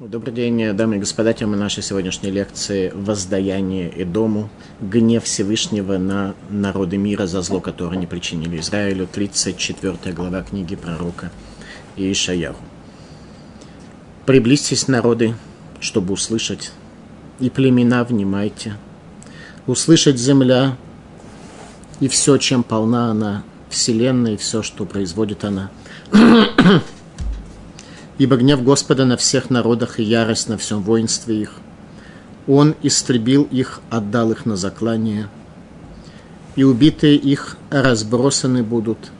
Добрый 0.00 0.32
день, 0.32 0.72
дамы 0.74 0.96
и 0.96 0.98
господа. 0.98 1.34
Тема 1.34 1.58
нашей 1.58 1.82
сегодняшней 1.82 2.30
лекции– 2.30 2.90
воздаяние 2.94 3.90
и 3.90 4.04
дому, 4.04 4.48
гнев 4.80 5.24
Всевышнего 5.24 5.98
на 5.98 6.34
народы 6.48 6.96
мира 6.96 7.26
за 7.26 7.42
зло, 7.42 7.60
которое 7.60 7.98
они 7.98 8.06
причинили 8.06 8.58
Израилю. 8.60 9.06
34 9.06 10.14
глава 10.14 10.40
книги 10.40 10.74
пророка 10.74 11.30
Иишаяху. 11.96 12.64
Приблизьтесь, 14.24 14.88
народы, 14.88 15.34
чтобы 15.80 16.14
услышать, 16.14 16.72
и 17.38 17.50
племена 17.50 18.02
внимайте. 18.04 18.78
Услышать 19.66 20.16
земля 20.16 20.78
и 22.00 22.08
все, 22.08 22.38
чем 22.38 22.62
полна 22.62 23.10
она, 23.10 23.42
вселенная 23.68 24.32
и 24.32 24.38
все, 24.38 24.62
что 24.62 24.86
производит 24.86 25.44
она– 25.44 25.70
ибо 28.20 28.36
гнев 28.36 28.62
Господа 28.62 29.06
на 29.06 29.16
всех 29.16 29.48
народах 29.48 29.98
и 29.98 30.02
ярость 30.02 30.50
на 30.50 30.58
всем 30.58 30.82
воинстве 30.82 31.40
их. 31.40 31.52
Он 32.46 32.76
истребил 32.82 33.44
их, 33.44 33.80
отдал 33.88 34.30
их 34.30 34.44
на 34.44 34.56
заклание, 34.56 35.30
и 36.54 36.62
убитые 36.62 37.16
их 37.16 37.56
разбросаны 37.70 38.62
будут, 38.62 39.10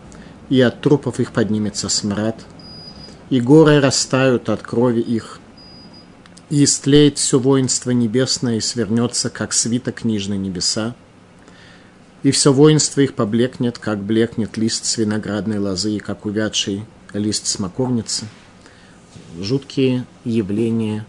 и 0.50 0.60
от 0.60 0.82
трупов 0.82 1.18
их 1.18 1.32
поднимется 1.32 1.88
смрад, 1.88 2.44
и 3.30 3.40
горы 3.40 3.80
растают 3.80 4.50
от 4.50 4.60
крови 4.60 5.00
их, 5.00 5.40
и 6.50 6.64
истлеет 6.64 7.16
все 7.16 7.38
воинство 7.38 7.92
небесное, 7.92 8.56
и 8.56 8.60
свернется, 8.60 9.30
как 9.30 9.54
свиток 9.54 9.94
книжной 10.02 10.36
небеса, 10.36 10.94
и 12.22 12.30
все 12.32 12.52
воинство 12.52 13.00
их 13.00 13.14
поблекнет, 13.14 13.78
как 13.78 14.02
блекнет 14.02 14.58
лист 14.58 14.84
с 14.84 14.98
виноградной 14.98 15.58
лозы, 15.58 15.92
и 15.92 16.00
как 16.00 16.26
увядший 16.26 16.84
лист 17.14 17.46
смоковницы– 17.46 18.26
жуткие 19.38 20.06
явления 20.24 21.06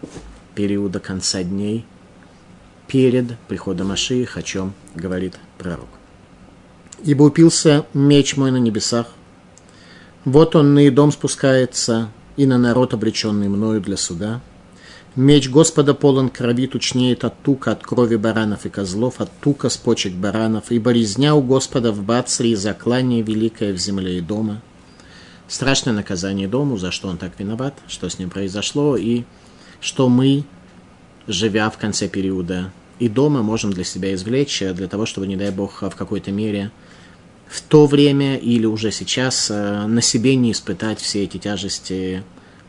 периода 0.54 1.00
конца 1.00 1.42
дней 1.42 1.84
перед 2.86 3.38
приходом 3.48 3.88
Машиих, 3.88 4.36
о 4.36 4.42
чем 4.42 4.74
говорит 4.94 5.38
пророк. 5.58 5.88
«Ибо 7.04 7.24
упился 7.24 7.86
меч 7.94 8.36
мой 8.36 8.50
на 8.50 8.58
небесах, 8.58 9.06
вот 10.24 10.54
он 10.54 10.74
на 10.74 10.90
дом 10.90 11.10
спускается, 11.10 12.10
и 12.36 12.46
на 12.46 12.58
народ, 12.58 12.94
обреченный 12.94 13.48
мною 13.48 13.80
для 13.80 13.96
суда. 13.96 14.40
Меч 15.16 15.50
Господа 15.50 15.92
полон 15.94 16.30
крови, 16.30 16.66
тучнеет 16.66 17.24
от 17.24 17.42
тука, 17.42 17.72
от 17.72 17.82
крови 17.82 18.16
баранов 18.16 18.64
и 18.64 18.70
козлов, 18.70 19.20
от 19.20 19.30
тука 19.40 19.68
с 19.68 19.76
почек 19.76 20.14
баранов, 20.14 20.70
ибо 20.70 20.90
резня 20.92 21.34
у 21.34 21.42
Господа 21.42 21.92
в 21.92 22.02
Бацре 22.02 22.52
и 22.52 22.54
заклание 22.54 23.22
великое 23.22 23.72
в 23.72 23.76
земле 23.78 24.18
и 24.18 24.20
дома» 24.20 24.62
страшное 25.52 25.92
наказание 25.92 26.48
дому, 26.48 26.78
за 26.78 26.90
что 26.90 27.08
он 27.08 27.18
так 27.18 27.38
виноват, 27.38 27.74
что 27.86 28.08
с 28.08 28.18
ним 28.18 28.30
произошло, 28.30 28.96
и 28.96 29.24
что 29.80 30.08
мы, 30.08 30.44
живя 31.26 31.68
в 31.68 31.76
конце 31.76 32.08
периода 32.08 32.72
и 32.98 33.08
дома, 33.08 33.42
можем 33.42 33.70
для 33.70 33.84
себя 33.84 34.14
извлечь, 34.14 34.62
э, 34.62 34.72
для 34.72 34.88
того, 34.88 35.04
чтобы, 35.04 35.26
не 35.26 35.36
дай 35.36 35.50
бог, 35.50 35.82
в 35.82 35.90
какой-то 35.90 36.32
мере 36.32 36.70
в 37.48 37.60
то 37.60 37.84
время 37.84 38.36
или 38.36 38.64
уже 38.64 38.90
сейчас 38.90 39.50
э, 39.50 39.86
на 39.86 40.00
себе 40.00 40.36
не 40.36 40.52
испытать 40.52 41.00
все 41.00 41.24
эти 41.24 41.36
тяжести 41.36 42.24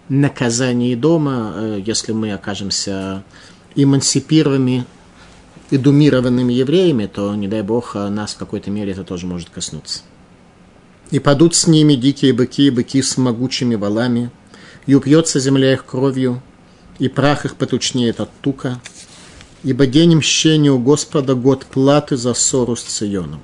наказания 0.09 0.97
дома, 0.97 1.53
э, 1.55 1.83
если 1.85 2.11
мы 2.11 2.33
окажемся 2.33 3.23
эмансипированными, 3.75 4.85
эдумированными 5.71 6.51
евреями, 6.51 7.05
то, 7.05 7.33
не 7.33 7.47
дай 7.47 7.61
бог, 7.61 7.95
нас 7.95 8.33
в 8.33 8.37
какой-то 8.37 8.71
мере 8.71 8.91
это 8.91 9.05
тоже 9.05 9.25
может 9.25 9.49
коснуться. 9.49 10.01
И 11.13 11.19
падут 11.19 11.53
с 11.53 11.67
ними 11.67 11.93
дикие 11.93 12.33
быки, 12.33 12.71
быки 12.71 12.99
с 13.03 13.17
могучими 13.17 13.75
валами, 13.75 14.31
и 14.87 14.95
упьется 14.95 15.39
земля 15.39 15.73
их 15.73 15.85
кровью, 15.85 16.41
и 16.97 17.07
прах 17.07 17.45
их 17.45 17.55
потучнеет 17.55 18.19
от 18.19 18.31
тука, 18.41 18.81
ибо 19.61 19.85
день 19.85 20.15
мщения 20.15 20.71
у 20.71 20.79
Господа 20.79 21.35
год 21.35 21.67
платы 21.67 22.17
за 22.17 22.33
ссору 22.33 22.75
с 22.75 22.81
Ционом. 22.81 23.41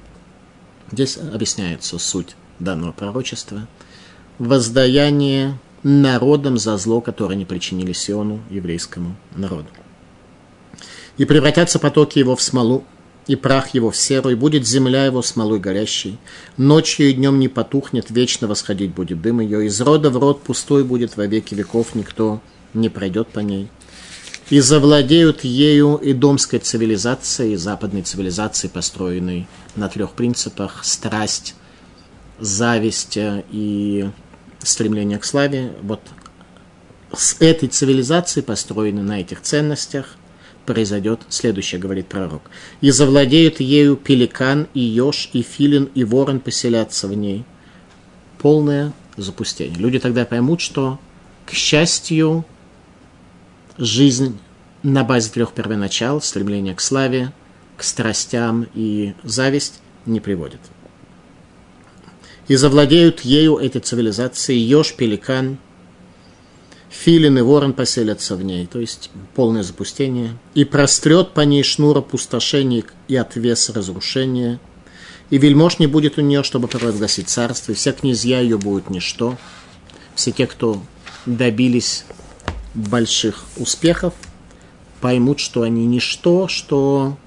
Здесь 0.92 1.18
объясняется 1.18 2.00
суть 2.00 2.36
данного 2.58 2.92
пророчества. 2.92 3.68
Воздаяние 4.40 5.60
народам 5.84 6.58
за 6.58 6.76
зло, 6.76 7.02
которое 7.02 7.36
они 7.36 7.46
причинили 7.46 7.94
Сиону, 7.94 8.40
еврейскому 8.50 9.16
народу. 9.36 9.68
И 11.20 11.26
превратятся 11.26 11.78
потоки 11.78 12.18
его 12.18 12.36
в 12.36 12.42
смолу, 12.42 12.84
и 13.30 13.36
прах 13.36 13.76
его 13.76 13.92
в 13.92 13.96
серу, 13.96 14.32
и 14.32 14.36
будет 14.36 14.68
земля 14.68 15.06
его 15.06 15.22
смолой 15.22 15.60
горящей. 15.60 16.18
Ночью 16.58 17.10
и 17.10 17.14
днем 17.14 17.38
не 17.38 17.48
потухнет, 17.48 18.10
вечно 18.10 18.48
восходить 18.48 18.96
будет 18.96 19.22
дым 19.22 19.40
ее. 19.40 19.68
Из 19.68 19.80
рода 19.82 20.10
в 20.10 20.18
род 20.18 20.42
пустой 20.42 20.84
будет 20.84 21.16
во 21.16 21.28
веки 21.28 21.54
веков, 21.54 21.94
никто 21.94 22.42
не 22.74 22.90
пройдет 22.90 23.28
по 23.28 23.40
ней. 23.40 23.70
И 24.50 24.60
завладеют 24.62 25.44
ею 25.44 25.98
и 25.98 26.14
домской 26.14 26.58
цивилизацией, 26.58 27.54
и 27.54 27.56
западной 27.56 28.02
цивилизацией, 28.02 28.72
построенной 28.72 29.48
на 29.76 29.90
трех 29.90 30.14
принципах– 30.14 30.80
страсть, 30.84 31.54
зависть 32.40 33.16
и 33.16 34.10
стремление 34.58 35.20
к 35.20 35.24
славе. 35.24 35.74
Вот 35.84 36.02
с 37.16 37.36
этой 37.40 37.70
цивилизацией, 37.70 38.44
построенной 38.44 39.04
на 39.04 39.22
этих 39.22 39.42
ценностях, 39.42 40.16
произойдет 40.70 41.22
следующее, 41.30 41.82
говорит 41.82 42.06
пророк. 42.06 42.44
«И 42.80 42.92
завладеют 42.92 43.60
ею 43.60 43.96
пеликан, 43.96 44.68
и 44.76 44.82
еж, 44.82 45.32
и 45.34 45.42
филин, 45.42 45.90
и 45.96 46.04
ворон 46.04 46.40
поселятся 46.40 47.08
в 47.08 47.16
ней». 47.16 47.44
Полное 48.38 48.94
запустение. 49.18 49.76
Люди 49.80 49.98
тогда 49.98 50.26
поймут, 50.26 50.62
что, 50.62 51.00
к 51.48 51.54
счастью, 51.54 52.46
жизнь 53.80 54.38
на 54.84 55.04
базе 55.04 55.32
трех 55.32 55.54
первоначал, 55.54 56.22
стремление 56.22 56.76
к 56.76 56.82
славе, 56.82 57.34
к 57.76 57.84
страстям 57.84 58.68
и 58.76 59.16
зависть 59.24 59.82
не 60.06 60.20
приводит. 60.20 60.62
И 62.48 62.56
завладеют 62.56 63.22
ею 63.22 63.58
эти 63.58 63.80
цивилизации 63.80 64.56
еж, 64.56 64.94
пеликан, 64.94 65.58
филин 67.00 67.38
и 67.38 67.42
ворон 67.42 67.74
поселятся 67.74 68.36
в 68.36 68.44
ней, 68.44 68.66
то 68.68 68.80
есть 68.80 69.10
полное 69.34 69.64
запустение, 69.64 70.38
и 70.54 70.66
прострет 70.66 71.34
по 71.34 71.42
ней 71.42 71.64
шнур 71.64 71.98
опустошений 71.98 72.84
и 73.08 73.16
отвес 73.16 73.70
разрушения, 73.70 74.60
и 75.30 75.38
вельмож 75.38 75.80
не 75.80 75.88
будет 75.88 76.18
у 76.18 76.22
нее, 76.22 76.44
чтобы 76.44 76.68
провозгласить 76.68 77.30
царство, 77.30 77.72
и 77.72 77.76
все 77.76 77.94
князья 77.94 78.42
ее 78.42 78.58
будут 78.58 78.90
ничто, 78.90 79.38
все 80.14 80.32
те, 80.32 80.46
кто 80.46 80.82
добились 81.26 82.04
больших 82.76 83.46
успехов, 83.56 84.14
поймут, 85.00 85.40
что 85.40 85.62
они 85.62 85.86
ничто, 85.86 86.50
что 86.50 87.18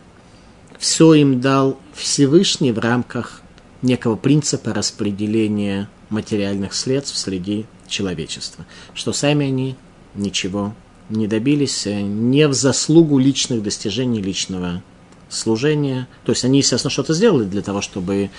все 0.78 1.14
им 1.14 1.40
дал 1.40 1.78
Всевышний 1.94 2.72
в 2.72 2.78
рамках 2.78 3.40
некого 3.80 4.16
принципа 4.16 4.74
распределения 4.74 5.88
материальных 6.10 6.74
средств 6.74 7.16
среди 7.16 7.64
человечества, 7.92 8.66
что 8.94 9.12
сами 9.12 9.46
они 9.46 9.76
ничего 10.14 10.74
не 11.08 11.26
добились, 11.28 11.86
э, 11.86 12.00
не 12.00 12.48
в 12.48 12.54
заслугу 12.54 13.18
личных 13.18 13.62
достижений, 13.62 14.20
личного 14.20 14.82
служения. 15.28 16.08
То 16.24 16.32
есть 16.32 16.44
они, 16.44 16.58
естественно, 16.58 16.90
что-то 16.90 17.14
сделали 17.14 17.44
для 17.44 17.62
того, 17.62 17.80
чтобы 17.80 18.30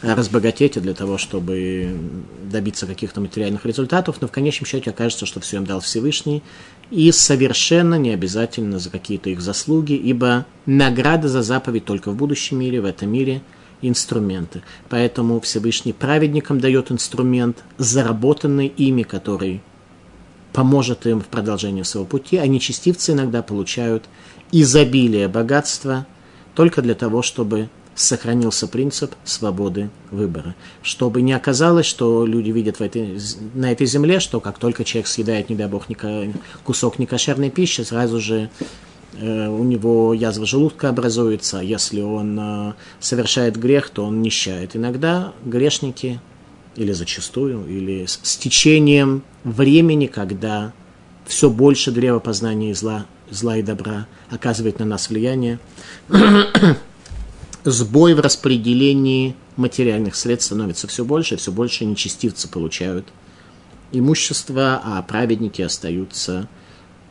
разбогатеть 0.00 0.76
и 0.76 0.80
для 0.80 0.94
того, 0.94 1.18
чтобы 1.18 1.98
добиться 2.44 2.86
каких-то 2.86 3.20
материальных 3.20 3.66
результатов, 3.66 4.18
но 4.20 4.28
в 4.28 4.30
конечном 4.30 4.66
счете 4.66 4.90
окажется, 4.90 5.26
что 5.26 5.40
все 5.40 5.56
им 5.56 5.64
дал 5.64 5.80
Всевышний, 5.80 6.44
и 6.92 7.10
совершенно 7.10 7.96
не 7.96 8.10
обязательно 8.10 8.78
за 8.78 8.90
какие-то 8.90 9.30
их 9.30 9.40
заслуги, 9.40 9.94
ибо 9.94 10.46
награда 10.66 11.28
за 11.28 11.42
заповедь 11.42 11.84
только 11.84 12.12
в 12.12 12.14
будущем 12.14 12.60
мире, 12.60 12.80
в 12.80 12.84
этом 12.84 13.10
мире– 13.10 13.42
инструменты. 13.82 14.62
Поэтому 14.88 15.40
Всевышний 15.40 15.92
праведникам 15.92 16.60
дает 16.60 16.90
инструмент, 16.90 17.64
заработанный 17.78 18.66
ими, 18.66 19.02
который 19.02 19.62
поможет 20.52 21.06
им 21.06 21.20
в 21.20 21.26
продолжении 21.26 21.82
своего 21.82 22.06
пути, 22.06 22.36
а 22.36 22.46
нечестивцы 22.46 23.12
иногда 23.12 23.42
получают 23.42 24.04
изобилие 24.50 25.28
богатства 25.28 26.06
только 26.54 26.82
для 26.82 26.94
того, 26.94 27.22
чтобы 27.22 27.68
сохранился 27.94 28.68
принцип 28.68 29.14
свободы 29.24 29.90
выбора. 30.10 30.54
Чтобы 30.82 31.20
не 31.20 31.32
оказалось, 31.32 31.86
что 31.86 32.24
люди 32.26 32.50
видят 32.50 32.78
в 32.78 32.80
этой, 32.80 33.18
на 33.54 33.72
этой 33.72 33.86
земле, 33.86 34.20
что 34.20 34.40
как 34.40 34.58
только 34.58 34.84
человек 34.84 35.08
съедает, 35.08 35.50
не 35.50 35.56
дай 35.56 35.68
бог, 35.68 35.86
кусок 36.64 36.98
некошерной 36.98 37.50
пищи, 37.50 37.82
сразу 37.82 38.20
же 38.20 38.50
у 39.20 39.64
него 39.64 40.14
язва 40.14 40.46
желудка 40.46 40.88
образуется, 40.88 41.58
если 41.58 42.00
он 42.00 42.38
э, 42.38 42.72
совершает 43.00 43.56
грех, 43.56 43.90
то 43.90 44.04
он 44.04 44.22
нищает. 44.22 44.76
Иногда 44.76 45.32
грешники, 45.44 46.20
или 46.76 46.92
зачастую, 46.92 47.66
или 47.66 48.06
с 48.06 48.36
течением 48.36 49.22
времени, 49.42 50.06
когда 50.06 50.72
все 51.26 51.50
больше 51.50 51.90
древа 51.90 52.20
познания 52.20 52.74
зла, 52.74 53.06
зла 53.30 53.56
и 53.56 53.62
добра 53.62 54.06
оказывает 54.30 54.78
на 54.78 54.84
нас 54.84 55.10
влияние, 55.10 55.58
сбой 57.64 58.14
в 58.14 58.20
распределении 58.20 59.34
материальных 59.56 60.14
средств 60.14 60.46
становится 60.46 60.86
все 60.86 61.04
больше, 61.04 61.36
все 61.36 61.50
больше 61.50 61.84
нечестивцы 61.84 62.48
получают 62.48 63.08
имущество, 63.90 64.80
а 64.84 65.02
праведники 65.02 65.62
остаются 65.62 66.48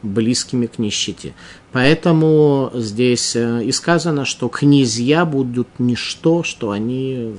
близкими 0.04 0.68
к 0.68 0.80
нищете. 0.80 1.34
Поэтому 1.78 2.72
здесь 2.74 3.36
э, 3.36 3.64
и 3.64 3.72
сказано, 3.72 4.26
что 4.26 4.50
князья 4.50 5.26
будут 5.26 5.68
ничто, 5.78 6.42
что 6.42 6.72
они 6.72 7.36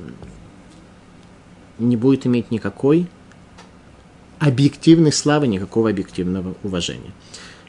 не 1.80 1.96
будут 1.96 2.24
иметь 2.24 2.52
никакой 2.52 3.08
объективной 4.38 5.10
славы, 5.10 5.48
никакого 5.48 5.90
объективного 5.90 6.54
уважения. 6.62 7.10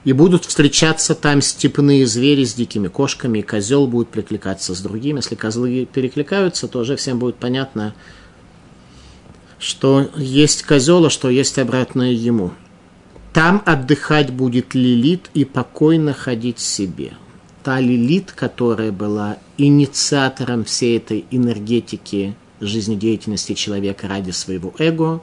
И 0.03 0.13
будут 0.13 0.45
встречаться 0.45 1.15
там 1.15 1.41
степные 1.41 2.05
звери 2.05 2.43
с 2.43 2.53
дикими 2.53 2.87
кошками, 2.87 3.39
и 3.39 3.41
козел 3.41 3.87
будет 3.87 4.09
прикликаться 4.09 4.75
с 4.75 4.79
другими. 4.79 5.17
Если 5.17 5.33
козлы 5.33 5.87
перекликаются, 5.91 6.67
то 6.67 6.81
уже 6.81 6.97
всем 6.97 7.17
будет 7.17 7.37
понятно, 7.37 7.95
что 9.57 10.07
есть 10.15 10.61
козел, 10.61 11.03
а 11.03 11.09
что 11.09 11.31
есть 11.31 11.57
обратное 11.57 12.11
ему. 12.11 12.51
Там 13.33 13.61
отдыхать 13.65 14.31
будет 14.31 14.73
Лилит 14.73 15.29
и 15.33 15.45
покойно 15.45 16.13
ходить 16.13 16.59
себе. 16.59 17.13
Та 17.63 17.79
Лилит, 17.79 18.31
которая 18.31 18.91
была 18.91 19.37
инициатором 19.57 20.63
всей 20.63 20.97
этой 20.97 21.25
энергетики 21.29 22.35
жизнедеятельности 22.59 23.53
человека 23.53 24.07
ради 24.07 24.31
своего 24.31 24.73
эго, 24.79 25.21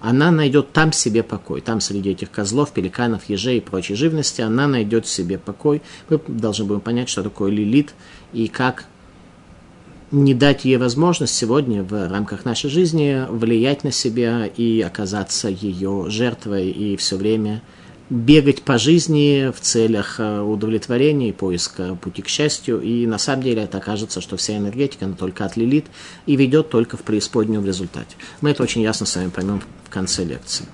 она 0.00 0.30
найдет 0.30 0.72
там 0.72 0.92
себе 0.92 1.22
покой. 1.22 1.60
Там 1.60 1.80
среди 1.80 2.10
этих 2.10 2.30
козлов, 2.30 2.72
пеликанов, 2.72 3.28
ежей 3.28 3.58
и 3.58 3.60
прочей 3.60 3.94
живности 3.94 4.42
она 4.42 4.68
найдет 4.68 5.06
себе 5.06 5.38
покой. 5.38 5.82
Мы 6.08 6.20
должны 6.28 6.66
будем 6.66 6.80
понять, 6.80 7.08
что 7.08 7.22
такое 7.22 7.50
лилит 7.50 7.94
и 8.32 8.48
как 8.48 8.84
не 10.10 10.34
дать 10.34 10.64
ей 10.64 10.76
возможность 10.78 11.34
сегодня 11.34 11.82
в 11.82 12.08
рамках 12.08 12.44
нашей 12.44 12.70
жизни 12.70 13.26
влиять 13.28 13.84
на 13.84 13.92
себя 13.92 14.46
и 14.46 14.80
оказаться 14.80 15.48
ее 15.48 16.06
жертвой 16.08 16.70
и 16.70 16.96
все 16.96 17.16
время 17.16 17.62
бегать 18.08 18.62
по 18.62 18.78
жизни 18.78 19.52
в 19.54 19.60
целях 19.60 20.18
э, 20.18 20.40
удовлетворения 20.40 21.28
и 21.28 21.32
поиска 21.32 21.94
пути 21.94 22.22
к 22.22 22.28
счастью. 22.28 22.80
И 22.80 23.06
на 23.06 23.18
самом 23.18 23.42
деле 23.42 23.62
это 23.62 23.78
окажется, 23.78 24.22
что 24.22 24.38
вся 24.38 24.56
энергетика, 24.56 25.04
она 25.04 25.14
только 25.14 25.44
отлилит 25.44 25.84
и 26.24 26.36
ведет 26.36 26.70
только 26.70 26.96
в 26.96 27.02
преисподнюю 27.02 27.60
в 27.60 27.66
результате. 27.66 28.16
Мы 28.40 28.50
это 28.50 28.62
очень 28.62 28.80
ясно 28.80 29.04
с 29.04 29.14
вами 29.14 29.28
поймем 29.28 29.62
в 29.84 29.90
конце 29.90 30.24
лекции. 30.24 30.64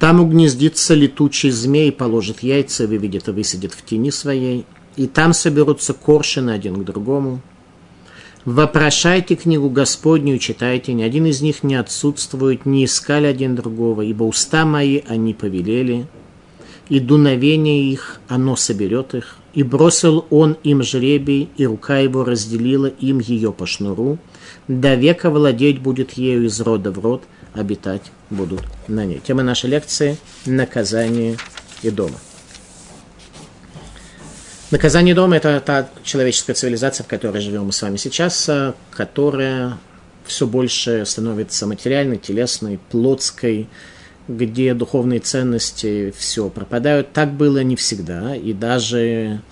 Там 0.00 0.20
угнездится 0.20 0.94
летучий 0.94 1.50
змей, 1.50 1.92
положит 1.92 2.42
яйца, 2.42 2.88
выведет 2.88 3.28
и 3.28 3.30
высадит 3.30 3.72
в 3.72 3.84
тени 3.84 4.10
своей. 4.10 4.66
И 4.96 5.06
там 5.06 5.32
соберутся 5.32 5.94
коршины 5.94 6.50
один 6.50 6.74
к 6.82 6.84
другому– 6.84 7.40
Вопрошайте 8.44 9.36
книгу 9.36 9.70
Господню 9.70 10.34
и 10.34 10.40
читайте, 10.40 10.92
ни 10.94 11.04
один 11.04 11.26
из 11.26 11.42
них 11.42 11.62
не 11.62 11.76
отсутствует, 11.76 12.66
не 12.66 12.84
искали 12.86 13.26
один 13.26 13.54
другого, 13.54 14.02
ибо 14.02 14.24
уста 14.24 14.64
мои 14.64 15.02
они 15.06 15.32
повелели, 15.32 16.06
и 16.88 16.98
дуновение 16.98 17.84
их, 17.84 18.20
оно 18.26 18.56
соберет 18.56 19.14
их, 19.14 19.36
и 19.54 19.62
бросил 19.62 20.26
он 20.30 20.56
им 20.64 20.82
жребий, 20.82 21.50
и 21.56 21.66
рука 21.66 21.98
его 21.98 22.24
разделила 22.24 22.86
им 22.86 23.20
ее 23.20 23.52
по 23.52 23.64
шнуру, 23.64 24.18
до 24.66 24.96
века 24.96 25.30
владеть 25.30 25.78
будет 25.78 26.12
ею 26.14 26.46
из 26.46 26.60
рода 26.60 26.90
в 26.90 26.98
род, 26.98 27.22
обитать 27.54 28.10
будут 28.28 28.62
на 28.88 29.04
ней. 29.04 29.20
Тема 29.24 29.44
нашей 29.44 29.70
лекции– 29.70 30.16
наказание 30.46 31.36
и 31.82 31.90
дома. 31.90 32.16
Наказание 34.72 35.14
дома– 35.14 35.36
это 35.36 35.60
та 35.60 35.90
человеческая 36.02 36.54
цивилизация, 36.54 37.04
в 37.04 37.06
которой 37.06 37.42
живем 37.42 37.66
мы 37.66 37.72
с 37.72 37.82
вами 37.82 37.98
сейчас, 37.98 38.48
э, 38.48 38.72
которая 38.90 39.76
все 40.24 40.46
больше 40.46 41.04
становится 41.04 41.66
материальной, 41.66 42.16
телесной, 42.16 42.80
плотской, 42.90 43.68
где 44.28 44.72
духовные 44.72 45.20
ценности 45.20 46.10
все 46.16 46.48
пропадают. 46.48 47.12
Так 47.12 47.34
было 47.34 47.62
не 47.62 47.76
всегда, 47.76 48.34
и 48.34 48.54
даже 48.54 49.42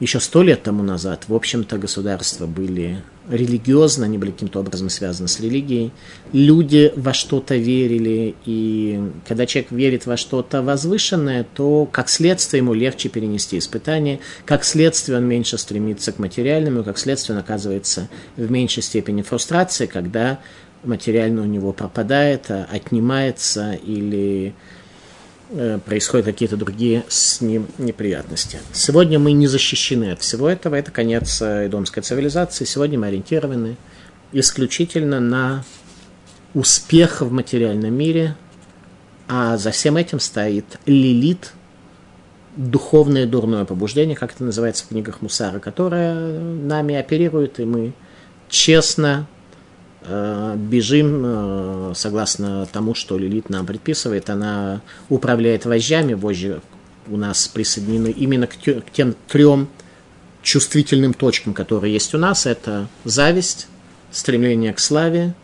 еще 0.00 0.18
сто 0.18 0.42
лет 0.42 0.64
тому 0.64 0.82
назад, 0.82 1.26
в 1.28 1.34
общем-то, 1.36 1.78
государства 1.78 2.46
были 2.46 3.00
религиозно, 3.28 4.04
они 4.04 4.18
были 4.18 4.30
каким-то 4.30 4.60
образом 4.60 4.90
связаны 4.90 5.28
с 5.28 5.40
религией. 5.40 5.92
Люди 6.32 6.92
во 6.96 7.12
что-то 7.12 7.56
верили, 7.56 8.34
и 8.44 9.00
когда 9.26 9.46
человек 9.46 9.72
верит 9.72 10.06
во 10.06 10.16
что-то 10.16 10.62
возвышенное, 10.62 11.46
то 11.54 11.86
как 11.90 12.08
следствие 12.08 12.58
ему 12.58 12.74
легче 12.74 13.08
перенести 13.08 13.58
испытания, 13.58 14.20
как 14.44 14.64
следствие 14.64 15.18
он 15.18 15.24
меньше 15.24 15.58
стремится 15.58 16.12
к 16.12 16.18
материальному, 16.18 16.84
как 16.84 16.98
следствие 16.98 17.36
он 17.36 17.42
оказывается 17.42 18.08
в 18.36 18.50
меньшей 18.50 18.82
степени 18.82 19.22
фрустрации, 19.22 19.86
когда 19.86 20.38
материально 20.84 21.42
у 21.42 21.46
него 21.46 21.72
пропадает, 21.72 22.50
отнимается 22.50 23.72
или 23.72 24.54
происходят 25.84 26.26
какие-то 26.26 26.56
другие 26.56 27.04
с 27.08 27.40
ним 27.40 27.66
неприятности. 27.78 28.58
Сегодня 28.72 29.18
мы 29.18 29.32
не 29.32 29.46
защищены 29.46 30.12
от 30.12 30.20
всего 30.20 30.48
этого. 30.48 30.74
Это 30.74 30.90
конец 30.90 31.40
идомской 31.40 32.02
э, 32.02 32.04
цивилизации. 32.04 32.64
Сегодня 32.64 32.98
мы 32.98 33.06
ориентированы 33.06 33.76
исключительно 34.32 35.20
на 35.20 35.64
успех 36.54 37.20
в 37.20 37.30
материальном 37.32 37.94
мире, 37.94 38.36
а 39.28 39.56
за 39.56 39.70
всем 39.70 39.96
этим 39.96 40.20
стоит 40.20 40.78
лилит, 40.86 41.52
духовное 42.56 43.26
дурное 43.26 43.64
побуждение, 43.64 44.16
как 44.16 44.34
это 44.34 44.44
называется 44.44 44.84
в 44.84 44.88
книгах 44.88 45.22
Мусара, 45.22 45.58
которое 45.58 46.40
нами 46.40 46.94
оперирует, 46.94 47.58
и 47.58 47.64
мы 47.64 47.92
честно 48.48 49.26
Э, 49.26 49.33
бежим 50.06 51.22
э, 51.24 51.92
согласно 51.94 52.66
тому, 52.66 52.94
что 52.94 53.18
Лилит 53.18 53.48
нам 53.48 53.66
предписывает. 53.66 54.28
Она 54.28 54.82
управляет 55.08 55.64
вожжами, 55.64 56.14
вожжи 56.14 56.60
у 57.06 57.16
нас 57.16 57.48
присоединены 57.48 58.10
именно 58.10 58.46
к 58.46 58.90
тем 58.92 59.14
трем 59.28 59.68
чувствительным 60.42 61.14
точкам, 61.14 61.54
которые 61.54 61.92
есть 61.92 62.14
у 62.14 62.18
нас. 62.18 62.46
Это 62.46 62.88
зависть, 63.04 63.66
стремление 64.10 64.72
к 64.72 64.78
славе 64.78 65.34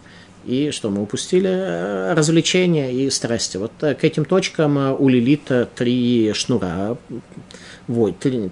и, 0.45 0.71
что 0.71 0.91
мы 0.91 1.03
упустили, 1.03 1.51
э, 1.51 2.15
развлечения 2.15 2.93
и 2.93 3.09
страсти. 3.11 3.57
Вот 3.57 3.73
к 3.79 4.05
этим 4.05 4.25
точкам 4.25 5.01
у 5.01 5.09
Лилита 5.09 5.69
три 5.75 6.33
шнура, 6.35 6.97
вот, 7.87 8.19
три, 8.19 8.51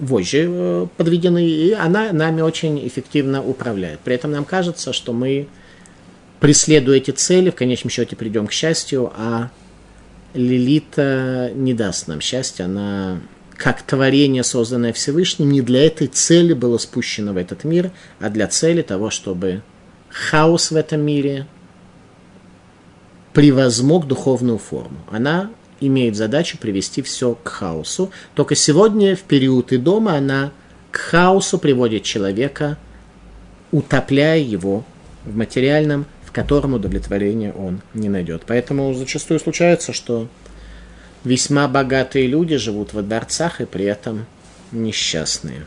вожжи 0.00 0.46
э, 0.48 0.86
подведены, 0.96 1.46
и 1.46 1.72
она 1.72 2.12
нами 2.12 2.40
очень 2.40 2.86
эффективно 2.86 3.42
управляет. 3.42 4.00
При 4.00 4.14
этом 4.14 4.30
нам 4.30 4.44
кажется, 4.44 4.92
что 4.92 5.12
мы, 5.12 5.48
преследуя 6.40 6.98
эти 6.98 7.10
цели, 7.10 7.50
в 7.50 7.54
конечном 7.54 7.90
счете 7.90 8.16
придем 8.16 8.46
к 8.46 8.52
счастью, 8.52 9.12
а 9.16 9.50
Лилита 10.34 11.50
не 11.54 11.74
даст 11.74 12.08
нам 12.08 12.20
счастья, 12.20 12.64
она 12.64 13.20
как 13.56 13.82
творение, 13.82 14.44
созданное 14.44 14.92
Всевышним, 14.92 15.50
не 15.50 15.62
для 15.62 15.84
этой 15.84 16.06
цели 16.06 16.52
было 16.52 16.78
спущено 16.78 17.32
в 17.32 17.36
этот 17.36 17.64
мир, 17.64 17.90
а 18.20 18.30
для 18.30 18.46
цели 18.46 18.82
того, 18.82 19.10
чтобы 19.10 19.62
хаос 20.10 20.70
в 20.70 20.76
этом 20.76 21.00
мире 21.00 21.46
превозмог 23.32 24.06
духовную 24.06 24.58
форму. 24.58 24.98
Она 25.10 25.50
имеет 25.80 26.16
задачу 26.16 26.58
привести 26.58 27.02
все 27.02 27.34
к 27.34 27.48
хаосу. 27.48 28.10
Только 28.34 28.54
сегодня, 28.54 29.16
в 29.16 29.22
период 29.22 29.72
и 29.72 29.76
дома, 29.76 30.16
она 30.16 30.52
к 30.90 30.96
хаосу 30.96 31.58
приводит 31.58 32.02
человека, 32.02 32.78
утопляя 33.70 34.38
его 34.38 34.84
в 35.24 35.36
материальном, 35.36 36.06
в 36.24 36.32
котором 36.32 36.74
удовлетворения 36.74 37.52
он 37.52 37.80
не 37.94 38.08
найдет. 38.08 38.42
Поэтому 38.46 38.92
зачастую 38.94 39.40
случается, 39.40 39.92
что 39.92 40.28
весьма 41.24 41.68
богатые 41.68 42.26
люди 42.26 42.56
живут 42.56 42.92
во 42.92 43.02
дворцах 43.02 43.60
и 43.60 43.66
при 43.66 43.84
этом 43.84 44.26
несчастные. 44.72 45.66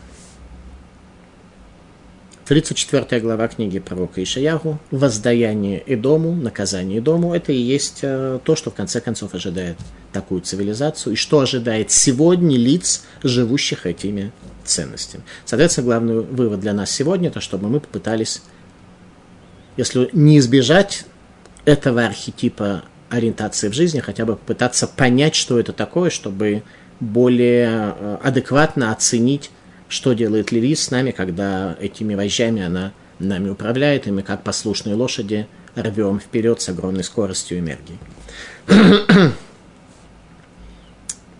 34 2.44 3.20
глава 3.20 3.46
книги 3.46 3.78
пророка 3.78 4.20
Ишаягу 4.20 4.80
«Воздаяние 4.90 5.80
Эдому, 5.86 6.34
наказание 6.34 6.98
Эдому»– 6.98 7.34
это 7.36 7.52
и 7.52 7.56
есть 7.56 8.00
э, 8.02 8.40
то, 8.42 8.56
что 8.56 8.72
в 8.72 8.74
конце 8.74 9.00
концов 9.00 9.34
ожидает 9.34 9.76
такую 10.12 10.40
цивилизацию, 10.40 11.12
и 11.12 11.16
что 11.16 11.38
ожидает 11.38 11.92
сегодня 11.92 12.56
лиц, 12.56 13.04
живущих 13.22 13.86
этими 13.86 14.32
ценностями. 14.64 15.22
Соответственно, 15.44 15.84
главный 15.84 16.20
вывод 16.20 16.58
для 16.58 16.72
нас 16.72 16.90
сегодня– 16.90 17.28
это 17.30 17.40
чтобы 17.40 17.68
мы 17.68 17.78
попытались, 17.78 18.42
если 19.76 20.10
не 20.12 20.38
избежать 20.38 21.04
этого 21.64 22.04
архетипа 22.04 22.82
ориентации 23.08 23.68
в 23.68 23.72
жизни, 23.72 24.00
хотя 24.00 24.24
бы 24.24 24.34
попытаться 24.34 24.88
понять, 24.88 25.36
что 25.36 25.60
это 25.60 25.72
такое, 25.72 26.10
чтобы 26.10 26.64
более 26.98 27.94
э, 27.96 28.16
адекватно 28.20 28.90
оценить 28.90 29.52
что 29.92 30.14
делает 30.14 30.52
Леви 30.52 30.74
с 30.74 30.90
нами, 30.90 31.10
когда 31.10 31.76
этими 31.78 32.14
вожжами 32.14 32.62
она 32.62 32.94
нами 33.18 33.50
управляет, 33.50 34.06
и 34.06 34.10
мы, 34.10 34.22
как 34.22 34.42
послушные 34.42 34.94
лошади, 34.94 35.46
рвем 35.74 36.18
вперед 36.18 36.62
с 36.62 36.70
огромной 36.70 37.04
скоростью 37.04 37.58
энергии. 37.58 37.98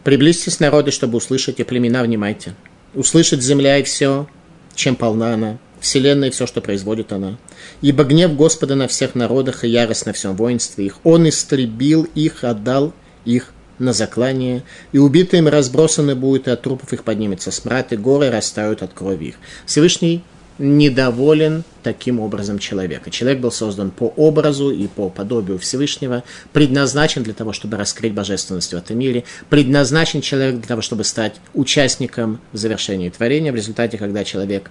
Приблизьтесь, 0.04 0.60
народы, 0.60 0.90
чтобы 0.90 1.16
услышать, 1.16 1.60
и 1.60 1.64
племена 1.64 2.02
внимайте. 2.02 2.54
Услышать 2.92 3.40
земля 3.40 3.78
и 3.78 3.84
все, 3.84 4.28
чем 4.74 4.96
полна 4.96 5.32
она, 5.32 5.58
вселенная 5.80 6.28
и 6.28 6.30
все, 6.30 6.46
что 6.46 6.60
производит 6.60 7.10
она. 7.10 7.38
Ибо 7.80 8.04
гнев 8.04 8.36
Господа 8.36 8.74
на 8.74 8.86
всех 8.86 9.14
народах 9.14 9.64
и 9.64 9.68
ярость 9.68 10.04
на 10.04 10.12
всем 10.12 10.36
воинстве 10.36 10.84
их. 10.84 10.98
Он 11.04 11.26
истребил 11.26 12.04
их, 12.14 12.44
отдал 12.44 12.92
их 13.24 13.54
на 13.78 13.92
заклание, 13.92 14.62
и 14.92 14.98
убитые 14.98 15.40
им 15.40 15.48
разбросаны 15.48 16.14
будут, 16.14 16.48
и 16.48 16.50
от 16.50 16.62
трупов 16.62 16.92
их 16.92 17.04
поднимется 17.04 17.50
смрад, 17.50 17.92
и 17.92 17.96
горы 17.96 18.30
растают 18.30 18.82
от 18.82 18.92
крови 18.92 19.28
их. 19.28 19.34
Всевышний 19.66 20.22
недоволен 20.58 21.64
таким 21.82 22.20
образом 22.20 22.58
человека. 22.58 23.10
Человек 23.10 23.40
был 23.40 23.50
создан 23.50 23.90
по 23.90 24.12
образу 24.16 24.70
и 24.70 24.86
по 24.86 25.08
подобию 25.08 25.58
Всевышнего, 25.58 26.22
предназначен 26.52 27.22
для 27.22 27.34
того, 27.34 27.52
чтобы 27.52 27.76
раскрыть 27.76 28.12
божественность 28.12 28.72
в 28.72 28.76
этом 28.76 28.98
мире, 28.98 29.24
предназначен 29.48 30.20
человек 30.20 30.56
для 30.56 30.68
того, 30.68 30.82
чтобы 30.82 31.04
стать 31.04 31.34
участником 31.54 32.40
завершения 32.52 33.10
творения. 33.10 33.52
В 33.52 33.56
результате, 33.56 33.98
когда 33.98 34.24
человек 34.24 34.70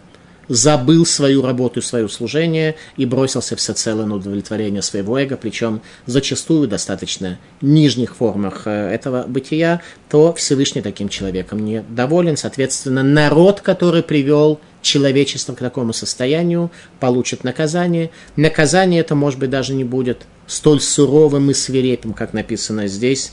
забыл 0.52 1.06
свою 1.06 1.42
работу 1.42 1.82
свое 1.82 2.10
служение 2.10 2.76
и 2.98 3.06
бросился 3.06 3.56
всецело 3.56 4.06
на 4.06 4.16
удовлетворение 4.16 4.82
своего 4.82 5.18
эго, 5.18 5.38
причем 5.38 5.82
зачастую 6.06 6.68
в 6.68 6.70
достаточно 6.70 7.40
нижних 7.62 8.18
формах 8.18 8.64
э, 8.66 8.90
этого 8.90 9.24
бытия, 9.28 9.82
то 10.10 10.34
Всевышний 10.34 10.82
таким 10.82 11.08
человеком 11.08 11.64
не 11.64 11.82
доволен. 11.82 12.36
Соответственно, 12.36 13.02
народ, 13.02 13.62
который 13.62 14.04
привел 14.04 14.60
человечество 14.82 15.54
к 15.54 15.60
такому 15.60 15.94
состоянию, 15.94 16.70
получит 17.00 17.46
наказание. 17.46 18.12
Наказание 18.36 19.00
это, 19.00 19.16
может 19.16 19.40
быть, 19.40 19.50
даже 19.50 19.74
не 19.74 19.86
будет 19.86 20.24
столь 20.48 20.82
суровым 20.82 21.50
и 21.50 21.54
свирепым, 21.54 22.14
как 22.14 22.34
написано 22.34 22.88
здесь, 22.88 23.32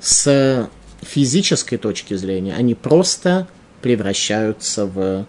с 0.00 0.70
физической 1.02 1.76
точки 1.76 2.14
зрения. 2.14 2.54
Они 2.54 2.76
просто 2.76 3.48
превращаются 3.82 4.86
в 4.86 5.26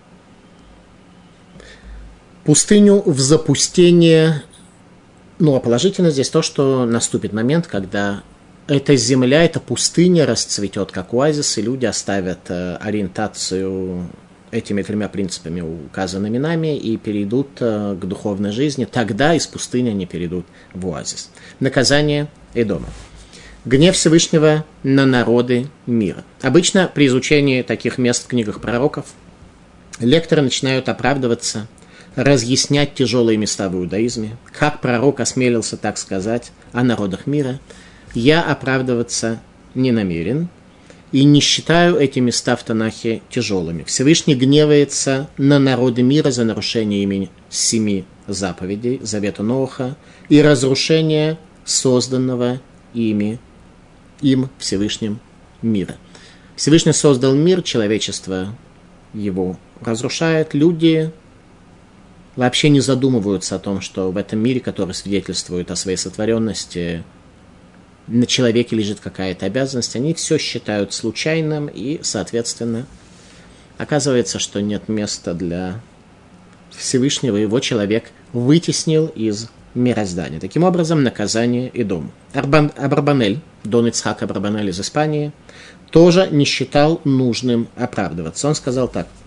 пустыню 2.47 3.03
в 3.05 3.19
запустение. 3.19 4.41
Ну, 5.37 5.55
а 5.55 5.59
положительно 5.59 6.11
здесь 6.11 6.29
то, 6.29 6.41
что 6.41 6.85
наступит 6.85 7.33
момент, 7.33 7.67
когда 7.67 8.23
эта 8.67 8.95
земля, 8.95 9.43
эта 9.43 9.59
пустыня 9.59 10.25
расцветет 10.25 10.93
как 10.93 11.13
оазис, 11.13 11.57
и 11.57 11.61
люди 11.61 11.85
оставят 11.85 12.39
э, 12.47 12.77
ориентацию 12.77 14.07
этими 14.49 14.81
тремя 14.81 15.09
принципами, 15.09 15.59
указанными 15.59 16.37
нами, 16.37 16.77
и 16.77 16.95
перейдут 16.95 17.49
э, 17.59 17.97
к 17.99 18.05
духовной 18.05 18.53
жизни. 18.53 18.85
Тогда 18.85 19.35
из 19.35 19.45
пустыни 19.45 19.89
они 19.89 20.05
перейдут 20.05 20.45
в 20.73 20.87
оазис. 20.87 21.29
Наказание 21.59 22.29
и 22.53 22.63
дома. 22.63 22.87
Гнев 23.65 23.93
Всевышнего 23.93 24.63
на 24.83 25.05
народы 25.05 25.67
мира. 25.85 26.23
Обычно 26.41 26.89
при 26.95 27.07
изучении 27.07 27.61
таких 27.61 27.97
мест 27.97 28.23
в 28.23 28.27
книгах 28.27 28.61
пророков 28.61 29.07
лекторы 29.99 30.41
начинают 30.41 30.87
оправдываться 30.87 31.67
разъяснять 32.17 32.95
тяжелые 32.95 33.37
места 33.37 33.69
в 33.69 33.75
иудаизме, 33.75 34.37
как 34.51 34.81
пророк 34.81 35.19
осмелился 35.19 35.77
так 35.77 35.99
сказать 35.99 36.51
о 36.73 36.83
народах 36.83 37.27
мира, 37.27 37.59
я 38.15 38.41
оправдываться 38.41 39.39
не 39.75 39.91
намерен 39.91 40.49
и 41.11 41.23
не 41.23 41.39
считаю 41.39 41.95
эти 41.95 42.17
места 42.17 42.55
в 42.55 42.63
Танахе 42.63 43.21
тяжелыми. 43.29 43.83
Всевышний 43.83 44.33
гневается 44.33 45.29
на 45.37 45.59
народы 45.59 46.01
мира 46.01 46.31
за 46.31 46.43
нарушение 46.43 47.03
имени 47.03 47.29
семи 47.49 48.03
заповедей, 48.25 48.99
завета 49.03 49.43
Ноха, 49.43 49.95
и 50.27 50.41
разрушение 50.41 51.37
созданного 51.65 52.59
ими, 52.95 53.39
им 54.21 54.49
Всевышним 54.57 55.19
мира. 55.61 55.97
Всевышний 56.55 56.93
создал 56.93 57.35
мир, 57.35 57.61
человечество 57.61 58.55
его 59.13 59.55
разрушает, 59.81 60.55
люди 60.55 61.11
вообще 62.37 62.69
не 62.69 62.79
задумываются 62.79 63.55
о 63.55 63.59
том, 63.59 63.81
что 63.81 64.11
в 64.11 64.15
этом 64.15 64.39
мире, 64.39 64.61
который 64.61 64.93
свидетельствует 64.93 65.69
о 65.71 65.75
своей 65.75 65.97
сотворенности, 65.97 67.03
на 68.07 68.25
человеке 68.25 68.75
лежит 68.77 69.01
какая-то 69.01 69.47
обязанность, 69.47 69.95
они 69.97 70.13
все 70.13 70.37
считают 70.37 70.93
случайным 70.93 71.67
и, 71.67 71.99
соответственно, 72.03 72.85
оказывается, 73.77 74.39
что 74.39 74.61
нет 74.61 74.87
места 74.87 75.33
для 75.33 75.81
Всевышнего, 76.71 77.35
его 77.35 77.59
человек 77.59 78.11
вытеснил 78.31 79.07
из 79.07 79.49
мироздания. 79.73 80.39
Таким 80.39 80.63
образом, 80.63 81.03
наказание 81.03 81.69
и 81.69 81.83
дом. 81.83 82.11
Арбан, 82.33 82.71
Абарбанель, 82.77 83.39
Дон 83.63 83.87
Ицхак 83.87 84.23
Абарбанель 84.23 84.69
из 84.69 84.79
Испании, 84.79 85.31
тоже 85.91 86.27
не 86.31 86.45
считал 86.45 87.01
нужным 87.03 87.67
оправдываться. 87.75 88.47
Он 88.47 88.55
сказал 88.55 88.87
так– 88.87 89.07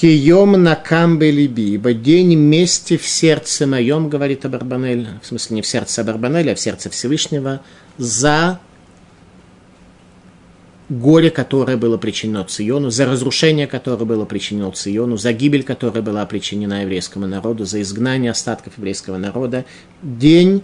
Кием 0.00 0.52
на 0.52 0.76
камбе 0.76 1.30
либи, 1.30 1.74
ибо 1.74 1.92
день 1.92 2.34
мести 2.34 2.96
в 2.96 3.06
сердце 3.06 3.66
моем, 3.66 4.08
говорит 4.08 4.46
Абарбанель, 4.46 5.08
в 5.22 5.26
смысле 5.26 5.56
не 5.56 5.62
в 5.62 5.66
сердце 5.66 6.00
Абарбанеля, 6.00 6.52
а 6.52 6.54
в 6.54 6.58
сердце 6.58 6.88
Всевышнего, 6.88 7.60
за 7.98 8.60
горе, 10.88 11.30
которое 11.30 11.76
было 11.76 11.98
причинено 11.98 12.44
Циону, 12.44 12.88
за 12.88 13.04
разрушение, 13.04 13.66
которое 13.66 14.06
было 14.06 14.24
причинено 14.24 14.70
Циону, 14.70 15.18
за 15.18 15.34
гибель, 15.34 15.64
которая 15.64 16.02
была 16.02 16.24
причинена 16.24 16.80
еврейскому 16.80 17.26
народу, 17.26 17.66
за 17.66 17.82
изгнание 17.82 18.30
остатков 18.30 18.78
еврейского 18.78 19.18
народа. 19.18 19.66
День 20.02 20.62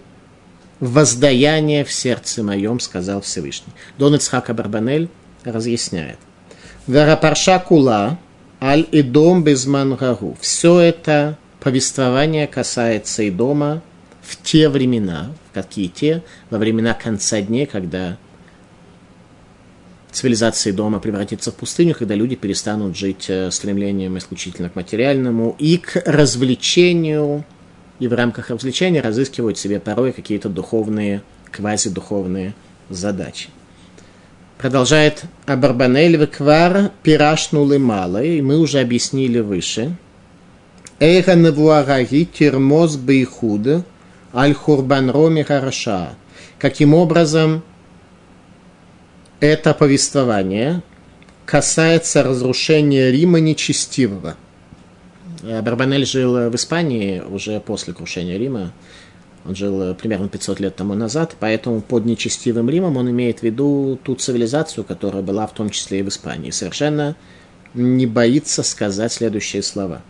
воздаяния 0.79 1.85
в 1.85 1.91
сердце 1.91 2.41
моем, 2.41 2.79
сказал 2.79 3.21
Всевышний. 3.21 3.73
Дон 3.99 4.15
Ицхак 4.15 4.49
Абарбанель 4.49 5.09
разъясняет. 5.43 6.17
Верапарша 6.87 7.59
кула, 7.59 8.17
Аль-Идом 8.61 9.43
Безмангагу. 9.43 10.35
Все 10.41 10.79
это 10.79 11.37
повествование 11.59 12.47
касается 12.47 13.27
Идома 13.29 13.83
в 14.21 14.41
те 14.41 14.67
времена, 14.67 15.31
в 15.49 15.53
какие 15.53 15.87
те, 15.87 16.23
во 16.49 16.57
времена 16.57 16.93
конца 16.95 17.39
дней, 17.41 17.67
когда 17.67 18.17
цивилизация 20.11 20.73
дома 20.73 20.99
превратится 20.99 21.51
в 21.51 21.55
пустыню, 21.55 21.93
когда 21.93 22.15
люди 22.15 22.35
перестанут 22.35 22.97
жить 22.97 23.25
э, 23.29 23.51
стремлением 23.51 24.17
исключительно 24.17 24.69
к 24.69 24.75
материальному 24.75 25.55
и 25.59 25.77
к 25.77 26.01
развлечению, 26.05 27.45
и 27.99 28.07
в 28.07 28.13
рамках 28.13 28.49
развлечения 28.49 29.01
разыскивают 29.01 29.59
себе 29.59 29.79
порой 29.79 30.13
какие-то 30.13 30.49
духовные, 30.49 31.21
квазидуховные 31.51 32.55
задачи. 32.89 33.49
Продолжает 34.57 35.25
Абарбанель 35.45 36.17
Веквар 36.17 36.91
пирашнули 37.03 37.77
мало, 37.77 38.23
и 38.23 38.41
мы 38.41 38.57
уже 38.57 38.79
объяснили 38.79 39.39
выше. 39.39 39.95
Эйха 40.99 41.35
невуараги 41.35 42.23
термоз 42.25 42.95
бейхуда 42.95 43.83
аль 44.33 44.55
хурбан 44.55 45.11
роми 45.11 45.43
хараша. 45.43 46.15
Каким 46.57 46.95
образом 46.95 47.61
это 49.39 49.75
повествование 49.75 50.81
касается 51.45 52.23
разрушения 52.23 53.11
Рима 53.11 53.39
нечестивого. 53.39 54.37
Барбанель 55.43 56.07
жил 56.07 56.49
в 56.49 56.55
Испании 56.55 57.19
уже 57.19 57.59
после 57.59 57.93
крушения 57.93 58.39
Рима, 58.39 58.73
он 59.47 59.55
жил 59.55 59.81
э, 59.81 59.93
примерно 59.93 60.27
500 60.27 60.59
лет 60.59 60.75
тому 60.75 60.93
назад, 60.93 61.35
поэтому 61.39 61.81
под 61.81 62.05
нечестивым 62.05 62.69
Римом 62.69 62.97
он 62.97 63.09
имеет 63.09 63.39
в 63.39 63.43
виду 63.43 63.97
ту 64.03 64.15
цивилизацию, 64.15 64.83
которая 64.83 65.23
была 65.23 65.47
в 65.47 65.53
том 65.53 65.69
числе 65.69 65.99
и 65.99 66.03
в 66.03 66.09
Испании. 66.09 66.51
Совершенно 66.51 67.15
не 67.73 68.05
боится 68.05 68.63
сказать 68.63 69.13
следующие 69.13 69.63
слова. 69.63 70.01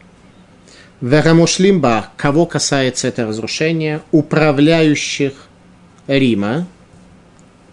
Верамушлимба, 1.01 2.09
кого 2.17 2.47
касается 2.47 3.07
это 3.07 3.27
разрушение, 3.27 4.01
управляющих 4.11 5.33
Рима, 6.07 6.65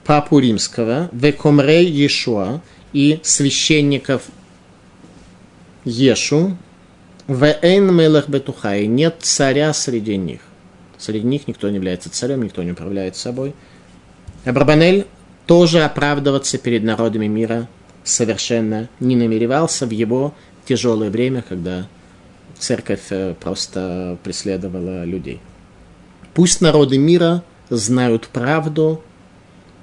папу 0.05 0.39
римского, 0.39 1.09
векомрей 1.13 1.87
Иешуа 1.87 2.61
и 2.93 3.21
священников 3.23 4.25
Ешу, 5.87 6.59
вэйн 7.27 7.95
мелах 7.95 8.29
бетухай, 8.29 8.87
нет 8.87 9.17
царя 9.21 9.73
среди 9.73 10.19
них. 10.19 10.41
Среди 11.05 11.27
них 11.27 11.47
никто 11.49 11.69
не 11.69 11.75
является 11.75 12.09
царем, 12.09 12.43
никто 12.43 12.63
не 12.63 12.73
управляет 12.73 13.15
собой. 13.15 13.55
Абрабанель 14.47 15.07
тоже 15.45 15.83
оправдываться 15.85 16.57
перед 16.57 16.83
народами 16.83 17.27
мира 17.27 17.69
совершенно 18.05 18.89
не 19.01 19.15
намеревался 19.15 19.85
в 19.85 19.91
его 19.91 20.33
тяжелое 20.65 21.11
время, 21.11 21.45
когда 21.47 21.89
церковь 22.59 23.03
э, 23.11 23.35
просто 23.39 24.17
преследовала 24.25 25.05
людей. 25.05 25.41
Пусть 26.33 26.63
народы 26.63 26.97
мира 26.97 27.45
знают 27.69 28.29
правду 28.29 29.03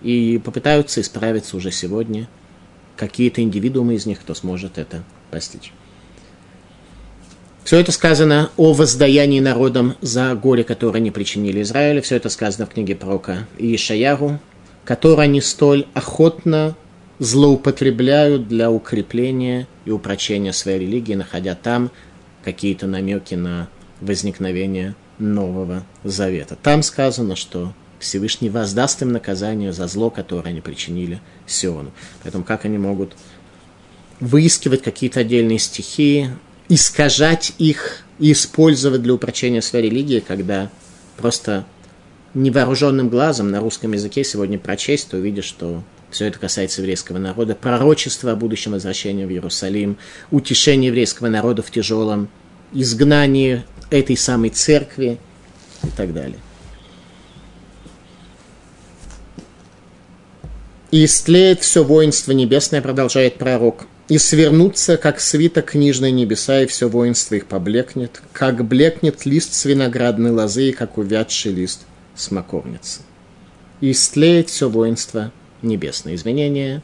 и 0.01 0.41
попытаются 0.43 1.01
исправиться 1.01 1.55
уже 1.55 1.69
сегодня. 1.69 2.27
Какие-то 2.97 3.43
индивидуумы 3.43 3.93
из 3.93 4.07
них, 4.07 4.21
кто 4.21 4.33
сможет 4.33 4.79
это 4.79 5.03
постичь. 5.29 5.71
Все 7.63 7.77
это 7.77 7.91
сказано 7.91 8.49
о 8.57 8.73
воздаянии 8.73 9.39
народам 9.39 9.95
за 10.01 10.33
горе, 10.35 10.63
которое 10.63 10.97
они 10.97 11.11
причинили 11.11 11.61
Израилю. 11.61 12.01
Все 12.01 12.15
это 12.15 12.29
сказано 12.29 12.65
в 12.65 12.69
книге 12.69 12.95
пророка 12.95 13.47
Ишаяру, 13.57 14.39
которое 14.83 15.23
они 15.23 15.41
столь 15.41 15.85
охотно 15.93 16.75
злоупотребляют 17.19 18.47
для 18.47 18.71
укрепления 18.71 19.67
и 19.85 19.91
упрочения 19.91 20.53
своей 20.53 20.79
религии, 20.79 21.13
находя 21.13 21.53
там 21.53 21.91
какие-то 22.43 22.87
намеки 22.87 23.35
на 23.35 23.69
возникновение 24.01 24.95
Нового 25.19 25.85
Завета. 26.03 26.57
Там 26.61 26.81
сказано, 26.81 27.35
что 27.35 27.73
Всевышний 27.99 28.49
воздаст 28.49 29.03
им 29.03 29.11
наказание 29.11 29.71
за 29.71 29.87
зло, 29.87 30.09
которое 30.09 30.49
они 30.49 30.61
причинили 30.61 31.21
Сиону. 31.45 31.91
Поэтому 32.23 32.43
как 32.43 32.65
они 32.65 32.79
могут 32.79 33.15
выискивать 34.19 34.81
какие-то 34.81 35.19
отдельные 35.19 35.59
стихи, 35.59 36.29
искажать 36.71 37.51
их 37.57 38.05
и 38.17 38.31
использовать 38.31 39.01
для 39.01 39.13
упрочения 39.13 39.61
своей 39.61 39.89
религии, 39.89 40.23
когда 40.25 40.69
просто 41.17 41.65
невооруженным 42.33 43.09
глазом 43.09 43.51
на 43.51 43.59
русском 43.59 43.91
языке 43.91 44.23
сегодня 44.23 44.57
прочесть, 44.57 45.09
то 45.09 45.17
увидишь, 45.17 45.43
что 45.43 45.83
все 46.11 46.27
это 46.27 46.39
касается 46.39 46.79
еврейского 46.79 47.17
народа, 47.17 47.55
пророчество 47.55 48.31
о 48.31 48.35
будущем 48.37 48.71
возвращении 48.71 49.25
в 49.25 49.29
Иерусалим, 49.29 49.97
утешение 50.31 50.87
еврейского 50.87 51.27
народа 51.27 51.61
в 51.61 51.69
тяжелом 51.71 52.29
изгнании 52.71 53.63
этой 53.89 54.15
самой 54.15 54.51
церкви 54.51 55.17
и 55.83 55.89
так 55.97 56.13
далее. 56.13 56.39
И 60.91 61.03
истлеет 61.03 61.59
все 61.63 61.83
воинство 61.83 62.31
небесное, 62.31 62.81
продолжает 62.81 63.37
пророк, 63.37 63.87
и 64.11 64.17
свернутся, 64.17 64.97
как 64.97 65.21
свиток 65.21 65.71
книжной 65.71 66.11
небеса, 66.11 66.63
и 66.63 66.65
все 66.65 66.89
воинство 66.89 67.35
их 67.35 67.45
поблекнет, 67.45 68.21
как 68.33 68.65
блекнет 68.65 69.25
лист 69.25 69.53
с 69.53 69.63
виноградной 69.63 70.31
лозы, 70.31 70.67
и 70.67 70.71
как 70.73 70.97
увядший 70.97 71.53
лист 71.53 71.85
смоковницы. 72.13 73.03
И 73.79 73.91
истлеет 73.91 74.49
все 74.49 74.69
воинство 74.69 75.31
небесное. 75.61 76.15
Изменение 76.15 76.81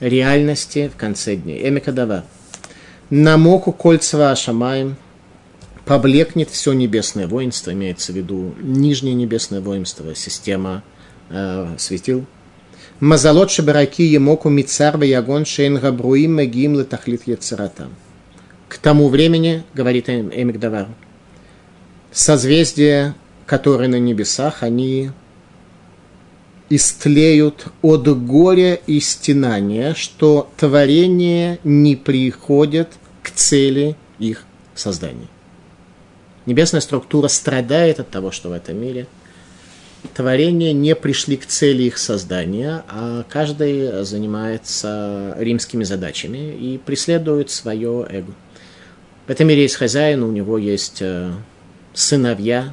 реальности 0.00 0.90
в 0.90 0.96
конце 0.96 1.36
дней. 1.36 1.68
Эмикадава. 1.68 2.24
Намоку 3.10 3.70
кольцева 3.70 4.30
ашамаем 4.30 4.96
поблекнет 5.84 6.48
все 6.48 6.72
небесное 6.72 7.26
воинство, 7.26 7.74
имеется 7.74 8.14
в 8.14 8.16
виду 8.16 8.54
нижнее 8.62 9.14
небесное 9.14 9.60
воинство, 9.60 10.14
система 10.14 10.82
э, 11.28 11.74
светил. 11.76 12.24
Мазалот 13.00 13.52
шабараки 13.52 14.02
емоку 14.02 14.48
мицар 14.48 15.00
ягон 15.02 15.44
шейн 15.44 15.78
габруим 15.78 16.36
магим 16.36 16.76
летахлит 16.76 17.28
яцератам. 17.28 17.94
К 18.68 18.76
тому 18.76 19.08
времени, 19.08 19.62
говорит 19.72 20.08
Эмикдавар, 20.08 20.88
созвездия, 22.10 23.14
которые 23.46 23.88
на 23.88 24.00
небесах, 24.00 24.64
они 24.64 25.12
истлеют 26.70 27.68
от 27.82 28.08
горя 28.26 28.74
и 28.74 28.98
стенания, 28.98 29.94
что 29.94 30.50
творение 30.56 31.60
не 31.62 31.94
приходит 31.94 32.88
к 33.22 33.30
цели 33.30 33.96
их 34.18 34.44
создания. 34.74 35.28
Небесная 36.46 36.80
структура 36.80 37.28
страдает 37.28 38.00
от 38.00 38.10
того, 38.10 38.32
что 38.32 38.48
в 38.48 38.52
этом 38.52 38.76
мире 38.76 39.06
творения 40.14 40.72
не 40.72 40.94
пришли 40.94 41.36
к 41.36 41.46
цели 41.46 41.84
их 41.84 41.98
создания, 41.98 42.84
а 42.88 43.24
каждый 43.28 44.04
занимается 44.04 45.34
римскими 45.38 45.84
задачами 45.84 46.56
и 46.56 46.78
преследует 46.78 47.50
свое 47.50 48.06
эго. 48.08 48.32
В 49.26 49.30
этом 49.30 49.48
мире 49.48 49.62
есть 49.62 49.76
хозяин, 49.76 50.22
у 50.22 50.32
него 50.32 50.56
есть 50.56 50.98
э, 51.00 51.32
сыновья, 51.92 52.72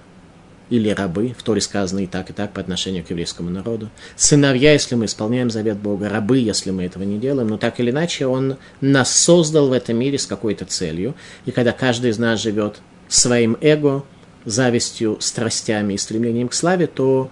или 0.70 0.90
рабы, 0.90 1.36
в 1.38 1.44
Торе 1.44 1.62
сказано 1.62 2.00
и 2.00 2.08
так, 2.08 2.30
и 2.30 2.34
так 2.34 2.54
по 2.54 2.62
отношению 2.62 3.04
к 3.04 3.10
еврейскому 3.10 3.50
народу. 3.50 3.90
Сыновья, 4.16 4.74
если 4.74 4.96
мы 4.96 5.06
исполняем 5.06 5.50
завет 5.50 5.78
Бога, 5.78 6.10
рабы, 6.10 6.40
если 6.40 6.72
мы 6.72 6.86
этого 6.86 7.04
не 7.04 7.20
делаем, 7.20 7.50
но 7.50 7.58
так 7.58 7.80
или 7.80 7.92
иначе 7.92 8.26
Он 8.26 8.58
нас 8.82 9.12
создал 9.12 9.68
в 9.68 9.74
этом 9.74 9.98
мире 9.98 10.18
с 10.18 10.26
какой-то 10.26 10.66
целью. 10.66 11.16
И 11.46 11.52
когда 11.52 11.72
каждый 11.72 12.12
из 12.12 12.18
нас 12.18 12.42
живет 12.42 12.78
своим 13.08 13.58
эго, 13.62 14.04
завистью, 14.46 15.18
страстями 15.20 15.94
и 15.94 15.98
стремлением 15.98 16.48
к 16.48 16.54
славе, 16.54 16.88
то 16.88 17.30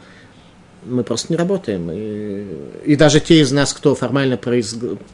мы 0.86 1.04
просто 1.04 1.32
не 1.32 1.38
работаем. 1.38 1.90
И, 1.92 2.92
и 2.92 2.96
даже 2.96 3.20
те 3.20 3.40
из 3.40 3.52
нас, 3.52 3.74
кто 3.74 3.96
формально 3.96 4.38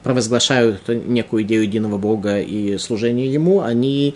провозглашают 0.04 0.88
некую 0.88 1.44
идею 1.44 1.64
единого 1.64 1.98
Бога 1.98 2.40
и 2.40 2.78
служение 2.78 3.32
Ему, 3.32 3.62
они 3.62 4.16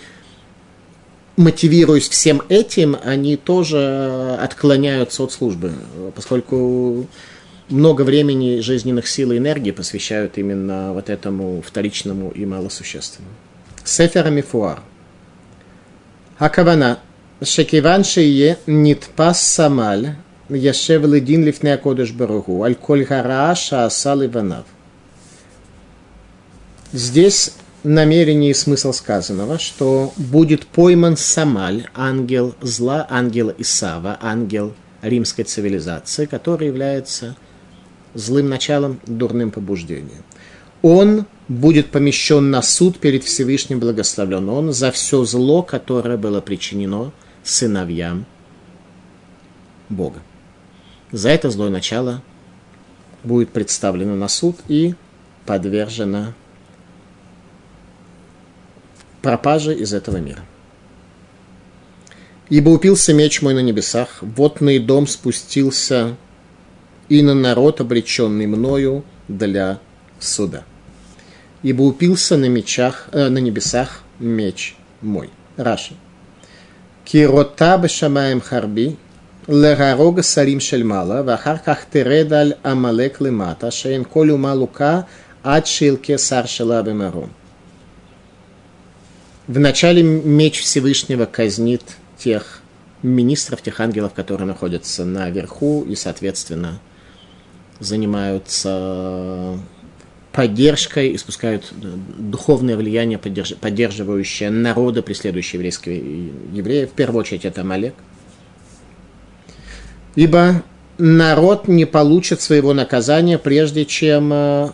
мотивируясь 1.35 2.09
всем 2.09 2.41
этим, 2.49 2.97
они 3.03 3.37
тоже 3.37 4.37
отклоняются 4.39 5.23
от 5.23 5.31
службы, 5.31 5.73
поскольку 6.15 7.07
много 7.69 8.03
времени, 8.03 8.59
жизненных 8.59 9.07
сил 9.07 9.31
и 9.31 9.37
энергии 9.37 9.71
посвящают 9.71 10.37
именно 10.37 10.93
вот 10.93 11.09
этому 11.09 11.61
вторичному 11.61 12.29
и 12.29 12.45
малосущественному. 12.45 13.33
Сефер 13.83 14.29
Мифуар. 14.29 14.81
Акавана. 16.37 16.99
Шекиван 17.43 18.03
шие 18.03 18.57
нитпас 18.67 19.41
самаль, 19.41 20.15
яшев 20.49 21.03
ледин 21.05 21.43
лифне 21.43 21.73
акодыш 21.73 22.11
баругу, 22.11 22.63
аль 22.63 22.75
коль 22.75 23.03
гарааша 23.03 23.85
асал 23.85 24.25
иванав. 24.25 24.65
Здесь 26.93 27.53
намерение 27.83 28.51
и 28.51 28.53
смысл 28.53 28.93
сказанного, 28.93 29.59
что 29.59 30.13
будет 30.15 30.65
пойман 30.67 31.17
Самаль, 31.17 31.87
ангел 31.93 32.55
зла, 32.61 33.05
ангел 33.09 33.53
Исава, 33.57 34.17
ангел 34.21 34.73
римской 35.01 35.43
цивилизации, 35.43 36.25
который 36.25 36.67
является 36.67 37.35
злым 38.13 38.47
началом, 38.47 38.99
дурным 39.05 39.51
побуждением. 39.51 40.23
Он 40.81 41.25
будет 41.47 41.91
помещен 41.91 42.51
на 42.51 42.61
суд 42.61 42.99
перед 42.99 43.23
Всевышним 43.23 43.79
Благословлен. 43.79 44.47
Он 44.49 44.71
за 44.71 44.91
все 44.91 45.25
зло, 45.25 45.63
которое 45.63 46.17
было 46.17 46.41
причинено 46.41 47.11
сыновьям 47.43 48.25
Бога. 49.89 50.21
За 51.11 51.29
это 51.29 51.49
злое 51.49 51.69
начало 51.69 52.21
будет 53.23 53.49
представлено 53.49 54.15
на 54.15 54.27
суд 54.27 54.57
и 54.67 54.95
подвержено 55.45 56.33
пропажи 59.21 59.73
из 59.73 59.93
этого 59.93 60.17
мира. 60.17 60.43
Ибо 62.49 62.69
упился 62.69 63.13
меч 63.13 63.41
мой 63.41 63.53
на 63.53 63.61
небесах, 63.61 64.17
водный 64.21 64.79
дом 64.79 65.07
спустился 65.07 66.17
и 67.09 67.21
на 67.21 67.33
народ, 67.33 67.81
обреченный 67.81 68.47
мною 68.47 69.03
для 69.27 69.79
суда. 70.19 70.63
Ибо 71.63 71.83
упился 71.83 72.37
на, 72.37 72.49
мечах, 72.49 73.07
э, 73.11 73.29
на 73.29 73.37
небесах 73.37 74.03
меч 74.19 74.75
мой. 75.01 75.29
Раша. 75.55 75.93
Кирота 77.05 77.77
бешамаем 77.77 78.41
харби, 78.41 78.97
лерарога 79.47 80.23
сарим 80.23 80.59
шельмала, 80.59 81.21
вахарках 81.23 81.85
тередаль 81.91 82.55
амалек 82.63 83.19
лимата, 83.19 83.71
шейн 83.71 84.05
колю 84.05 84.37
малука, 84.37 85.07
ад 85.43 85.67
шилке 85.67 86.17
сар 86.17 86.47
шелабе 86.47 86.93
маром. 86.93 87.31
Вначале 89.47 90.01
меч 90.01 90.61
Всевышнего 90.61 91.25
казнит 91.25 91.83
тех 92.17 92.61
министров, 93.01 93.61
тех 93.61 93.79
ангелов, 93.81 94.13
которые 94.13 94.47
находятся 94.47 95.03
наверху 95.03 95.83
и, 95.83 95.95
соответственно, 95.95 96.79
занимаются 97.81 99.59
поддержкой, 100.33 101.15
испускают 101.15 101.71
духовное 101.71 102.75
влияние, 102.75 103.19
поддерживающее 103.19 104.49
народы, 104.49 105.01
преследующие 105.01 105.59
еврейские 105.59 106.31
евреев. 106.51 106.89
В 106.89 106.93
первую 106.93 107.21
очередь 107.21 107.45
это 107.45 107.63
Малек. 107.63 107.93
Ибо 110.15 110.63
народ 110.97 111.67
не 111.67 111.85
получит 111.85 112.41
своего 112.41 112.73
наказания, 112.73 113.37
прежде 113.37 113.85
чем 113.85 114.33
э, 114.33 114.71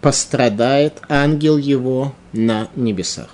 пострадает 0.00 0.94
ангел 1.08 1.56
его 1.56 2.14
на 2.32 2.68
небесах. 2.74 3.30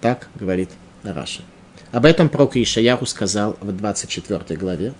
Так 0.00 0.28
говорит 0.34 0.70
Раша. 1.02 1.42
Об 1.92 2.04
этом 2.04 2.28
пророк 2.28 2.56
Ишаяху 2.56 3.06
сказал 3.06 3.56
в 3.60 3.72
24 3.72 4.58
главе. 4.58 4.92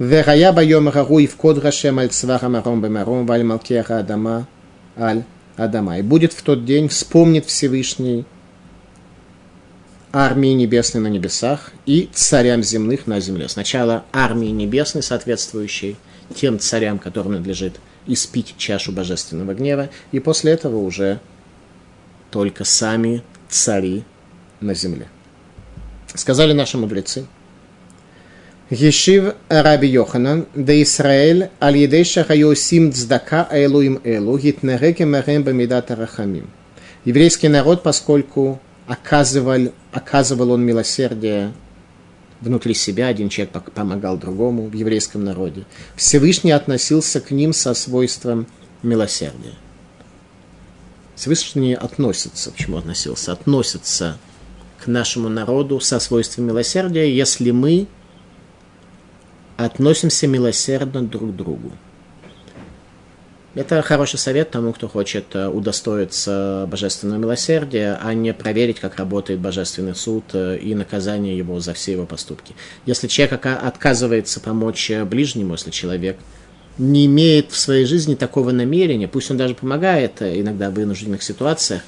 «Верая 0.00 0.50
байом 0.50 0.88
рагу 0.88 1.18
и 1.18 1.26
вкод 1.26 1.58
Рашем 1.58 1.98
аль 1.98 2.08
цваха 2.08 2.48
маром 2.48 2.80
бемаром 2.80 3.26
валь 3.26 3.44
малкеха 3.44 3.98
адама 3.98 4.48
аль 4.96 5.24
адама». 5.58 5.98
И 5.98 6.02
будет 6.02 6.32
в 6.32 6.40
тот 6.40 6.64
день, 6.64 6.88
вспомнит 6.88 7.44
Всевышний 7.44 8.24
армии 10.10 10.54
небесной 10.54 11.02
на 11.02 11.08
небесах 11.08 11.72
и 11.84 12.08
царям 12.14 12.62
земных 12.62 13.06
на 13.06 13.20
земле. 13.20 13.46
Сначала 13.50 14.06
армии 14.10 14.48
небесной, 14.48 15.02
соответствующей 15.02 15.98
тем 16.34 16.58
царям, 16.58 16.98
которым 16.98 17.32
надлежит 17.32 17.78
испить 18.06 18.54
чашу 18.56 18.92
божественного 18.92 19.52
гнева, 19.52 19.90
и 20.12 20.18
после 20.18 20.52
этого 20.52 20.78
уже 20.78 21.20
только 22.30 22.64
сами 22.64 23.22
цари 23.50 24.04
на 24.60 24.72
земле. 24.72 25.08
Сказали 26.14 26.54
наши 26.54 26.78
мудрецы. 26.78 27.26
Ешив 28.70 29.34
Раби 29.48 29.88
Йоханан, 29.88 30.46
да 30.54 30.80
Исраэль, 30.80 31.50
аль 31.60 31.76
едей 31.76 32.04
шахайосим 32.04 32.92
цдака 32.92 33.48
элуим 33.50 34.00
элу, 34.04 34.38
гитнереке 34.38 35.06
мэрем 35.06 35.42
бамидат 35.42 35.90
рахамим. 35.90 36.48
Еврейский 37.04 37.48
народ, 37.48 37.82
поскольку 37.82 38.60
оказывал, 38.86 39.72
оказывал 39.90 40.52
он 40.52 40.64
милосердие 40.64 41.52
внутри 42.40 42.74
себя, 42.74 43.08
один 43.08 43.28
человек 43.28 43.72
помогал 43.72 44.16
другому 44.16 44.68
в 44.68 44.74
еврейском 44.74 45.24
народе. 45.24 45.64
Всевышний 45.96 46.52
относился 46.52 47.20
к 47.20 47.32
ним 47.32 47.52
со 47.52 47.74
свойством 47.74 48.46
милосердия. 48.84 49.54
Всевышний 51.16 51.74
относится, 51.74 52.52
почему 52.52 52.76
относился? 52.76 53.32
Относится 53.32 54.16
к 54.78 54.86
нашему 54.86 55.28
народу 55.28 55.80
со 55.80 55.98
свойством 55.98 56.46
милосердия, 56.46 57.12
если 57.12 57.50
мы 57.50 57.88
относимся 59.64 60.26
милосердно 60.26 61.02
друг 61.02 61.32
к 61.32 61.36
другу. 61.36 61.72
Это 63.56 63.82
хороший 63.82 64.18
совет 64.18 64.52
тому, 64.52 64.72
кто 64.72 64.86
хочет 64.86 65.34
э, 65.34 65.48
удостоиться 65.48 66.68
божественного 66.70 67.18
милосердия, 67.18 67.98
а 68.00 68.14
не 68.14 68.32
проверить, 68.32 68.78
как 68.78 68.96
работает 68.96 69.40
божественный 69.40 69.96
суд 69.96 70.22
э, 70.34 70.56
и 70.58 70.72
наказание 70.76 71.36
его 71.36 71.58
за 71.58 71.74
все 71.74 71.92
его 71.92 72.06
поступки. 72.06 72.54
Если 72.86 73.08
человек 73.08 73.44
отказывается 73.44 74.38
помочь 74.38 74.92
э, 74.92 75.04
ближнему, 75.04 75.54
если 75.54 75.70
человек 75.70 76.16
не 76.78 77.06
имеет 77.06 77.50
в 77.50 77.58
своей 77.58 77.86
жизни 77.86 78.14
такого 78.14 78.52
намерения, 78.52 79.08
пусть 79.08 79.32
он 79.32 79.36
даже 79.36 79.56
помогает 79.56 80.22
иногда 80.22 80.70
в 80.70 80.74
вынужденных 80.74 81.20
ситуациях, 81.20 81.82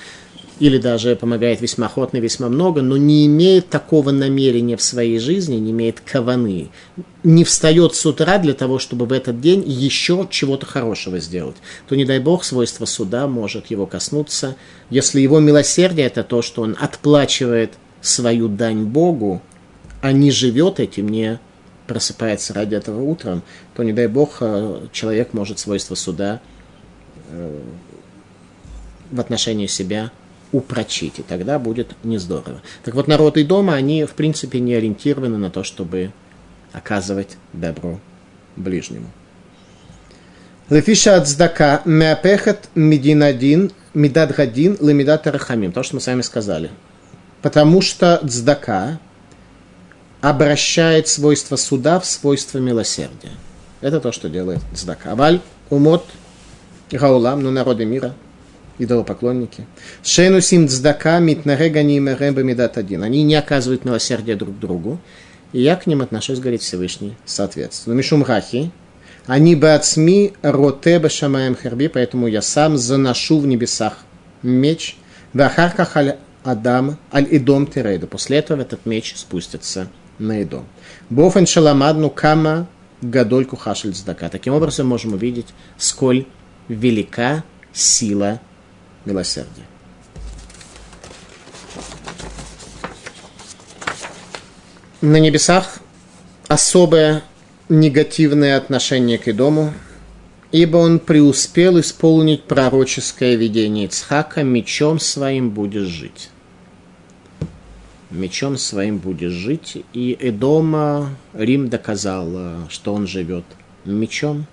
или 0.62 0.78
даже 0.78 1.16
помогает 1.16 1.60
весьма 1.60 1.86
охотно, 1.86 2.18
весьма 2.18 2.48
много, 2.48 2.82
но 2.82 2.96
не 2.96 3.26
имеет 3.26 3.68
такого 3.68 4.12
намерения 4.12 4.76
в 4.76 4.82
своей 4.82 5.18
жизни, 5.18 5.56
не 5.56 5.72
имеет 5.72 5.98
каваны, 5.98 6.70
не 7.24 7.42
встает 7.42 7.96
с 7.96 8.06
утра 8.06 8.38
для 8.38 8.54
того, 8.54 8.78
чтобы 8.78 9.06
в 9.06 9.12
этот 9.12 9.40
день 9.40 9.64
еще 9.66 10.24
чего-то 10.30 10.64
хорошего 10.64 11.18
сделать, 11.18 11.56
то, 11.88 11.96
не 11.96 12.04
дай 12.04 12.20
бог, 12.20 12.44
свойство 12.44 12.84
суда 12.84 13.26
может 13.26 13.72
его 13.72 13.86
коснуться. 13.86 14.54
Если 14.88 15.20
его 15.20 15.40
милосердие– 15.40 16.06
это 16.06 16.22
то, 16.22 16.42
что 16.42 16.62
он 16.62 16.76
отплачивает 16.78 17.72
свою 18.00 18.46
дань 18.46 18.84
Богу, 18.84 19.42
а 20.00 20.12
не 20.12 20.30
живет 20.30 20.78
этим, 20.78 21.08
не 21.08 21.40
просыпается 21.88 22.54
ради 22.54 22.76
этого 22.76 23.02
утром, 23.02 23.42
то, 23.74 23.82
не 23.82 23.92
дай 23.92 24.06
бог, 24.06 24.36
э, 24.38 24.86
человек 24.92 25.32
может 25.32 25.58
свойство 25.58 25.96
суда 25.96 26.40
э, 27.30 27.60
в 29.10 29.18
отношении 29.18 29.66
себя 29.66 30.12
упрочить, 30.52 31.18
и 31.18 31.22
тогда 31.22 31.58
будет 31.58 31.92
не 32.04 32.18
здорово. 32.18 32.62
Так 32.84 32.94
вот, 32.94 33.08
народ 33.08 33.36
и 33.38 33.42
дома, 33.42 33.74
они, 33.74 34.04
в 34.04 34.12
принципе, 34.12 34.60
не 34.60 34.74
ориентированы 34.74 35.38
на 35.38 35.50
то, 35.50 35.64
чтобы 35.64 36.12
оказывать 36.72 37.36
добро 37.52 37.98
ближнему. 38.56 39.10
Лефиша 40.68 41.22
цдака 41.24 41.82
мяпехат 41.84 42.68
мединадин 42.74 43.72
медат 43.94 44.34
гадин 44.34 44.76
лемидат 44.80 45.26
рахамим. 45.26 45.72
То, 45.72 45.82
что 45.82 45.96
мы 45.96 46.00
с 46.00 46.06
вами 46.06 46.22
сказали. 46.22 46.70
Потому 47.40 47.82
что 47.82 48.20
цдака 48.26 49.00
обращает 50.20 51.08
свойства 51.08 51.56
суда 51.56 51.98
в 51.98 52.06
свойства 52.06 52.58
милосердия. 52.58 53.32
Это 53.80 54.00
то, 54.00 54.12
что 54.12 54.28
делает 54.28 54.60
цдака. 54.72 55.12
Аваль 55.12 55.40
умот 55.68 56.06
гаулам, 56.90 57.42
ну 57.42 57.50
народы 57.50 57.84
мира– 57.84 58.14
идолопоклонники. 58.78 59.66
Шейну 60.02 60.40
сим 60.40 60.68
цдака 60.68 61.18
митнарегани 61.18 61.98
меремба 61.98 62.42
медат 62.42 62.78
один. 62.78 63.02
Они 63.02 63.22
не 63.22 63.34
оказывают 63.34 63.84
милосердия 63.84 64.36
друг 64.36 64.58
другу. 64.58 64.98
И 65.52 65.60
я 65.60 65.76
к 65.76 65.86
ним 65.86 66.00
отношусь, 66.00 66.38
говорит 66.38 66.62
Всевышний, 66.62 67.14
соответственно. 67.24 67.94
Мишум 67.94 68.24
рахи. 68.24 68.70
Они 69.26 69.54
бацми 69.54 70.32
роте 70.42 70.98
башамаем 70.98 71.54
херби, 71.54 71.88
поэтому 71.88 72.26
я 72.26 72.42
сам 72.42 72.76
заношу 72.76 73.38
в 73.38 73.46
небесах 73.46 73.98
меч. 74.42 74.96
Вахарках 75.32 75.96
аль 75.96 76.16
Адам 76.42 76.98
аль 77.12 77.28
идом 77.30 77.66
тирейда. 77.66 78.06
После 78.06 78.38
этого 78.38 78.60
этот 78.60 78.84
меч 78.86 79.14
спустится 79.16 79.88
на 80.18 80.42
идом. 80.42 80.66
Бофен 81.08 81.46
шаламадну 81.46 82.10
кама 82.10 82.66
гадоль 83.00 83.44
кухашель 83.44 83.92
цдака. 83.92 84.28
Таким 84.28 84.54
образом 84.54 84.86
можем 84.86 85.12
увидеть, 85.12 85.48
сколь 85.78 86.26
велика 86.68 87.44
сила 87.72 88.40
милосердия. 89.04 89.66
На 95.00 95.16
небесах 95.16 95.80
особое 96.46 97.22
негативное 97.68 98.56
отношение 98.56 99.18
к 99.18 99.26
Идому, 99.28 99.72
ибо 100.52 100.76
он 100.76 101.00
преуспел 101.00 101.80
исполнить 101.80 102.44
пророческое 102.44 103.34
видение 103.34 103.86
Ицхака 103.86 104.42
«Мечом 104.42 105.00
своим 105.00 105.50
будешь 105.50 105.88
жить». 105.88 106.30
Мечом 108.12 108.58
своим 108.58 108.98
будешь 108.98 109.32
жить. 109.32 109.84
И 109.94 110.16
Эдома 110.20 111.16
Рим 111.32 111.68
доказал, 111.70 112.68
что 112.68 112.92
он 112.92 113.06
живет 113.06 113.44
мечом. 113.86 114.46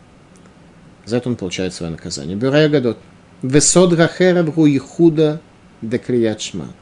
За 1.05 1.17
это 1.17 1.27
он 1.29 1.35
получает 1.35 1.73
свое 1.73 1.91
наказание. 1.91 2.37
Бюрая 2.37 2.69
Гадот. 2.69 2.97
Весод 3.41 3.93
Рахерев 3.93 4.57
Руихуда 4.57 5.41
Декриячма. 5.81 6.73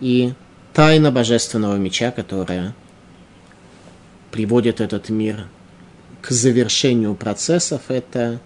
И 0.00 0.32
тайна 0.72 1.10
божественного 1.10 1.76
меча, 1.76 2.12
которая 2.12 2.74
приводит 4.30 4.80
этот 4.80 5.08
мир 5.08 5.48
к 6.22 6.30
завершению 6.30 7.14
процессов, 7.16 7.82
это 7.88 8.40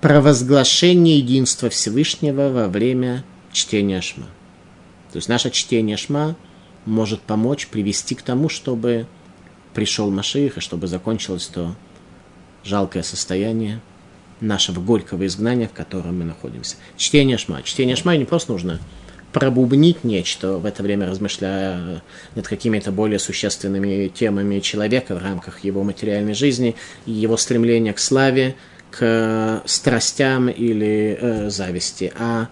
провозглашение 0.00 1.18
единства 1.18 1.68
Всевышнего 1.68 2.48
во 2.48 2.68
время 2.68 3.22
чтения 3.52 4.00
Шма. 4.00 4.26
То 5.12 5.16
есть 5.16 5.28
наше 5.28 5.50
чтение 5.50 5.98
Шма 5.98 6.36
может 6.86 7.20
помочь 7.20 7.66
привести 7.66 8.14
к 8.14 8.22
тому, 8.22 8.48
чтобы 8.48 9.06
пришел 9.74 10.10
Машиих, 10.10 10.56
и 10.56 10.60
чтобы 10.60 10.86
закончилось 10.86 11.48
то 11.48 11.74
жалкое 12.64 13.02
состояние, 13.02 13.82
нашего 14.40 14.80
горького 14.80 15.26
изгнания, 15.26 15.68
в 15.68 15.72
котором 15.72 16.18
мы 16.18 16.24
находимся. 16.24 16.76
Чтение 16.96 17.38
шма. 17.38 17.62
Чтение 17.62 17.96
шма 17.96 18.16
не 18.16 18.24
просто 18.24 18.52
нужно 18.52 18.80
пробубнить 19.32 20.02
нечто, 20.04 20.58
в 20.58 20.66
это 20.66 20.82
время 20.82 21.06
размышляя 21.06 22.02
над 22.34 22.48
какими-то 22.48 22.90
более 22.90 23.18
существенными 23.18 24.08
темами 24.08 24.60
человека 24.60 25.14
в 25.14 25.22
рамках 25.22 25.64
его 25.64 25.84
материальной 25.84 26.34
жизни, 26.34 26.74
его 27.06 27.36
стремления 27.36 27.92
к 27.92 27.98
славе, 27.98 28.56
к 28.90 29.62
страстям 29.66 30.48
или 30.48 31.16
э, 31.20 31.50
зависти, 31.50 32.12
а 32.18 32.48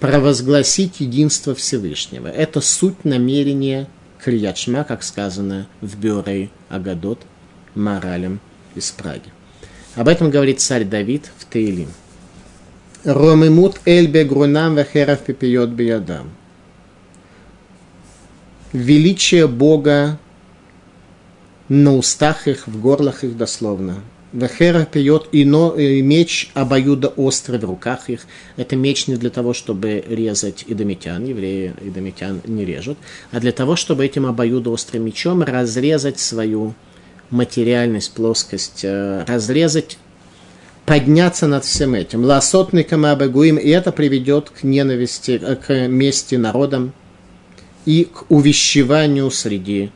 провозгласить 0.00 1.00
единство 1.00 1.54
Всевышнего. 1.54 2.26
Это 2.26 2.60
суть 2.60 3.04
намерения 3.04 3.86
Криячма, 4.22 4.84
как 4.84 5.02
сказано 5.02 5.66
в 5.80 5.96
Бюрей 5.96 6.50
Агадот 6.68 7.20
Моралем 7.74 8.40
из 8.74 8.90
Праги. 8.90 9.32
Об 9.94 10.08
этом 10.08 10.30
говорит 10.30 10.60
царь 10.60 10.84
Давид 10.84 11.30
в 11.38 11.44
Таилим. 11.44 11.88
Ромимут 13.04 13.80
эль 13.84 14.06
бегрунам 14.06 14.76
вехерав 14.76 15.20
пипиот 15.20 15.70
биядам. 15.70 16.30
Величие 18.72 19.46
Бога 19.48 20.18
на 21.68 21.94
устах 21.96 22.48
их, 22.48 22.66
в 22.66 22.80
горлах 22.80 23.24
их 23.24 23.36
дословно. 23.36 24.02
Вехера 24.32 24.86
пьет 24.86 25.28
ино, 25.32 25.74
и 25.76 26.00
меч 26.00 26.50
обоюдо 26.54 27.08
острый 27.08 27.58
в 27.58 27.64
руках 27.64 28.08
их. 28.08 28.26
Это 28.56 28.76
меч 28.76 29.06
не 29.06 29.16
для 29.16 29.28
того, 29.28 29.52
чтобы 29.52 30.02
резать 30.08 30.64
идомитян, 30.66 31.22
евреи 31.24 31.74
идомитян 31.82 32.40
не 32.46 32.64
режут, 32.64 32.96
а 33.30 33.40
для 33.40 33.52
того, 33.52 33.76
чтобы 33.76 34.06
этим 34.06 34.24
обоюдо 34.24 34.70
острым 34.70 35.04
мечом 35.04 35.42
разрезать 35.42 36.18
свою 36.18 36.74
материальность, 37.32 38.12
плоскость, 38.12 38.84
э, 38.84 39.24
разрезать, 39.26 39.98
подняться 40.86 41.46
над 41.46 41.64
всем 41.64 41.94
этим. 41.94 42.24
Ласотный 42.24 42.84
камабагуим, 42.84 43.56
и 43.56 43.68
это 43.68 43.90
приведет 43.90 44.50
к 44.50 44.62
ненависти, 44.62 45.40
э, 45.42 45.56
к 45.56 45.88
мести 45.88 46.36
народам 46.36 46.92
и 47.86 48.04
к 48.04 48.30
увещеванию 48.30 49.30
среди 49.30 49.90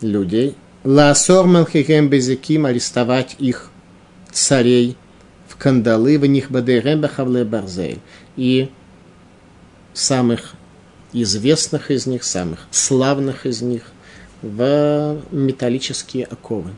людей. 0.00 0.54
Ласор 0.84 1.46
манхихем 1.46 2.08
безиким, 2.08 2.64
арестовать 2.64 3.36
их 3.38 3.70
царей 4.32 4.96
в 5.48 5.56
кандалы, 5.56 6.18
в 6.18 6.24
них 6.24 6.50
бадерем 6.50 7.00
бахавле 7.02 7.44
барзель. 7.44 7.98
И 8.36 8.70
самых 9.92 10.54
известных 11.12 11.90
из 11.90 12.06
них, 12.06 12.22
самых 12.24 12.60
славных 12.70 13.44
из 13.44 13.60
них– 13.60 13.82
в 14.42 15.20
металлические 15.30 16.24
оковы. 16.24 16.72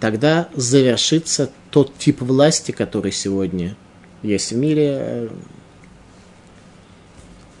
Тогда 0.00 0.48
завершится 0.54 1.50
тот 1.70 1.96
тип 1.98 2.20
власти, 2.20 2.72
который 2.72 3.12
сегодня 3.12 3.76
есть 4.22 4.52
в 4.52 4.56
мире, 4.56 5.30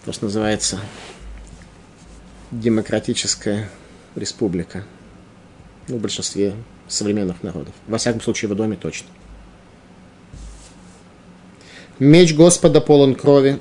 то, 0.04 0.12
что 0.12 0.26
называется 0.26 0.78
демократическая 2.50 3.68
республика. 4.14 4.84
Ну, 5.88 5.96
в 5.96 6.00
большинстве 6.00 6.54
современных 6.86 7.42
народов. 7.42 7.74
Во 7.86 7.98
всяком 7.98 8.20
случае, 8.20 8.50
в 8.50 8.54
доме 8.54 8.76
точно. 8.76 9.08
Меч 11.98 12.34
Господа 12.34 12.80
полон 12.80 13.14
крови, 13.14 13.60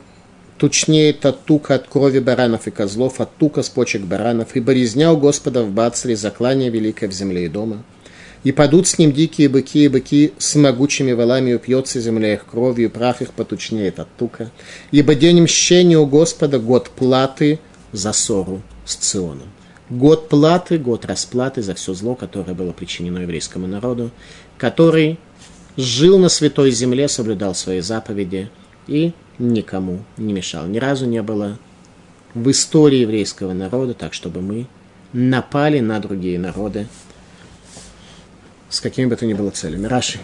тучнее 0.57 1.15
от 1.21 1.45
тука 1.45 1.75
от 1.75 1.87
крови 1.87 2.19
баранов 2.19 2.67
и 2.67 2.71
козлов, 2.71 3.19
от 3.19 3.35
тука 3.37 3.63
с 3.63 3.69
почек 3.69 4.01
баранов, 4.01 4.55
и 4.55 4.59
борезня 4.59 5.11
у 5.11 5.17
Господа 5.17 5.63
в 5.63 5.71
Бацре, 5.71 6.15
заклание 6.15 6.69
великое 6.69 7.07
в 7.07 7.13
земле 7.13 7.45
и 7.45 7.47
дома. 7.47 7.83
И 8.43 8.51
падут 8.51 8.87
с 8.87 8.97
ним 8.97 9.11
дикие 9.11 9.49
быки 9.49 9.85
и 9.85 9.87
быки 9.87 10.33
с 10.37 10.55
могучими 10.55 11.11
валами, 11.11 11.53
упьется 11.53 11.99
земля 11.99 12.33
их 12.33 12.45
кровью, 12.45 12.89
прах 12.89 13.21
их 13.21 13.33
потучнеет 13.33 13.99
от 13.99 14.07
тука. 14.17 14.51
Ибо 14.91 15.15
день 15.15 15.41
мщения 15.41 15.97
у 15.97 16.05
Господа, 16.05 16.59
год 16.59 16.89
платы 16.89 17.59
за 17.91 18.13
ссору 18.13 18.61
с 18.85 18.95
Ционом. 18.95 19.49
Год 19.89 20.29
платы, 20.29 20.77
год 20.77 21.05
расплаты 21.05 21.61
за 21.61 21.73
все 21.73 21.93
зло, 21.93 22.15
которое 22.15 22.53
было 22.53 22.73
причинено 22.73 23.19
еврейскому 23.19 23.67
народу, 23.67 24.11
который 24.57 25.17
жил 25.77 26.17
на 26.19 26.29
святой 26.29 26.71
земле, 26.71 27.07
соблюдал 27.07 27.55
свои 27.55 27.79
заповеди 27.79 28.49
и 28.87 29.13
никому 29.39 29.99
не 30.17 30.33
мешал. 30.33 30.65
Ни 30.67 30.77
разу 30.77 31.05
не 31.05 31.21
было 31.21 31.57
в 32.33 32.49
истории 32.51 32.99
еврейского 32.99 33.53
народа 33.53 33.93
так, 33.93 34.13
чтобы 34.13 34.41
мы 34.41 34.67
напали 35.13 35.79
на 35.79 35.99
другие 35.99 36.39
народы 36.39 36.87
с 38.69 38.81
какими 38.81 39.05
бы 39.05 39.15
то 39.15 39.25
ни 39.25 39.33
было 39.33 39.49
целями. 39.49 39.87
Раши. 39.87 40.19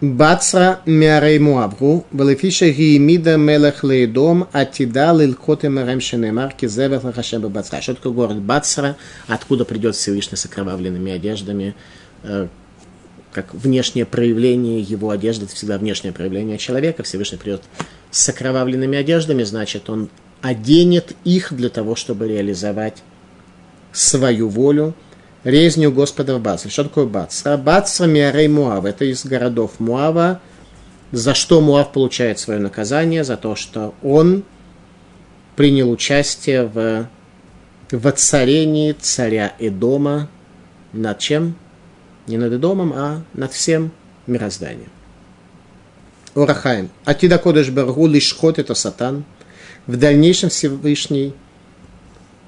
Бацра 0.00 0.80
мярей 0.84 1.38
муавру, 1.38 2.04
велефиша 2.12 2.70
гиемида 2.70 3.36
мелех 3.36 3.84
лейдом, 3.84 4.48
атида 4.52 5.12
лилкоте 5.12 5.68
мерем 5.68 6.00
шенемар, 6.00 6.54
кизевех 6.54 7.04
лахашем 7.04 7.42
бацра. 7.42 7.80
Что 7.80 7.94
такое 7.94 8.12
город 8.12 8.38
Бацра, 8.40 8.96
откуда 9.28 9.64
придет 9.64 9.94
Всевышний 9.94 10.36
с 10.36 10.44
окровавленными 10.44 11.12
одеждами, 11.12 11.76
э, 12.24 12.48
как 13.32 13.54
внешнее 13.54 14.04
проявление 14.04 14.80
его 14.80 15.10
одежды, 15.10 15.46
это 15.46 15.54
всегда 15.54 15.78
внешнее 15.78 16.12
проявление 16.12 16.58
человека, 16.58 17.02
Всевышний 17.02 17.38
придет 17.38 17.62
с 18.10 18.28
окровавленными 18.28 18.98
одеждами, 18.98 19.42
значит, 19.42 19.88
он 19.88 20.10
оденет 20.42 21.14
их 21.24 21.52
для 21.52 21.70
того, 21.70 21.94
чтобы 21.94 22.28
реализовать 22.28 23.02
свою 23.92 24.48
волю, 24.48 24.94
резню 25.44 25.92
Господа 25.92 26.36
в 26.36 26.42
Бацре. 26.42 26.70
Что 26.70 26.84
такое 26.84 27.06
Бацра? 27.06 27.56
Бацра 27.56 28.06
Миарей 28.06 28.48
Муав. 28.48 28.84
Это 28.84 29.04
из 29.04 29.24
городов 29.24 29.78
Муава. 29.78 30.40
За 31.12 31.34
что 31.34 31.60
Муав 31.60 31.92
получает 31.92 32.38
свое 32.38 32.58
наказание? 32.58 33.24
За 33.24 33.36
то, 33.36 33.54
что 33.54 33.94
он 34.02 34.44
принял 35.56 35.90
участие 35.90 36.64
в 36.64 37.08
воцарении 37.90 38.92
царя 38.92 39.54
Эдома 39.58 40.28
над 40.92 41.18
чем? 41.18 41.56
Не 42.26 42.36
над 42.36 42.52
Эдомом, 42.52 42.92
а 42.94 43.22
над 43.34 43.52
всем 43.52 43.90
мирозданием. 44.26 44.90
Урахаем. 46.34 46.90
Атида 47.04 47.38
Кодыш 47.38 47.70
Баргу 47.70 48.06
лишхот 48.06 48.58
это 48.58 48.74
сатан. 48.74 49.24
В 49.86 49.96
дальнейшем 49.96 50.48
Всевышний 50.48 51.34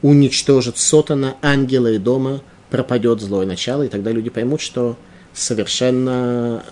уничтожит 0.03 0.79
сотана, 0.79 1.37
ангела 1.43 1.89
и 1.89 1.99
дома– 1.99 2.41
пропадет 2.75 3.21
злое 3.21 3.47
начало, 3.47 3.85
и 3.85 3.89
тогда 3.89 4.11
люди 4.11 4.31
поймут, 4.31 4.61
что 4.61 4.97
совершенно 5.33 6.65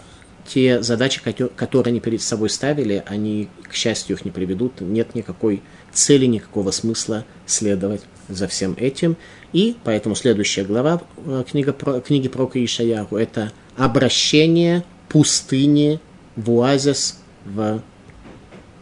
те 0.49 0.83
задачи, 0.83 1.21
которые 1.55 1.93
они 1.93 2.01
перед 2.01 2.21
собой 2.21 2.51
ставили, 2.51 3.05
они, 3.07 3.49
к 3.63 3.75
счастью, 3.75 4.17
их 4.17 4.25
не 4.25 4.33
приведут. 4.33 4.81
Нет 4.81 5.15
никакой 5.15 5.63
цели, 5.93 6.27
никакого 6.27 6.73
смысла 6.73 7.25
следовать 7.47 8.03
за 8.29 8.49
всем 8.49 8.75
этим. 8.79 9.17
И 9.53 9.77
поэтому 9.85 10.15
следующая 10.15 10.65
глава 10.65 11.03
э, 11.27 11.45
книга 11.49 11.73
книги 12.01 12.29
про 12.29 12.51
Ишаяху– 12.55 13.17
это 13.19 13.53
обращение 13.77 14.85
пустыни 15.09 16.01
в 16.37 16.51
оазис, 16.51 17.19
в 17.45 17.83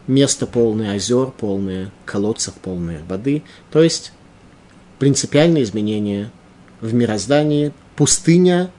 место 0.07 0.47
полное 0.47 0.95
озер, 0.95 1.27
полное 1.27 1.91
колодцев, 2.05 2.53
полное 2.55 3.01
воды. 3.07 3.43
То 3.71 3.81
есть 3.83 4.13
принципиальное 4.99 5.63
изменение 5.63 6.31
в 6.79 6.93
мироздании 6.93 7.73
пустыня 7.95 8.71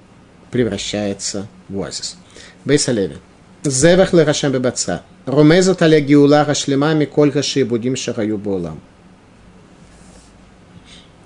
превращается 0.51 1.49
в 1.69 1.79
оазис. 1.79 2.17
Бейсалеви. 2.65 3.17
Зевах 3.65 4.13
лерашем 4.13 4.53
бебаца. 4.53 5.03
Ромезат 5.25 5.83
аля 5.83 6.01
гиула 6.01 6.45
хашлема 6.45 6.95
миколь 6.95 7.31
хашибудим 7.31 7.97
шагаю 7.97 8.39
болам. 8.39 8.81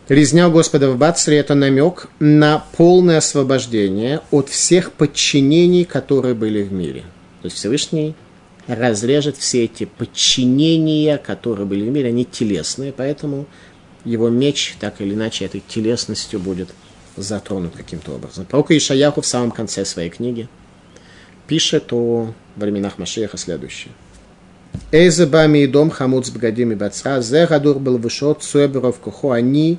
Резня 0.09 0.49
Господа 0.49 0.88
в 0.92 0.99
Бацре– 0.99 1.37
это 1.38 1.57
намек 1.57 2.07
на 2.21 2.64
полное 2.77 3.19
освобождение 3.19 4.21
от 4.31 4.49
всех 4.49 4.92
подчинений, 4.92 5.85
которые 5.85 6.35
были 6.35 6.62
в 6.62 6.73
мире. 6.73 7.01
То 7.42 7.47
есть 7.47 7.57
Всевышний 7.57 8.14
разрежет 8.69 9.37
все 9.37 9.64
эти 9.64 9.85
подчинения, 9.85 11.19
которые 11.19 11.66
были 11.66 11.83
в 11.83 11.90
мире, 11.90 12.11
они 12.11 12.25
телесные, 12.25 12.92
поэтому 12.92 13.47
его 14.05 14.29
меч 14.29 14.77
так 14.79 15.01
или 15.01 15.12
иначе 15.12 15.45
этой 15.45 15.61
телесностью 15.66 16.38
будет 16.38 16.69
затронут 17.16 17.75
каким-то 17.75 18.12
образом. 18.12 18.45
Пророк 18.45 18.71
Ишаяху 18.71 19.23
в 19.23 19.27
самом 19.27 19.51
конце 19.51 19.85
своей 19.85 20.11
книги 20.11 20.49
пишет 21.49 21.92
о 21.92 22.33
временах 22.55 22.99
Машеха 22.99 23.38
следующее. 23.38 23.92
Эйзе 24.92 25.27
бами 25.27 25.64
и 25.64 25.66
дом 25.66 25.90
хамуц 25.90 26.31
бгадим 26.31 26.71
и 26.71 26.75
бацра, 26.77 27.21
зе 27.21 27.47
гадур 27.47 27.81
был 27.81 27.99
вышот, 27.99 28.45
суэберов 28.45 28.99
кухо, 29.01 29.35
они 29.35 29.79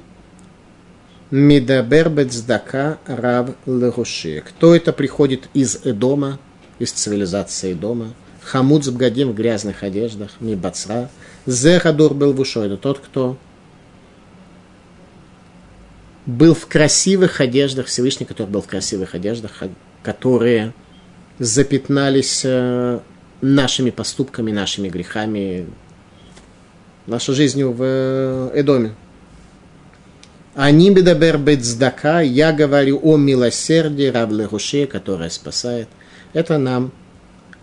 Мидабер 1.29 2.09
бецдака 2.09 2.99
рав 3.05 3.49
леруши. 3.65 4.41
Кто 4.47 4.73
это 4.73 4.93
приходит 4.93 5.49
из 5.53 5.81
Эдома, 5.83 6.39
из 6.79 6.91
цивилизации 6.93 7.73
Эдома? 7.73 8.13
Хамуц 8.43 8.87
бгадим 8.87 9.31
в 9.31 9.35
грязных 9.35 9.83
одеждах, 9.83 10.31
мибацра. 10.39 11.09
Зе 11.45 11.81
гадур 11.83 12.13
был 12.13 12.31
вышо. 12.31 12.63
Это 12.63 12.77
тот, 12.77 12.99
кто 12.99 13.37
был 16.25 16.53
в 16.53 16.67
красивых 16.67 17.41
одеждах, 17.41 17.87
Всевышний, 17.87 18.25
который 18.25 18.47
был 18.47 18.61
в 18.61 18.67
красивых 18.67 19.13
одеждах, 19.13 19.63
которые 20.03 20.73
запятнались 21.39 22.43
э, 22.45 22.99
нашими 23.41 23.89
поступками, 23.89 24.51
нашими 24.53 24.87
грехами, 24.87 25.67
нашей 27.05 27.35
жизнью 27.35 27.73
в 27.73 27.81
э, 27.81 28.51
Эдоме. 28.55 28.93
Они 30.57 30.89
бедабер 30.89 31.37
бецдака, 31.37 32.21
я 32.21 32.51
говорю 32.51 32.99
о 33.03 33.15
милосердии 33.15 34.07
Равле 34.07 34.45
Руше, 34.45 34.87
которая 34.87 35.29
спасает. 35.29 35.87
Это 36.33 36.57
нам 36.57 36.91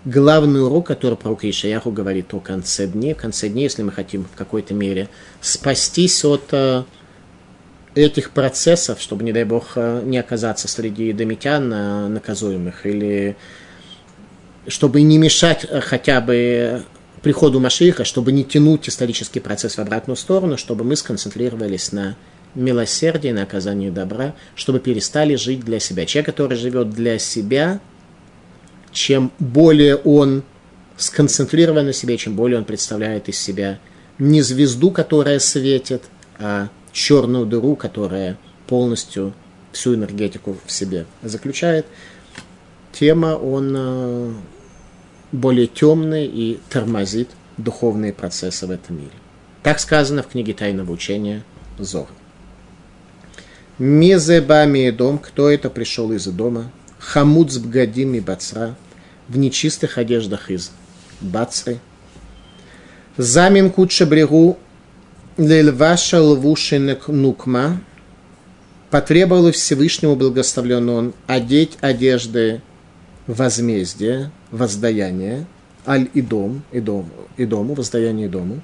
главный 0.04 0.64
урок, 0.64 0.86
который 0.86 1.18
пророк 1.18 1.44
Ишаяху 1.44 1.90
говорит 1.90 2.32
о 2.34 2.38
конце 2.38 2.86
дней. 2.86 3.14
В 3.14 3.16
конце 3.16 3.48
дней, 3.48 3.64
если 3.64 3.82
мы 3.82 3.90
хотим 3.90 4.22
в 4.32 4.38
какой-то 4.38 4.74
мере 4.74 5.08
спастись 5.40 6.24
от 6.24 6.44
э, 6.52 6.84
этих 7.96 8.30
процессов, 8.30 9.00
чтобы, 9.00 9.24
не 9.24 9.32
дай 9.32 9.42
бог, 9.42 9.72
э, 9.74 10.00
не 10.04 10.18
оказаться 10.18 10.68
среди 10.68 11.12
домитян 11.12 11.72
э, 11.72 12.06
наказуемых, 12.06 12.86
или 12.86 13.36
чтобы 14.68 15.02
не 15.02 15.18
мешать 15.18 15.66
хотя 15.82 16.20
бы 16.20 16.84
приходу 17.22 17.58
Машиха, 17.58 18.04
чтобы 18.04 18.30
не 18.30 18.44
тянуть 18.44 18.88
исторический 18.88 19.40
процесс 19.40 19.78
в 19.78 19.80
обратную 19.80 20.16
сторону, 20.16 20.56
чтобы 20.56 20.84
мы 20.84 20.94
сконцентрировались 20.94 21.90
на 21.90 22.14
милосердии, 22.54 23.28
на 23.28 23.42
оказании 23.42 23.90
добра, 23.90 24.34
чтобы 24.54 24.80
перестали 24.80 25.34
жить 25.34 25.60
для 25.60 25.80
себя. 25.80 26.06
Человек, 26.06 26.26
который 26.26 26.56
живет 26.56 26.90
для 26.90 27.18
себя, 27.18 27.80
чем 28.92 29.32
более 29.38 29.96
он 29.96 30.42
сконцентрирован 30.96 31.86
на 31.86 31.92
себе, 31.92 32.16
чем 32.16 32.36
более 32.36 32.58
он 32.58 32.64
представляет 32.64 33.28
из 33.28 33.38
себя 33.38 33.80
не 34.18 34.42
звезду, 34.42 34.90
которая 34.90 35.38
светит, 35.38 36.04
а 36.38 36.68
черную 36.92 37.46
дыру, 37.46 37.76
которая 37.76 38.38
полностью 38.66 39.34
всю 39.72 39.94
энергетику 39.94 40.56
в 40.64 40.70
себе 40.70 41.06
заключает, 41.22 41.86
тема 42.92 43.34
он 43.34 43.74
э, 43.76 44.32
более 45.32 45.66
темный 45.66 46.26
и 46.26 46.60
тормозит 46.70 47.28
духовные 47.56 48.12
процессы 48.12 48.66
в 48.66 48.70
этом 48.70 48.98
мире. 48.98 49.10
Так 49.62 49.80
сказано 49.80 50.22
в 50.22 50.28
книге 50.28 50.54
Тайного 50.54 50.92
учения 50.92 51.42
Зор. 51.78 52.06
Мезебами 53.78 54.90
дом, 54.90 55.18
кто 55.18 55.50
это 55.50 55.68
пришел 55.68 56.12
из 56.12 56.26
дома? 56.26 56.70
Хамуд 56.98 57.58
бгадим 57.58 58.14
и 58.14 58.20
бацра, 58.20 58.76
в 59.28 59.36
нечистых 59.36 59.98
одеждах 59.98 60.50
из 60.50 60.70
бацры. 61.20 61.80
Замин 63.16 63.70
куча 63.70 64.06
брегу 64.06 64.58
Лельваша 65.36 66.22
лвушинек 66.22 67.08
нукма, 67.08 67.80
потребовал 68.90 69.50
Всевышнему 69.50 70.14
благословленного 70.14 70.96
он 70.96 71.14
одеть 71.26 71.76
одежды 71.80 72.62
возмездия, 73.26 74.30
воздаяния, 74.52 75.46
аль 75.84 76.08
и 76.14 76.22
дом, 76.22 76.62
и 76.70 76.78
дом, 76.78 77.10
и 77.36 77.44
дому, 77.44 77.74
воздаяние 77.74 78.28
дому. 78.28 78.60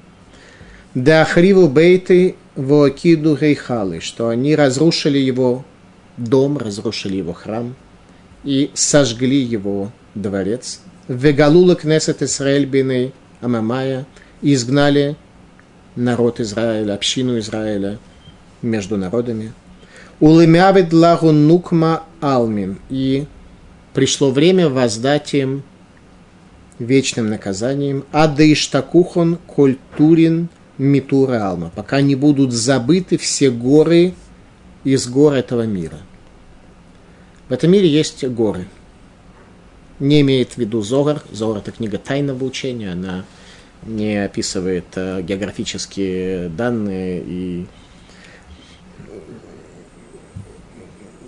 Да 0.95 1.23
ахриву 1.23 1.69
бейты 1.69 2.37
воакиду 2.57 3.37
гейхалы, 3.37 4.01
что 4.01 4.29
они 4.29 4.57
разрушили 4.57 5.19
его 5.19 5.65
дом, 6.17 6.59
разрушили 6.59 7.17
его 7.17 7.33
храм 7.33 7.75
и 8.45 8.71
сожгли 8.75 9.41
его 9.41 9.93
дворец. 10.15 10.81
Вегалула 11.09 11.77
кнесет 11.77 12.23
Исраэль 12.23 12.67
бины 12.67 13.13
Амамая– 13.41 14.07
и 14.43 14.55
изгнали 14.55 15.17
народ 15.97 16.41
Израиля, 16.41 16.95
общину 16.95 17.39
Израиля 17.39 17.99
между 18.63 18.97
народами. 18.97 19.53
Улымявит 20.19 20.93
лагу 20.93 21.33
нукма 21.33 22.05
алмин. 22.21 22.79
И 22.89 23.27
пришло 23.95 24.31
время 24.31 24.69
воздать 24.69 25.35
им 25.35 25.63
вечным 26.79 27.29
наказанием. 27.29 28.05
Ада 28.13 28.51
иштакухон 28.53 29.39
культурин 29.47 30.49
митура 30.81 31.47
алма. 31.47 31.71
Пока 31.75 32.01
не 32.01 32.15
будут 32.15 32.53
забыты 32.53 33.19
все 33.19 33.51
горы 33.51 34.15
из 34.83 35.07
гор 35.09 35.35
этого 35.35 35.67
мира. 35.67 35.99
В 37.49 37.53
этом 37.53 37.71
мире 37.71 37.89
есть 37.89 38.25
горы. 38.27 38.67
Не 39.99 40.23
имеет 40.23 40.53
в 40.53 40.59
виду 40.59 40.81
Зогар. 40.81 41.23
Зогар– 41.31 41.59
это 41.59 41.73
книга 41.73 41.99
тайного 41.99 42.45
учения. 42.45 42.93
Она 42.93 43.25
не 43.83 44.25
описывает 44.25 44.87
э, 44.95 45.21
географические 45.23 46.49
данные 46.49 47.23
и 47.27 47.67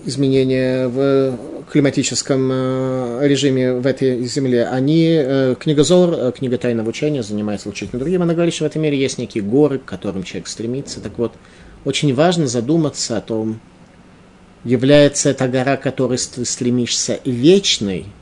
изменения 0.04 0.88
в 0.88 1.38
климатическом 1.72 2.48
э, 2.52 3.20
режиме 3.22 3.74
в 3.74 3.86
этой 3.86 4.22
земле, 4.24 4.66
они, 4.66 5.06
э, 5.08 5.54
книга 5.58 5.82
Зор, 5.84 6.32
книга 6.32 6.58
тайного 6.58 6.90
учения, 6.90 7.22
занимается 7.22 7.68
исключительно 7.68 8.00
другим. 8.00 8.22
Она 8.22 8.34
говорит, 8.34 8.54
что 8.54 8.64
в 8.64 8.66
этом 8.66 8.82
мире 8.82 8.98
есть 8.98 9.18
некие 9.18 9.42
горы, 9.42 9.78
к 9.78 9.84
которым 9.84 10.22
человек 10.22 10.48
стремится. 10.48 11.00
Так 11.00 11.18
вот, 11.18 11.32
очень 11.84 12.14
важно 12.14 12.46
задуматься 12.46 13.16
о 13.16 13.20
том, 13.20 13.60
является 14.64 15.30
эта 15.30 15.48
гора, 15.48 15.76
к 15.76 15.82
которой 15.82 16.18
ты 16.18 16.44
стремишься, 16.44 17.18
вечной– 17.24 18.06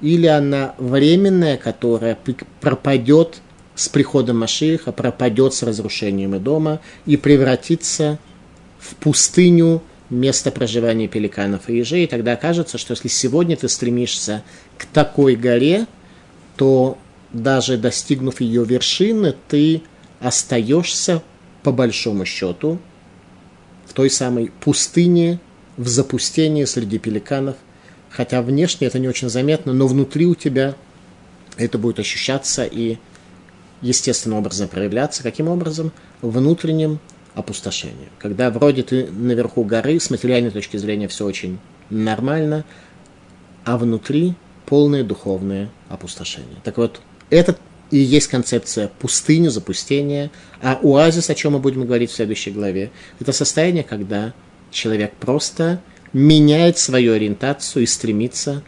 или 0.00 0.26
она 0.26 0.74
временная, 0.78 1.56
которая 1.56 2.18
пропадет 2.60 3.40
с 3.74 3.88
приходом 3.88 4.38
Машииха, 4.38 4.92
пропадет 4.92 5.54
с 5.54 5.62
разрушением 5.62 6.34
и 6.34 6.38
дома 6.38 6.80
и 7.06 7.16
превратится 7.16 8.18
в 8.78 8.94
пустыню 8.96 9.82
место 10.10 10.50
проживания 10.50 11.08
пеликанов 11.08 11.68
и 11.68 11.78
ежей. 11.78 12.04
И 12.04 12.06
тогда 12.06 12.32
окажется, 12.32 12.78
что 12.78 12.92
если 12.92 13.08
сегодня 13.08 13.56
ты 13.56 13.68
стремишься 13.68 14.42
к 14.78 14.86
такой 14.86 15.36
горе, 15.36 15.86
то 16.56 16.98
даже 17.32 17.76
достигнув 17.76 18.40
ее 18.40 18.64
вершины, 18.64 19.34
ты 19.48 19.82
остаешься, 20.20 21.22
по 21.62 21.72
большому 21.72 22.24
счету, 22.24 22.78
в 23.86 23.92
той 23.92 24.10
самой 24.10 24.50
пустыне, 24.60 25.40
в 25.76 25.88
запустении 25.88 26.64
среди 26.64 26.98
пеликанов 26.98 27.56
хотя 28.16 28.40
внешне 28.40 28.86
это 28.86 28.98
не 28.98 29.08
очень 29.08 29.28
заметно, 29.28 29.74
но 29.74 29.86
внутри 29.86 30.24
у 30.24 30.34
тебя 30.34 30.74
это 31.58 31.76
будет 31.76 31.98
ощущаться 31.98 32.64
и 32.64 32.96
естественным 33.82 34.38
образом 34.38 34.68
проявляться. 34.68 35.22
Каким 35.22 35.48
образом? 35.48 35.92
Внутренним 36.22 36.98
опустошением. 37.36 38.08
Когда 38.18 38.50
вроде 38.50 38.82
ты 38.82 39.06
наверху 39.12 39.62
горы, 39.62 40.00
с 40.00 40.10
материальной 40.10 40.50
точки 40.50 40.78
зрения 40.78 41.06
все 41.06 41.24
очень 41.24 41.58
нормально, 41.90 42.64
а 43.64 43.76
внутри 43.76 44.34
полное 44.64 45.04
духовное 45.04 45.68
опустошение. 45.88 46.56
Так 46.64 46.78
вот, 46.78 47.00
это 47.30 47.56
и 47.90 47.98
есть 47.98 48.28
концепция 48.28 48.88
пустыни, 48.88 49.48
запустения, 49.48 50.30
а 50.60 50.80
оазис, 50.82 51.30
о 51.30 51.34
чем 51.34 51.52
мы 51.52 51.58
будем 51.60 51.84
говорить 51.84 52.10
в 52.10 52.14
следующей 52.14 52.50
главе, 52.50 52.90
это 53.20 53.32
состояние, 53.32 53.84
когда 53.84 54.32
человек 54.70 55.12
просто 55.14 55.80
меняет 56.12 56.78
свою 56.78 57.12
ориентацию 57.12 57.82
и 57.82 57.86
стремится 57.86 58.62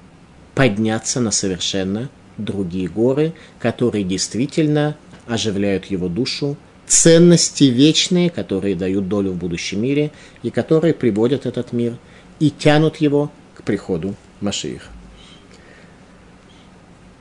подняться 0.54 1.20
на 1.20 1.30
совершенно 1.30 2.10
другие 2.36 2.88
горы, 2.88 3.32
которые 3.58 4.04
действительно 4.04 4.96
оживляют 5.26 5.86
его 5.86 6.08
душу, 6.08 6.56
ценности 6.88 7.64
вечные, 7.64 8.30
которые 8.30 8.74
дают 8.74 9.08
долю 9.08 9.32
в 9.32 9.36
будущем 9.36 9.82
мире 9.82 10.10
и 10.42 10.50
которые 10.50 10.94
приводят 10.94 11.46
этот 11.46 11.72
мир 11.72 11.96
и 12.40 12.50
тянут 12.50 12.96
его 12.96 13.30
к 13.54 13.62
приходу 13.62 14.14
Машиих. 14.40 14.88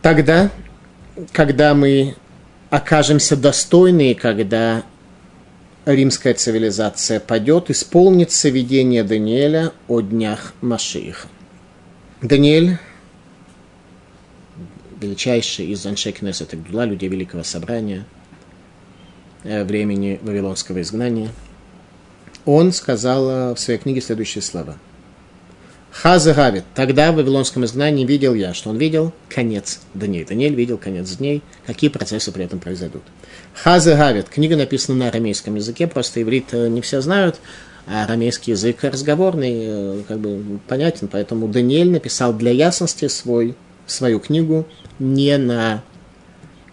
Тогда, 0.02 0.52
когда 1.32 1.74
мы 1.74 2.16
окажемся 2.70 3.36
достойны, 3.36 4.14
когда 4.14 4.84
римская 5.86 6.34
цивилизация 6.34 7.20
падет, 7.20 7.70
исполнится 7.70 8.50
видение 8.50 9.04
Даниэля 9.04 9.72
о 9.88 10.02
днях 10.02 10.54
Машииха. 10.62 11.28
Даниэль, 12.22 12.78
величайший 15.00 15.68
из 15.68 15.86
Аншей 15.86 16.12
Кнессет 16.12 16.54
Гдула, 16.54 16.86
людей 16.86 17.10
Великого 17.10 17.44
Собрания, 17.44 18.06
времени 19.64 20.20
Вавилонского 20.22 20.82
изгнания, 20.82 21.30
он 22.46 22.72
сказал 22.72 23.54
в 23.56 23.60
своей 23.60 23.80
книге 23.80 24.02
следующие 24.02 24.42
слова– 24.42 24.78
Хаза 26.02 26.36
Гавит. 26.36 26.64
Тогда 26.76 27.12
в 27.12 27.16
Вавилонском 27.16 27.66
изгнании 27.66 28.06
видел 28.06 28.36
я, 28.36 28.54
что 28.54 28.70
он 28.70 28.78
видел 28.78 29.14
конец 29.30 29.80
дней. 29.96 30.24
Даниэль 30.26 30.54
видел 30.54 30.78
конец 30.78 31.10
дней, 31.16 31.42
какие 31.66 31.90
процессы 31.90 32.32
при 32.32 32.46
этом 32.46 32.60
произойдут. 32.60 33.02
Хаза 33.56 33.96
Гавит. 33.96 34.30
Книга 34.30 34.56
написана 34.56 35.00
на 35.00 35.08
арамейском 35.08 35.56
языке, 35.56 35.88
просто 35.88 36.22
иврит 36.22 36.50
э, 36.52 36.68
не 36.68 36.82
все 36.82 37.02
знают, 37.02 37.40
а 37.88 38.04
арамейский 38.04 38.52
язык 38.54 38.84
разговорный, 38.84 39.56
э, 39.56 40.02
как 40.08 40.20
бы 40.20 40.60
понятен, 40.68 41.08
поэтому 41.08 41.48
Даниэль 41.48 41.90
написал 41.90 42.32
для 42.32 42.52
ясности 42.52 43.08
свой, 43.08 43.56
свою 43.88 44.20
книгу 44.20 44.68
не 45.00 45.36
на 45.38 45.82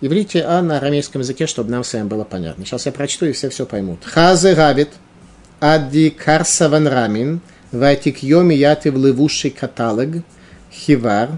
иврите, 0.00 0.42
а 0.42 0.62
на 0.62 0.78
арамейском 0.78 1.20
языке, 1.20 1.46
чтобы 1.46 1.70
нам 1.70 1.82
вами 1.90 2.08
было 2.08 2.24
понятно. 2.24 2.64
Сейчас 2.64 2.86
я 2.86 2.92
прочту, 2.92 3.26
и 3.26 3.32
все 3.32 3.48
все 3.48 3.66
поймут. 3.66 4.04
Хазе 4.04 4.54
Гавит. 4.54 4.90
Ади 5.60 6.10
Карсаван 6.10 6.86
Рамин– 6.86 7.40
Ватикьо 7.74 8.42
миятив 8.42 8.94
левуший 8.94 9.50
каталог, 9.50 10.22
хивар, 10.72 11.30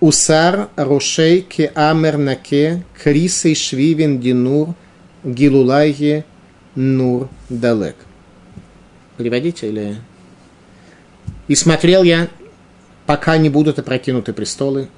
усар 0.00 0.68
рошей 0.74 1.42
ке 1.42 1.70
амер 1.74 2.18
наке, 2.18 2.84
крисей 3.00 3.54
швивен 3.54 4.18
динур, 4.18 4.74
гилулайге 5.22 6.24
нур 6.74 7.28
далек. 7.48 7.94
Переводите 9.16 9.68
или... 9.68 9.96
И 11.46 11.54
смотрел 11.54 12.02
я, 12.02 12.28
пока 13.06 13.36
не 13.36 13.48
будут 13.48 13.78
опрокинуты 13.78 14.32
престолы, 14.32 14.88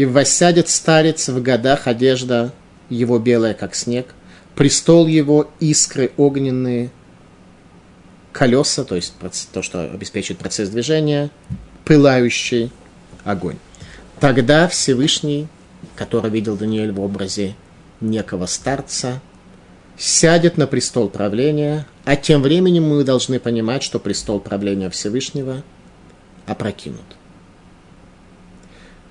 и 0.00 0.06
воссядет 0.06 0.70
старец 0.70 1.28
в 1.28 1.42
годах 1.42 1.86
одежда 1.86 2.52
его 2.88 3.18
белая, 3.18 3.52
как 3.52 3.74
снег, 3.74 4.06
престол 4.54 5.06
его 5.06 5.50
искры 5.60 6.12
огненные– 6.16 6.90
колеса, 8.32 8.84
то 8.84 8.96
есть 8.96 9.14
то, 9.52 9.60
что 9.60 9.82
обеспечивает 9.92 10.38
процесс 10.38 10.70
движения, 10.70 11.28
пылающий 11.84 12.72
огонь. 13.24 13.58
Тогда 14.20 14.68
Всевышний, 14.68 15.48
который 15.96 16.30
видел 16.30 16.56
Даниэль 16.56 16.92
в 16.92 17.00
образе 17.00 17.54
некого 18.00 18.46
старца, 18.46 19.20
сядет 19.98 20.56
на 20.56 20.66
престол 20.66 21.10
правления, 21.10 21.86
а 22.06 22.16
тем 22.16 22.40
временем 22.40 22.88
мы 22.88 23.04
должны 23.04 23.38
понимать, 23.38 23.82
что 23.82 23.98
престол 23.98 24.40
правления 24.40 24.88
Всевышнего 24.88 25.62
опрокинут. 26.46 27.19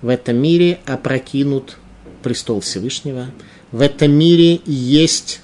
В 0.02 0.08
этом 0.08 0.38
мире 0.38 0.80
опрокинут 0.86 1.78
престол 2.24 2.62
Всевышнего. 2.62 3.28
В 3.72 3.82
этом 3.82 4.12
мире 4.12 4.62
есть 4.66 5.42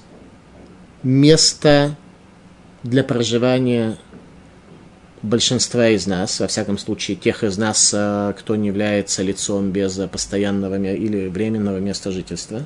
место 1.02 1.96
для 2.82 3.04
проживания 3.04 3.96
большинства 5.22 5.88
из 5.88 6.06
нас, 6.06 6.40
во 6.40 6.46
всяком 6.46 6.78
случае 6.78 7.16
тех 7.16 7.42
из 7.44 7.58
нас, 7.58 7.92
э, 7.94 8.34
кто 8.38 8.56
не 8.56 8.68
является 8.68 9.22
лицом 9.22 9.70
без 9.70 9.98
постоянного 10.10 10.76
или 10.76 11.28
временного 11.28 11.78
места 11.78 12.10
жительства. 12.10 12.64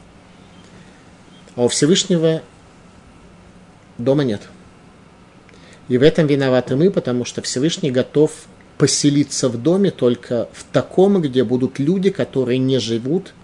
А 1.57 1.64
у 1.64 1.68
Всевышнего 1.68 2.42
дома 3.98 4.25
нет. 4.25 4.42
И 5.88 5.98
в 5.98 6.02
этом 6.02 6.27
виноваты 6.27 6.77
мы, 6.77 6.90
потому 6.90 7.25
что 7.25 7.42
Всевышний 7.42 7.90
готов 7.90 8.33
поселиться 8.81 9.50
в 9.50 9.62
доме 9.62 9.90
только 9.90 10.48
в 10.54 10.64
таком, 10.72 11.20
где 11.20 11.44
будут 11.44 11.78
люди, 11.78 12.08
которые 12.08 12.56
не 12.56 12.78
живут 12.78 13.35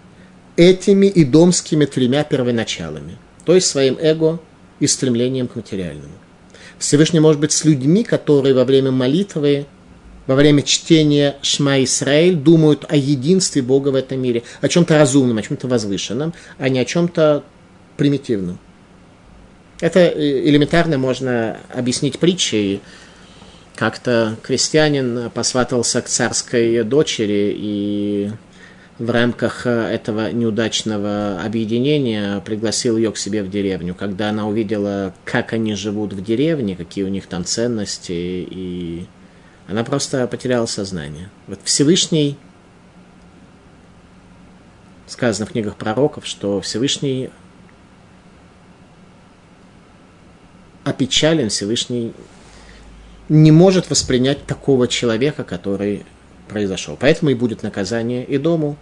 этими 0.55 1.05
и 1.05 1.23
домскими 1.23 1.85
тремя 1.85 2.23
первоначалами, 2.23 3.19
то 3.45 3.53
есть 3.53 3.67
своим 3.67 3.97
эго 4.01 4.39
и 4.79 4.87
стремлением 4.87 5.47
к 5.47 5.55
материальному. 5.55 6.15
Всевышний 6.79 7.19
может 7.19 7.39
быть 7.39 7.51
с 7.51 7.65
людьми, 7.65 8.03
которые 8.03 8.55
во 8.55 8.65
время 8.65 8.89
молитвы, 8.89 9.67
во 10.25 10.33
время 10.33 10.63
чтения 10.63 11.35
Шма 11.43 11.83
Исраиль 11.83 12.35
думают 12.35 12.85
о 12.89 12.95
единстве 12.95 13.61
Бога 13.61 13.89
в 13.89 13.95
этом 13.95 14.19
мире, 14.19 14.41
о 14.61 14.67
чем-то 14.67 14.97
разумном, 14.97 15.37
о 15.37 15.43
чем-то 15.43 15.67
возвышенном, 15.67 16.33
а 16.57 16.67
не 16.67 16.79
о 16.79 16.85
чем-то 16.85 17.43
примитивном. 17.95 18.57
Это 19.81 19.99
э, 19.99 20.49
элементарно 20.49 20.97
можно 20.97 21.59
объяснить 21.71 22.17
притчей. 22.17 22.81
Как-то 23.77 24.35
крестьянин 24.41 25.29
посватался 25.29 26.01
к 26.01 26.07
царской 26.07 26.83
дочери, 26.83 27.53
и 27.55 28.31
в 28.97 29.11
рамках 29.11 29.67
этого 29.67 30.31
неудачного 30.31 31.39
объединения 31.45 32.39
пригласил 32.39 32.97
ее 32.97 33.11
к 33.11 33.17
себе 33.17 33.43
в 33.43 33.51
деревню. 33.51 33.93
Когда 33.93 34.29
она 34.29 34.47
увидела, 34.47 35.13
как 35.25 35.53
они 35.53 35.75
живут 35.75 36.13
в 36.13 36.23
деревне, 36.23 36.75
какие 36.75 37.03
у 37.03 37.07
них 37.07 37.27
там 37.27 37.45
ценности, 37.45 38.13
и 38.49 39.05
она 39.67 39.83
просто 39.83 40.25
потеряла 40.25 40.65
сознание. 40.65 41.29
Вот 41.45 41.59
Всевышний, 41.63 42.35
сказано 45.05 45.45
в 45.45 45.51
книгах 45.51 45.75
пророков, 45.75 46.25
что 46.25 46.61
Всевышний 46.61 47.29
опечален, 50.83 51.49
Всевышний 51.49 52.13
не 53.29 53.51
может 53.51 53.89
воспринять 53.89 54.45
такого 54.45 54.87
человека, 54.87 55.43
который 55.43 56.05
произошел. 56.47 56.97
Поэтому 56.99 57.31
и 57.31 57.33
будет 57.33 57.63
наказание 57.63 58.23
и 58.23 58.37
дому, 58.37 58.77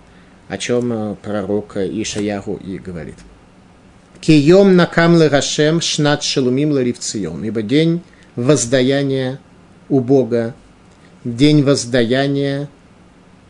о 0.47 0.57
чем 0.57 0.93
э, 0.93 1.15
пророк 1.21 1.77
Ишаягу 1.77 2.55
и 2.55 2.77
говорит. 2.77 3.15
Кием 4.21 4.75
накам 4.75 5.19
Рашем 5.21 5.81
шнат 5.81 6.23
шелумим 6.23 6.71
ларивцион, 6.71 7.43
ибо 7.43 7.61
день 7.61 8.01
воздаяния 8.35 9.39
у 9.89 9.99
Бога, 9.99 10.55
день 11.23 11.63
воздаяния 11.63 12.69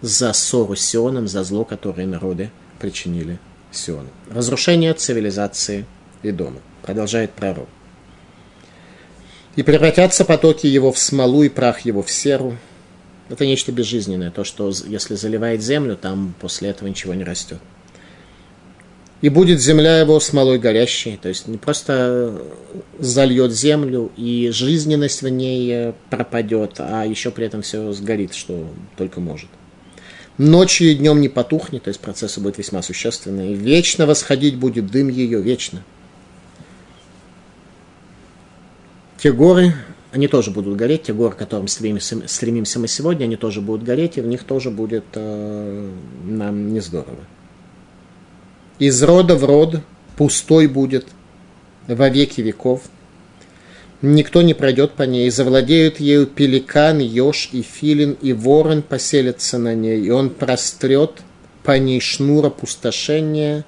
за 0.01 0.33
ссору 0.33 0.75
с 0.75 0.81
Сионом, 0.81 1.27
за 1.27 1.43
зло, 1.43 1.65
которое 1.65 2.05
народы 2.05 2.51
причинили 2.79 3.39
Сиону. 3.71 4.09
Разрушение 4.29 4.93
цивилизации 4.93 5.85
и 6.23 6.31
дома. 6.31 6.59
Продолжает 6.83 7.31
пророк. 7.31 7.67
И 9.55 9.63
превратятся 9.63 10.25
потоки 10.25 10.67
его 10.67 10.91
в 10.91 10.99
смолу 10.99 11.43
и 11.43 11.49
прах 11.49 11.81
его 11.81 12.03
в 12.03 12.11
серу, 12.11 12.57
это 13.29 13.45
нечто 13.45 13.71
безжизненное, 13.71 14.31
то, 14.31 14.43
что 14.43 14.71
если 14.85 15.15
заливает 15.15 15.63
землю, 15.63 15.95
там 15.95 16.35
после 16.39 16.69
этого 16.69 16.87
ничего 16.87 17.13
не 17.13 17.23
растет. 17.23 17.59
И 19.21 19.29
будет 19.29 19.61
земля 19.61 19.99
его 19.99 20.19
смолой 20.19 20.59
горящей, 20.59 21.17
то 21.19 21.29
есть 21.29 21.47
не 21.47 21.57
просто 21.57 22.39
зальет 22.99 23.51
землю, 23.53 24.11
и 24.17 24.49
жизненность 24.51 25.23
в 25.23 25.29
ней 25.29 25.93
пропадет, 26.11 26.75
а 26.77 27.05
еще 27.05 27.31
при 27.31 27.47
этом 27.47 27.63
все 27.63 27.91
сгорит, 27.93 28.35
что 28.35 28.67
только 28.97 29.21
может. 29.21 29.49
Ночью 30.37 30.91
и 30.91 30.95
днем 30.95 31.21
не 31.21 31.29
потухнет, 31.29 31.83
то 31.83 31.87
есть 31.87 32.01
процессы 32.01 32.41
будут 32.41 32.57
весьма 32.57 32.81
существенные. 32.81 33.55
Вечно 33.55 34.05
восходить 34.05 34.57
будет 34.57 34.91
дым 34.91 35.07
ее, 35.07 35.41
вечно. 35.41 35.81
Те 39.17 39.31
горы, 39.31 39.73
они 40.11 40.27
тоже 40.27 40.51
будут 40.51 40.75
гореть, 40.75 41.03
те 41.03 41.13
горы, 41.13 41.33
к 41.33 41.37
которым 41.37 41.67
стремимся, 41.67 42.27
стремимся 42.27 42.79
мы 42.79 42.87
сегодня, 42.87 43.25
они 43.25 43.35
тоже 43.35 43.61
будут 43.61 43.83
гореть, 43.83 44.17
и 44.17 44.21
в 44.21 44.27
них 44.27 44.43
тоже 44.43 44.71
будет 44.71 45.05
э, 45.13 45.91
нам 46.25 46.73
не 46.73 46.79
здорово. 46.79 47.19
Из 48.77 49.01
рода 49.03 49.35
в 49.35 49.45
род 49.45 49.81
пустой 50.17 50.67
будет 50.67 51.07
во 51.87 52.09
веки 52.09 52.41
веков. 52.41 52.81
Никто 54.01 54.41
не 54.41 54.53
пройдет 54.53 54.91
по 54.91 55.03
ней, 55.03 55.29
завладеют 55.29 55.99
ею 55.99 56.27
пеликан, 56.27 56.99
еж 56.99 57.49
и 57.53 57.61
филин, 57.61 58.17
и 58.21 58.33
ворон 58.33 58.81
поселится 58.81 59.57
на 59.57 59.73
ней, 59.73 60.01
и 60.01 60.09
он 60.09 60.29
прострет 60.29 61.21
по 61.63 61.79
ней 61.79 61.99
шнура 62.01 62.49
пустошения 62.49 63.65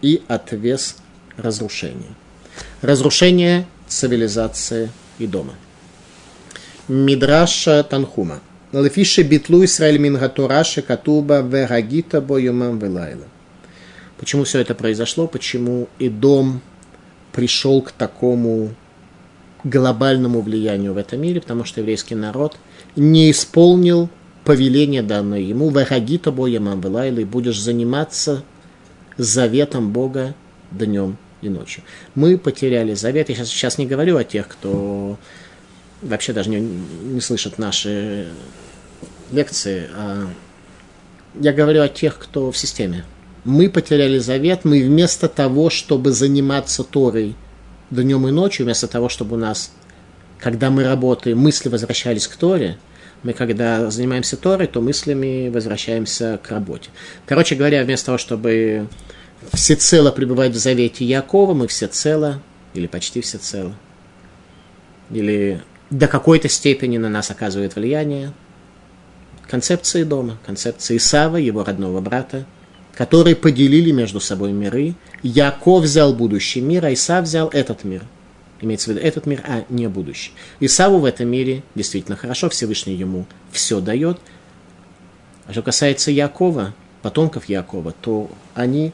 и 0.00 0.22
отвес 0.28 0.96
разрушения. 1.36 2.14
Разрушение 2.80 3.66
цивилизации 3.90 4.90
и 5.18 5.26
дома. 5.26 5.54
Мидраша 6.88 7.82
Танхума. 7.82 8.40
Лефиши 8.72 9.22
битлу 9.22 9.64
Исраэль 9.64 9.98
мингатураша 9.98 10.80
катуба 10.80 11.40
вегагита 11.40 12.20
боюмам 12.20 12.78
велайла. 12.78 13.26
Почему 14.16 14.44
все 14.44 14.60
это 14.60 14.74
произошло? 14.74 15.26
Почему 15.26 15.88
и 15.98 16.08
дом 16.08 16.60
пришел 17.32 17.82
к 17.82 17.90
такому 17.90 18.70
глобальному 19.64 20.40
влиянию 20.40 20.94
в 20.94 20.96
этом 20.96 21.20
мире? 21.20 21.40
Потому 21.40 21.64
что 21.64 21.80
еврейский 21.80 22.14
народ 22.14 22.56
не 22.94 23.30
исполнил 23.30 24.08
повеление 24.44 25.02
данное 25.02 25.40
ему 25.40 25.68
«Вахагита 25.70 26.30
боямам 26.30 26.80
велайла» 26.80 27.18
и 27.18 27.24
будешь 27.24 27.60
заниматься 27.60 28.44
заветом 29.16 29.92
Бога 29.92 30.34
днем 30.70 31.16
и 31.42 31.48
ночью. 31.48 31.82
Мы 32.14 32.38
потеряли 32.38 32.94
завет. 32.94 33.28
Я 33.28 33.34
сейчас, 33.34 33.48
сейчас 33.48 33.78
не 33.78 33.86
говорю 33.86 34.16
о 34.16 34.24
тех, 34.24 34.48
кто 34.48 35.18
вообще 36.02 36.32
даже 36.32 36.50
не, 36.50 36.60
не 36.60 37.20
слышат 37.20 37.58
наши 37.58 38.28
лекции, 39.32 39.88
а 39.94 40.28
я 41.38 41.52
говорю 41.52 41.82
о 41.82 41.88
тех, 41.88 42.18
кто 42.18 42.50
в 42.50 42.56
системе. 42.56 43.04
Мы 43.44 43.70
потеряли 43.70 44.18
завет, 44.18 44.64
мы 44.64 44.82
вместо 44.82 45.28
того, 45.28 45.70
чтобы 45.70 46.12
заниматься 46.12 46.84
Торой 46.84 47.36
днем 47.90 48.28
и 48.28 48.30
ночью, 48.30 48.64
вместо 48.64 48.86
того, 48.86 49.08
чтобы 49.08 49.36
у 49.36 49.38
нас, 49.38 49.72
когда 50.38 50.70
мы 50.70 50.84
работаем, 50.84 51.38
мысли 51.38 51.68
возвращались 51.68 52.26
к 52.28 52.36
Торе, 52.36 52.78
мы 53.22 53.32
когда 53.32 53.90
занимаемся 53.90 54.36
Торой, 54.36 54.66
то 54.66 54.80
мыслями 54.80 55.48
возвращаемся 55.48 56.38
к 56.42 56.50
работе. 56.50 56.90
Короче 57.26 57.54
говоря, 57.54 57.84
вместо 57.84 58.06
того, 58.06 58.18
чтобы 58.18 58.88
всецело 59.52 60.10
пребывать 60.10 60.52
в 60.52 60.58
завете 60.58 61.04
Якова, 61.04 61.54
мы 61.54 61.66
всецело, 61.68 62.42
или 62.74 62.86
почти 62.86 63.20
всецело, 63.20 63.74
или 65.10 65.62
до 65.90 66.06
какой-то 66.06 66.48
степени 66.48 66.98
на 66.98 67.08
нас 67.08 67.30
оказывает 67.30 67.74
влияние 67.74 68.32
концепции 69.48 70.04
дома, 70.04 70.38
концепции 70.46 70.96
Исава, 70.96 71.36
его 71.36 71.64
родного 71.64 72.00
брата, 72.00 72.46
которые 72.94 73.34
поделили 73.34 73.90
между 73.90 74.20
собой 74.20 74.52
миры. 74.52 74.94
Яков 75.22 75.82
взял 75.82 76.14
будущий 76.14 76.60
мир, 76.60 76.84
а 76.86 76.92
Исав 76.92 77.24
взял 77.24 77.48
этот 77.48 77.82
мир. 77.82 78.04
Имеется 78.60 78.90
в 78.90 78.94
виду 78.94 79.04
этот 79.04 79.26
мир, 79.26 79.42
а 79.46 79.64
не 79.68 79.88
будущий. 79.88 80.32
Исаву 80.60 80.98
в 80.98 81.04
этом 81.04 81.28
мире 81.28 81.62
действительно 81.74 82.16
хорошо, 82.16 82.48
Всевышний 82.48 82.94
ему 82.94 83.26
все 83.50 83.80
дает. 83.80 84.20
А 85.46 85.52
что 85.52 85.62
касается 85.62 86.10
Якова, 86.10 86.74
потомков 87.02 87.48
Якова, 87.48 87.92
то 88.00 88.30
они 88.54 88.92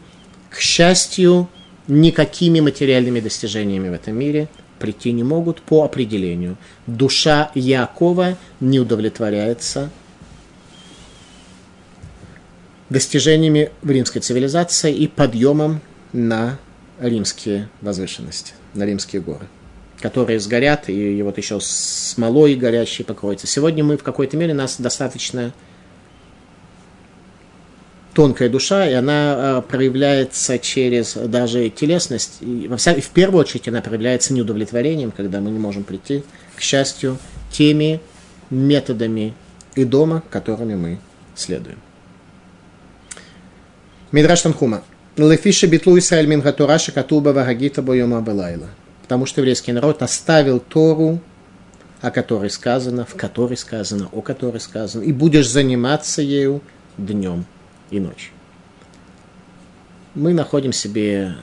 к 0.57 0.61
счастью, 0.61 1.50
никакими 1.86 2.61
материальными 2.61 3.20
достижениями 3.20 3.90
в 3.90 3.92
этом 3.92 4.16
мире 4.18 4.48
прийти 4.78 5.12
не 5.12 5.22
могут 5.22 5.61
по 5.61 5.84
определению. 5.84 6.57
Душа 6.86 7.50
Якова 7.54 8.38
не 8.61 8.80
удовлетворяется 8.80 9.90
достижениями 12.88 13.70
в 13.82 13.90
римской 13.90 14.22
цивилизации 14.22 14.94
и 14.94 15.07
подъемом 15.09 15.82
на 16.14 16.59
римские 17.00 17.68
возвышенности, 17.82 18.54
на 18.72 18.84
римские 18.84 19.20
горы, 19.20 19.48
которые 20.00 20.40
сгорят, 20.40 20.88
и, 20.88 21.20
вот 21.20 21.36
еще 21.36 21.59
смолой 21.61 22.54
горящей 22.54 23.04
покроются. 23.04 23.46
Сегодня 23.46 23.84
мы 23.84 23.98
в 23.98 24.02
какой-то 24.02 24.38
мере 24.38 24.54
нас 24.54 24.80
достаточно 24.80 25.52
тонкая 28.16 28.48
душа, 28.48 28.88
и 28.88 28.94
она 28.94 29.34
э, 29.36 29.62
проявляется 29.68 30.58
через 30.58 31.12
даже 31.12 31.68
телесность. 31.68 32.38
И 32.40 32.66
во 32.66 32.78
вся, 32.78 32.94
в 32.94 33.10
первую 33.10 33.42
очередь 33.42 33.68
она 33.68 33.82
проявляется 33.82 34.32
неудовлетворением, 34.32 35.10
когда 35.10 35.38
мы 35.42 35.50
не 35.50 35.58
можем 35.58 35.84
прийти 35.84 36.24
к 36.56 36.62
счастью 36.62 37.18
теми 37.52 38.00
методами 38.48 39.34
и 39.74 39.84
дома, 39.84 40.22
которыми 40.30 40.76
мы 40.76 40.98
следуем. 41.34 41.78
Мидраш 44.12 44.40
Танхума. 44.40 44.82
Лефиша 45.18 45.66
битлу 45.66 45.98
Исраэль 45.98 46.26
мин 46.26 46.40
катуба 46.40 47.28
вагагита 47.34 47.82
боема 47.82 48.22
белайла. 48.22 48.68
Потому 49.02 49.26
что 49.26 49.42
еврейский 49.42 49.72
народ 49.72 50.00
оставил 50.00 50.58
Тору, 50.58 51.20
о 52.00 52.10
которой 52.10 52.48
сказано, 52.48 53.04
в 53.04 53.14
которой 53.14 53.58
сказано, 53.58 54.08
о 54.10 54.22
которой 54.22 54.60
сказано, 54.60 55.02
и 55.02 55.12
будешь 55.12 55.50
заниматься 55.50 56.22
ею 56.22 56.62
днем 56.96 57.44
и 57.91 58.01
ночь. 58.01 58.32
Мы 60.14 60.32
находим 60.32 60.72
себе 60.72 61.37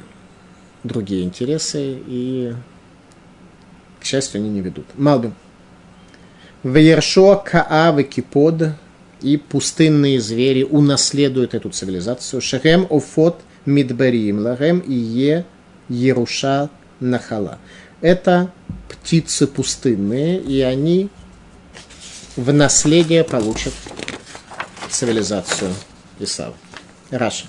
другие 0.84 1.24
интересы, 1.24 2.00
и, 2.08 2.54
к 4.00 4.06
счастью, 4.06 4.40
они 4.40 4.50
не 4.50 4.62
ведут. 4.62 4.86
Малбим. 4.96 5.34
Веершо 6.64 7.36
Каа 7.46 8.02
Кипод 8.04 8.72
и 9.22 9.38
пустынные 9.38 10.20
звери 10.20 10.64
унаследуют 10.64 11.54
эту 11.54 11.70
цивилизацию. 11.70 12.42
Шехем 12.42 12.88
Офот 12.90 13.42
Мидбарим 13.66 14.40
Ларем 14.40 14.80
и 14.80 14.94
Е 14.94 15.46
Еруша 15.90 16.70
Нахала. 17.00 17.60
Это 18.02 18.52
птицы 18.90 19.48
пустынные, 19.48 20.40
и 20.40 20.62
они 20.62 21.10
в 22.36 22.52
наследие 22.52 23.24
получат 23.24 23.74
цивилизацию 24.90 25.72
Исав. 26.20 26.54
Раша. 27.10 27.46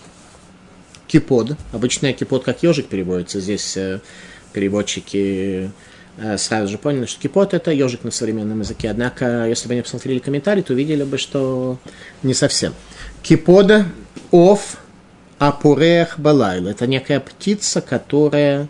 קיפוד. 1.06 1.56
Обычно 1.72 2.12
קיפוד 2.12 2.44
как 2.44 2.62
ежик 2.62 2.86
переводится. 2.86 3.40
Здесь 3.40 3.76
э, 3.76 4.00
переводчики 4.52 5.70
э, 6.16 6.38
сразу 6.38 6.68
же 6.68 6.78
поняли, 6.78 7.06
что 7.06 7.20
קיפוד 7.20 7.54
это 7.54 7.70
ежик 7.70 8.04
на 8.04 8.10
современном 8.10 8.60
языке. 8.60 8.90
Однако, 8.90 9.46
если 9.46 9.68
бы 9.68 9.74
они 9.74 9.82
посмотрели 9.82 10.18
комментарий, 10.18 10.62
то 10.62 10.72
увидели 10.72 11.04
бы, 11.04 11.18
что 11.18 11.78
не 12.22 12.34
совсем. 12.34 12.74
קיפודא 13.22 13.86
עוף 14.32 14.78
הפורח 15.38 16.18
בלילה. 16.18 16.68
Это 16.68 16.86
некая 16.86 17.20
птица, 17.20 17.80
которая 17.80 18.68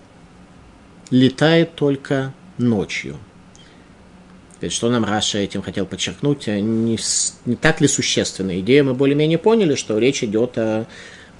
летает 1.11 1.75
только 1.75 2.33
ночью. 2.59 3.17
Что 4.69 4.89
нам 4.89 5.05
Раши 5.05 5.39
этим 5.39 5.63
хотел 5.63 5.85
подчеркнуть? 5.85 6.47
Не, 6.47 6.99
не 7.45 7.57
так 7.57 7.81
ли 7.81 7.89
существенная 7.89 8.61
идея? 8.61 8.83
Мы 8.83 8.95
более-менее 8.95 9.39
поняли, 9.39 9.75
что 9.75 9.99
речь 9.99 10.23
идет 10.23 10.57
о, 10.57 10.87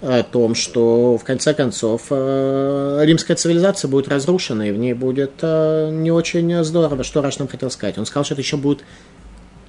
о 0.03 0.23
том, 0.23 0.55
что 0.55 1.17
в 1.17 1.25
конце 1.25 1.55
концов 1.55 2.07
э, 2.11 3.01
римская 3.05 3.37
цивилизация 3.37 3.89
будет 3.89 4.09
разрушена, 4.09 4.69
и 4.69 4.73
в 4.73 4.77
ней 4.77 4.93
будет 4.93 5.33
э, 5.41 5.91
не 5.93 6.11
очень 6.11 6.63
здорово. 6.65 7.03
Что 7.05 7.23
Раш 7.23 7.39
нам 7.39 7.49
хотел 7.49 7.71
сказать? 7.71 7.97
Он 7.99 8.05
сказал, 8.05 8.25
что 8.25 8.35
это 8.35 8.43
еще 8.43 8.57
будет 8.57 8.85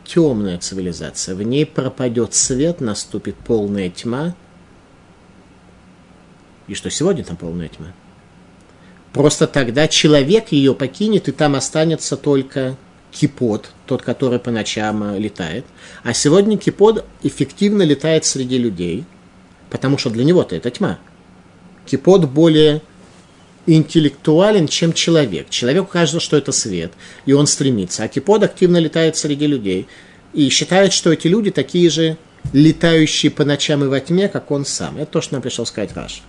темная 0.03 0.57
цивилизация. 0.57 1.35
В 1.35 1.41
ней 1.41 1.65
пропадет 1.65 2.33
свет, 2.33 2.81
наступит 2.81 3.35
полная 3.35 3.89
тьма. 3.89 4.35
И 6.67 6.73
что 6.73 6.89
сегодня 6.89 7.23
там 7.23 7.37
полная 7.37 7.67
тьма? 7.67 7.93
Просто 9.13 9.47
тогда 9.47 9.87
человек 9.87 10.51
ее 10.51 10.73
покинет, 10.73 11.29
и 11.29 11.31
там 11.31 11.55
останется 11.55 12.17
только 12.17 12.75
кипот, 13.11 13.71
тот, 13.85 14.01
который 14.01 14.39
по 14.39 14.51
ночам 14.51 15.03
э, 15.03 15.19
летает. 15.19 15.65
А 16.03 16.13
сегодня 16.13 16.57
кипот 16.57 17.05
эффективно 17.23 17.83
летает 17.83 18.25
среди 18.25 18.57
людей, 18.57 19.05
потому 19.69 19.97
что 19.97 20.09
для 20.09 20.23
него-то 20.23 20.55
это 20.55 20.69
тьма. 20.69 20.99
Кипот 21.85 22.25
более 22.25 22.81
интеллектуален, 23.67 24.67
чем 24.67 24.93
человек. 24.93 25.49
Человеку 25.49 25.87
кажется, 25.87 26.19
что 26.19 26.37
это 26.37 26.51
свет, 26.51 26.91
и 27.25 27.33
он 27.33 27.47
стремится. 27.47 28.03
А 28.03 28.07
кипот 28.07 28.43
активно 28.43 28.77
летает 28.77 29.17
среди 29.17 29.47
людей 29.47 29.87
и 30.33 30.49
считает, 30.49 30.93
что 30.93 31.11
эти 31.11 31.27
люди 31.27 31.51
такие 31.51 31.89
же 31.89 32.17
летающие 32.53 33.31
по 33.31 33.43
ночам 33.43 33.83
и 33.83 33.87
во 33.87 33.99
тьме, 33.99 34.27
как 34.27 34.51
он 34.51 34.65
сам. 34.65 34.97
Это 34.97 35.13
то, 35.13 35.21
что 35.21 35.33
нам 35.33 35.41
пришел 35.41 35.65
сказать 35.65 35.95
Раш. 35.95 36.21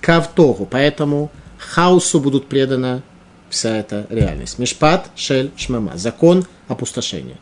Кавтору, 0.00 0.66
поэтому 0.70 1.30
хаосу 1.58 2.20
будут 2.20 2.46
предана 2.46 3.02
вся 3.52 3.76
эта 3.76 4.06
реальность. 4.08 4.58
Мишпат, 4.58 5.10
шель, 5.14 5.52
шмама. 5.56 5.96
Закон 5.96 6.46
опустошения. 6.68 7.36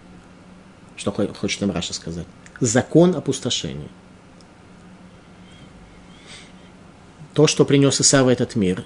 Что 0.97 1.13
хочет 1.13 1.61
нам 1.63 1.71
Раша 1.71 1.95
сказать? 1.95 2.27
Закон 2.61 3.15
опустошения. 3.15 3.89
То, 7.33 7.47
что 7.47 7.65
принес 7.65 8.01
Исав 8.01 8.27
в 8.27 8.29
этот 8.29 8.57
мир, 8.57 8.85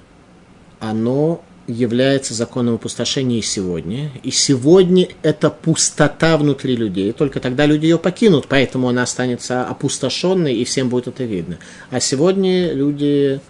оно 0.79 1.43
является 1.67 2.35
законом 2.35 2.75
опустошения 2.75 3.39
и 3.39 3.43
сегодня. 3.43 4.11
И 4.23 4.31
сегодня 4.31 5.09
это 5.23 5.49
пустота 5.49 6.37
внутри 6.37 6.77
людей. 6.77 7.11
Только 7.13 7.41
тогда 7.41 7.65
люди 7.65 7.87
ее 7.87 7.99
покинут, 7.99 8.47
поэтому 8.49 8.91
она 8.91 9.03
останется 9.03 9.67
опустошенной, 9.67 10.55
и 10.55 10.65
всем 10.65 10.91
будет 10.91 11.09
это 11.09 11.25
видно. 11.25 11.59
А 11.91 12.01
сегодня 12.01 12.75
люди 12.75 13.41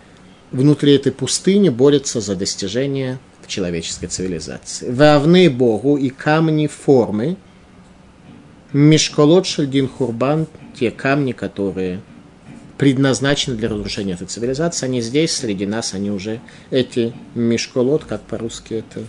внутри 0.54 0.94
этой 0.94 1.12
пустыни 1.12 1.68
борются 1.68 2.20
за 2.20 2.36
достижение 2.36 3.18
человеческой 3.46 4.06
цивилизации. 4.06 4.90
Вавны 4.90 5.50
Богу 5.50 5.96
и 5.96 6.08
камни 6.08 6.66
формы, 6.66 7.36
Мишколот 8.72 9.46
Шальдин 9.46 9.88
Хурбан, 9.88 10.46
те 10.78 10.90
камни, 10.90 11.32
которые 11.32 12.00
предназначены 12.78 13.56
для 13.56 13.68
разрушения 13.68 14.14
этой 14.14 14.26
цивилизации, 14.26 14.86
они 14.86 15.00
здесь, 15.00 15.32
среди 15.32 15.66
нас, 15.66 15.92
они 15.92 16.10
уже 16.10 16.40
эти 16.70 17.12
Мишколот, 17.34 18.04
как 18.04 18.22
по-русски 18.22 18.74
это 18.74 19.04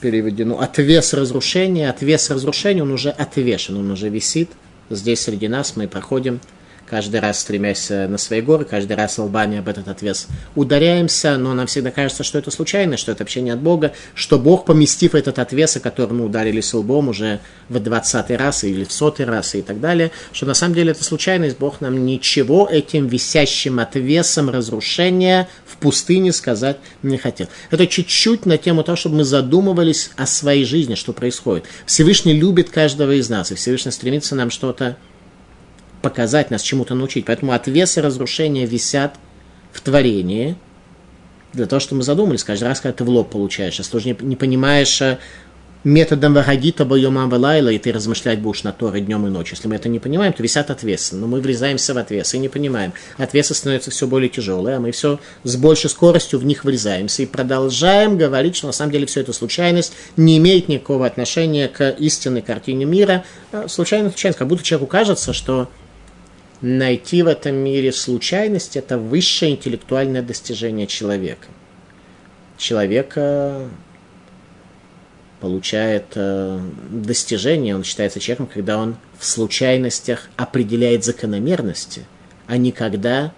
переведено, 0.00 0.60
отвес 0.60 1.12
разрушения, 1.14 1.90
отвес 1.90 2.30
разрушения, 2.30 2.82
он 2.82 2.92
уже 2.92 3.10
отвешен, 3.10 3.76
он 3.76 3.90
уже 3.90 4.08
висит, 4.08 4.50
здесь 4.90 5.20
среди 5.22 5.48
нас 5.48 5.74
мы 5.74 5.88
проходим 5.88 6.40
каждый 6.88 7.20
раз 7.20 7.40
стремясь 7.40 7.90
э, 7.90 8.06
на 8.06 8.18
свои 8.18 8.40
горы, 8.40 8.64
каждый 8.64 8.96
раз 8.96 9.18
лбами 9.18 9.58
об 9.58 9.68
этот 9.68 9.88
отвес 9.88 10.28
ударяемся, 10.54 11.36
но 11.36 11.54
нам 11.54 11.66
всегда 11.66 11.90
кажется, 11.90 12.24
что 12.24 12.38
это 12.38 12.50
случайно, 12.50 12.96
что 12.96 13.12
это 13.12 13.24
вообще 13.24 13.40
не 13.40 13.50
от 13.50 13.60
Бога, 13.60 13.92
что 14.14 14.38
Бог, 14.38 14.64
поместив 14.64 15.14
этот 15.14 15.38
отвес, 15.38 15.76
о 15.76 15.80
котором 15.80 16.18
мы 16.18 16.24
ударились 16.24 16.72
лбом 16.72 17.08
уже 17.08 17.40
в 17.68 17.78
двадцатый 17.80 18.36
раз 18.36 18.64
или 18.64 18.84
в 18.84 18.92
сотый 18.92 19.26
раз 19.26 19.54
и 19.54 19.62
так 19.62 19.80
далее, 19.80 20.10
что 20.32 20.46
на 20.46 20.54
самом 20.54 20.74
деле 20.74 20.92
это 20.92 21.04
случайность, 21.04 21.58
Бог 21.58 21.80
нам 21.80 22.06
ничего 22.06 22.68
этим 22.70 23.06
висящим 23.06 23.80
отвесом 23.80 24.50
разрушения 24.50 25.48
в 25.66 25.76
пустыне 25.78 26.32
сказать 26.32 26.78
не 27.02 27.18
хотел. 27.18 27.48
Это 27.70 27.86
чуть-чуть 27.86 28.46
на 28.46 28.58
тему 28.58 28.82
того, 28.82 28.96
чтобы 28.96 29.16
мы 29.16 29.24
задумывались 29.24 30.10
о 30.16 30.26
своей 30.26 30.64
жизни, 30.64 30.94
что 30.94 31.12
происходит. 31.12 31.64
Всевышний 31.86 32.34
любит 32.34 32.70
каждого 32.70 33.12
из 33.12 33.28
нас, 33.28 33.52
и 33.52 33.54
Всевышний 33.54 33.92
стремится 33.92 34.34
нам 34.34 34.50
что-то 34.50 34.96
показать, 36.06 36.52
нас 36.52 36.62
чему-то 36.62 36.94
научить. 36.94 37.24
Поэтому 37.26 37.50
отвесы 37.50 38.00
разрушения 38.00 38.64
висят 38.64 39.16
в 39.72 39.80
творении, 39.80 40.56
для 41.52 41.66
того, 41.66 41.80
чтобы 41.80 41.98
мы 41.98 42.02
задумались 42.04 42.44
каждый 42.44 42.68
раз, 42.68 42.80
когда 42.80 42.96
ты 42.96 43.02
в 43.02 43.08
лоб 43.08 43.30
получаешь. 43.30 43.78
Если 43.78 43.90
ты 43.90 43.96
уже 43.96 44.08
не, 44.10 44.16
не 44.20 44.36
понимаешь 44.36 45.00
э, 45.02 45.18
методом 45.82 46.34
вагагита 46.34 46.84
бойома 46.84 47.26
валайла, 47.26 47.70
и 47.70 47.78
ты 47.78 47.92
размышлять 47.92 48.40
будешь 48.40 48.62
на 48.62 48.72
Торы 48.72 49.00
днем 49.00 49.26
и 49.26 49.30
ночью. 49.30 49.56
Если 49.56 49.66
мы 49.66 49.74
это 49.74 49.88
не 49.88 49.98
понимаем, 49.98 50.32
то 50.32 50.42
висят 50.42 50.70
отвесы. 50.70 51.16
Но 51.16 51.26
мы 51.26 51.40
врезаемся 51.40 51.94
в 51.94 51.98
отвесы 51.98 52.36
и 52.36 52.40
не 52.40 52.48
понимаем. 52.48 52.92
Отвесы 53.16 53.54
становятся 53.54 53.90
все 53.90 54.06
более 54.06 54.28
тяжелые, 54.28 54.76
а 54.76 54.80
мы 54.80 54.90
все 54.90 55.18
с 55.44 55.56
большей 55.56 55.90
скоростью 55.90 56.38
в 56.38 56.44
них 56.44 56.64
врезаемся 56.64 57.22
и 57.22 57.26
продолжаем 57.26 58.18
говорить, 58.18 58.56
что 58.56 58.66
на 58.66 58.72
самом 58.72 58.92
деле 58.92 59.06
все 59.06 59.20
это 59.22 59.32
случайность, 59.32 59.92
не 60.16 60.38
имеет 60.38 60.68
никакого 60.68 61.06
отношения 61.06 61.68
к 61.68 61.90
истинной 61.90 62.42
картине 62.42 62.84
мира. 62.84 63.24
А 63.52 63.68
случайность, 63.68 64.14
случайность. 64.14 64.38
Как 64.38 64.48
будто 64.48 64.62
человеку 64.62 64.86
кажется, 64.86 65.32
что 65.32 65.68
найти 66.60 67.22
в 67.22 67.26
этом 67.26 67.56
мире 67.56 67.92
случайность– 67.92 68.76
это 68.78 68.98
высшее 68.98 69.52
интеллектуальное 69.52 70.22
достижение 70.22 70.86
человека. 70.86 71.48
Человека 72.56 73.68
получает 75.40 76.06
э, 76.14 76.60
достижение, 76.90 77.76
он 77.76 77.84
считается 77.84 78.20
человеком, 78.20 78.48
когда 78.52 78.78
он 78.78 78.96
в 79.18 79.24
случайностях 79.24 80.30
определяет 80.36 81.04
закономерности, 81.04 82.06
а 82.46 82.56
не 82.56 82.72
когда 82.72 83.32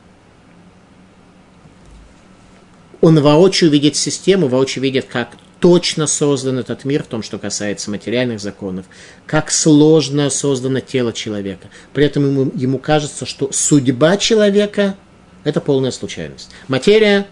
он 3.01 3.21
воочию 3.21 3.71
видит 3.71 3.97
систему, 3.97 4.49
воочию 4.49 4.83
видит, 4.83 5.07
как 5.07 5.31
точно 5.61 6.07
создан 6.07 6.59
этот 6.59 6.85
мир 6.85 7.03
в 7.03 7.07
том, 7.07 7.23
что 7.23 7.39
касается 7.39 7.91
материальных 7.91 8.41
законов, 8.41 8.87
как 9.27 9.51
сложно 9.51 10.31
создано 10.31 10.81
тело 10.81 11.13
человека. 11.13 11.69
При 11.93 12.05
этом 12.05 12.27
ему, 12.27 12.53
ему 12.55 12.79
кажется, 12.79 13.27
что 13.27 13.51
судьба 13.53 14.17
человека– 14.17 14.97
это 15.45 15.61
полная 15.61 15.91
случайность. 15.91 16.51
Материя 16.69 17.27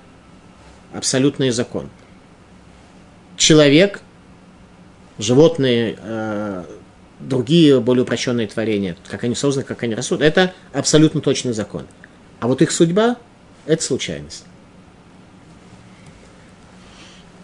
–абсолютный 0.93 1.51
закон. 1.51 1.89
Человек, 3.37 4.01
животные, 5.18 5.97
э, 6.01 6.64
другие 7.20 7.81
более 7.81 8.03
упрощенные 8.03 8.47
творения, 8.47 8.97
как 9.09 9.24
они 9.24 9.35
созданы, 9.35 9.64
как 9.64 9.83
они 9.83 9.95
растут– 9.95 10.20
это 10.22 10.53
абсолютно 10.72 11.20
точный 11.20 11.53
закон. 11.53 11.87
А 12.41 12.49
вот 12.49 12.61
их 12.61 12.72
судьба– 12.72 13.16
это 13.66 13.83
случайность. 13.83 14.45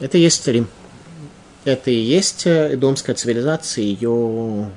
Это 0.03 0.19
и 0.19 0.21
есть 0.21 0.47
Рим. 0.49 0.67
Это 1.65 1.93
и 1.93 1.95
есть 1.95 2.43
эдомская 2.45 3.15
цивилизация, 3.15 3.85
ее 3.85 4.69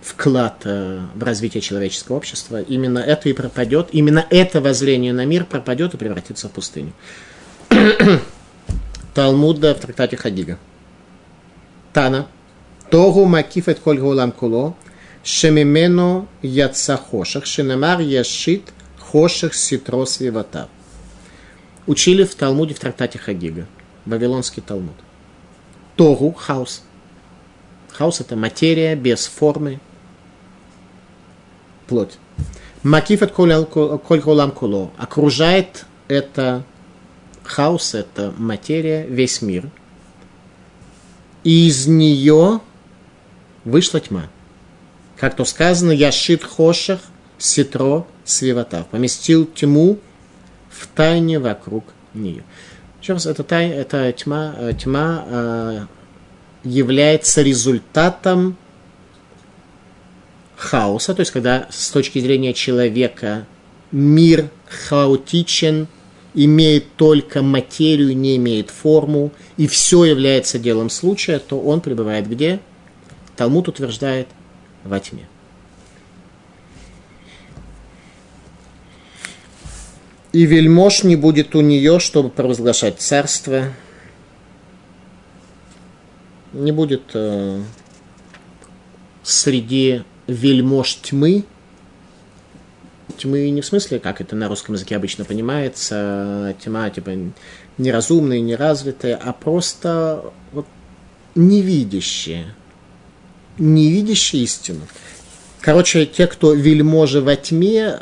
вклад 0.00 0.62
э, 0.64 1.00
в 1.14 1.22
развитие 1.22 1.60
человеческого 1.60 2.16
общества. 2.16 2.60
Именно 2.60 2.98
это 2.98 3.28
и 3.28 3.32
пропадет, 3.34 3.90
именно 3.92 4.26
это 4.30 4.60
воззрение 4.60 5.12
на 5.12 5.24
мир 5.26 5.44
пропадет 5.44 5.94
и 5.94 5.96
превратится 5.96 6.48
в 6.48 6.50
пустыню. 6.50 6.92
Талмуда 9.14 9.76
в 9.76 9.78
трактате 9.78 10.16
Хадига. 10.16 10.58
Тана. 11.92 12.26
Тогу 12.90 13.26
макифет 13.26 13.78
коль 13.78 13.98
гулам 13.98 14.32
куло, 14.32 14.76
шемимено 15.22 16.26
яца 16.42 16.96
хошах, 16.96 17.46
шинамар 17.46 18.00
яшит 18.00 18.72
хошах 18.98 19.54
ситро 19.54 20.04
свиватав. 20.04 20.68
Учили 21.86 22.24
в 22.24 22.34
Талмуде 22.34 22.74
в 22.74 22.80
трактате 22.80 23.20
Хагига. 23.20 23.68
Вавилонский 24.08 24.62
Талмуд. 24.62 24.94
Тогу– 25.96 26.32
хаос. 26.38 26.82
Хаос– 27.90 28.20
это 28.20 28.36
материя 28.36 28.96
без 28.96 29.26
формы, 29.26 29.80
плоть. 31.86 32.18
Макифет 32.82 33.32
коль 33.32 34.20
колам 34.20 34.52
куло 34.52 34.92
окружает 34.96 35.84
это 36.06 36.64
хаос, 37.42 37.94
это 37.94 38.32
материя, 38.38 39.04
весь 39.06 39.42
мир. 39.42 39.68
И 41.44 41.68
из 41.68 41.86
нее 41.86 42.60
вышла 43.64 44.00
тьма. 44.00 44.28
Как 45.16 45.34
то 45.34 45.44
сказано, 45.44 45.90
яшит 45.90 46.44
хошах 46.44 47.00
ситро 47.36 48.06
свиватав. 48.24 48.86
Поместил 48.86 49.46
тьму 49.46 49.98
в 50.70 50.86
тайне 50.86 51.38
вокруг 51.38 51.84
нее. 52.14 52.44
Еще 53.00 53.12
раз, 53.12 53.26
эта, 53.26 53.44
тай, 53.44 53.68
эта 53.68 54.12
тьма, 54.12 54.54
э, 54.58 54.72
тьма 54.78 55.24
э, 55.26 55.86
является 56.64 57.42
результатом 57.42 58.56
хаоса, 60.56 61.14
то 61.14 61.20
есть 61.20 61.30
когда 61.30 61.68
с 61.70 61.90
точки 61.90 62.18
зрения 62.18 62.52
человека 62.52 63.46
мир 63.92 64.50
хаотичен, 64.66 65.86
имеет 66.34 66.94
только 66.96 67.42
материю, 67.42 68.16
не 68.16 68.36
имеет 68.36 68.70
форму, 68.70 69.32
и 69.56 69.66
все 69.66 70.04
является 70.04 70.58
делом 70.58 70.90
случая, 70.90 71.38
то 71.38 71.60
он 71.60 71.80
пребывает 71.80 72.28
где? 72.28 72.60
Талмуд 73.36 73.68
утверждает 73.68 74.28
во 74.84 75.00
тьме. 75.00 75.26
И 80.32 80.44
вельмож 80.44 81.04
не 81.04 81.16
будет 81.16 81.54
у 81.54 81.60
нее, 81.60 82.00
чтобы 82.00 82.28
провозглашать 82.28 83.00
царство. 83.00 83.72
Не 86.52 86.72
будет 86.72 87.02
э, 87.14 87.62
среди 89.22 90.02
вельмож 90.26 90.96
тьмы, 90.96 91.44
тьмы 93.18 93.50
не 93.50 93.60
в 93.60 93.66
смысле, 93.66 93.98
как 93.98 94.20
это 94.20 94.36
на 94.36 94.48
русском 94.48 94.74
языке 94.74 94.96
обычно 94.96 95.24
понимается, 95.24 96.54
тьма 96.62 96.88
типа 96.90 97.12
неразумная, 97.76 98.40
неразвитая, 98.40 99.16
а 99.16 99.32
просто 99.32 100.32
вот 100.52 100.66
невидящая, 101.34 102.54
невидящая 103.58 104.42
истину. 104.42 104.80
Короче, 105.60 106.06
те, 106.06 106.26
кто 106.26 106.54
вельможи 106.54 107.20
во 107.20 107.36
тьме, 107.36 108.00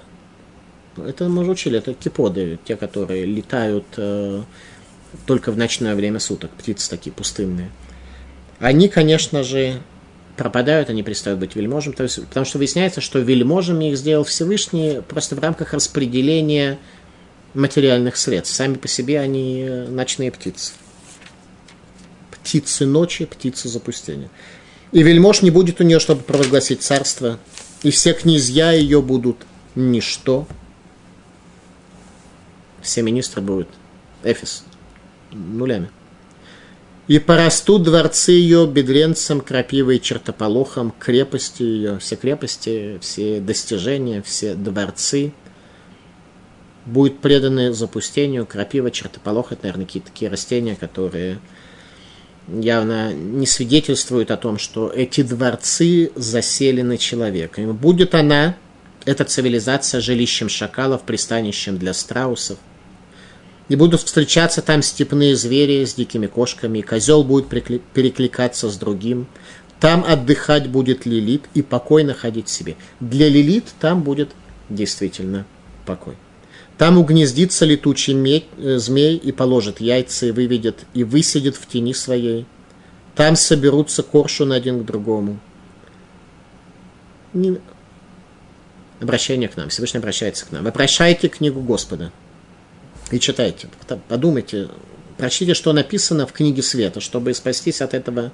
это 0.98 1.28
мы 1.28 1.42
уже 1.42 1.52
учили, 1.52 1.78
это 1.78 1.94
киподы, 1.94 2.58
те, 2.64 2.76
которые 2.76 3.24
летают 3.24 3.86
э, 3.96 4.42
только 5.26 5.52
в 5.52 5.56
ночное 5.56 5.94
время 5.94 6.18
суток, 6.20 6.50
птицы 6.50 6.90
такие 6.90 7.12
пустынные. 7.12 7.70
Они, 8.58 8.88
конечно 8.88 9.42
же, 9.42 9.80
пропадают, 10.36 10.90
они 10.90 11.02
перестают 11.02 11.40
быть 11.40 11.56
вельможем, 11.56 11.92
то 11.92 12.02
есть, 12.02 12.24
потому 12.26 12.46
что 12.46 12.58
выясняется, 12.58 13.00
что 13.00 13.18
вельможами 13.18 13.90
их 13.90 13.98
сделал 13.98 14.24
Всевышний 14.24 15.00
просто 15.06 15.34
в 15.34 15.38
рамках 15.38 15.72
распределения 15.72 16.78
материальных 17.54 18.16
средств. 18.16 18.54
Сами 18.54 18.74
по 18.74 18.88
себе 18.88 19.20
они 19.20 19.62
э, 19.62 19.88
ночные 19.88 20.30
птицы. 20.30 20.72
Птицы 22.30 22.86
ночи, 22.86 23.24
птицы 23.24 23.68
запустения. 23.68 24.30
И 24.92 25.02
вельмож 25.02 25.42
не 25.42 25.50
будет 25.50 25.80
у 25.80 25.84
нее, 25.84 25.98
чтобы 25.98 26.22
провозгласить 26.22 26.82
царство, 26.82 27.38
и 27.82 27.90
все 27.90 28.12
князья 28.12 28.72
ее 28.72 29.02
будут 29.02 29.38
ничто, 29.74 30.46
все 32.86 33.02
министры 33.02 33.42
будут 33.42 33.68
Эфис 34.24 34.64
нулями. 35.32 35.90
И 37.08 37.20
порастут 37.20 37.84
дворцы 37.84 38.32
ее 38.32 38.66
бедренцем, 38.66 39.40
крапивой, 39.40 40.00
чертополохом, 40.00 40.92
крепости 40.98 41.62
ее, 41.62 41.98
все 42.00 42.16
крепости, 42.16 42.98
все 43.00 43.40
достижения, 43.40 44.22
все 44.22 44.54
дворцы 44.54 45.32
будут 46.84 47.20
преданы 47.20 47.72
запустению. 47.72 48.44
Крапива, 48.44 48.90
чертополох– 48.90 49.46
это, 49.52 49.64
наверное, 49.64 49.86
какие-то 49.86 50.10
такие 50.10 50.28
растения, 50.28 50.74
которые 50.74 51.38
явно 52.48 53.12
не 53.12 53.46
свидетельствуют 53.46 54.32
о 54.32 54.36
том, 54.36 54.58
что 54.58 54.88
эти 54.88 55.22
дворцы 55.22 56.10
заселены 56.16 56.98
человеком. 56.98 57.76
Будет 57.76 58.16
она, 58.16 58.56
эта 59.04 59.24
цивилизация, 59.24 60.00
жилищем 60.00 60.48
шакалов, 60.48 61.02
пристанищем 61.02 61.78
для 61.78 61.94
страусов– 61.94 62.58
и 63.68 63.76
будут 63.76 64.00
встречаться 64.00 64.62
там 64.62 64.82
степные 64.82 65.34
звери 65.36 65.84
с 65.84 65.94
дикими 65.94 66.26
кошками, 66.26 66.78
и 66.78 66.82
козел 66.82 67.24
будет 67.24 67.48
перекликаться 67.48 68.70
с 68.70 68.76
другим. 68.76 69.26
Там 69.80 70.04
отдыхать 70.06 70.68
будет 70.68 71.04
Лилит 71.04 71.44
и 71.54 71.62
покой 71.62 72.04
находить 72.04 72.48
себе. 72.48 72.76
Для 73.00 73.28
Лилит 73.28 73.64
там 73.80 74.02
будет 74.02 74.30
действительно 74.70 75.44
покой. 75.84 76.14
Там 76.78 76.98
угнездится 76.98 77.64
летучий 77.64 78.14
медь, 78.14 78.44
э, 78.58 78.78
змей 78.78 79.16
и 79.16 79.32
положит 79.32 79.80
яйца, 79.80 80.26
и 80.26 80.30
выведет, 80.30 80.84
и 80.94 81.04
высидит 81.04 81.56
в 81.56 81.66
тени 81.66 81.94
своей. 81.94 82.46
Там 83.14 83.34
соберутся 83.34 84.02
коршуны 84.02 84.54
один 84.54 84.82
к 84.82 84.86
другому. 84.86 85.38
Не... 87.32 87.58
Обращение 89.00 89.48
к 89.48 89.56
нам. 89.56 89.70
Всевышний 89.70 89.98
обращается 89.98 90.46
к 90.46 90.52
нам. 90.52 90.64
Вы 90.64 90.72
прощайте 90.72 91.28
книгу 91.28 91.60
Господа 91.60 92.12
и 93.10 93.20
читайте. 93.20 93.68
Подумайте, 94.08 94.68
прочтите, 95.16 95.54
что 95.54 95.72
написано 95.72 96.26
в 96.26 96.32
книге 96.32 96.62
света, 96.62 97.00
чтобы 97.00 97.34
спастись 97.34 97.80
от 97.80 97.94
этого 97.94 98.32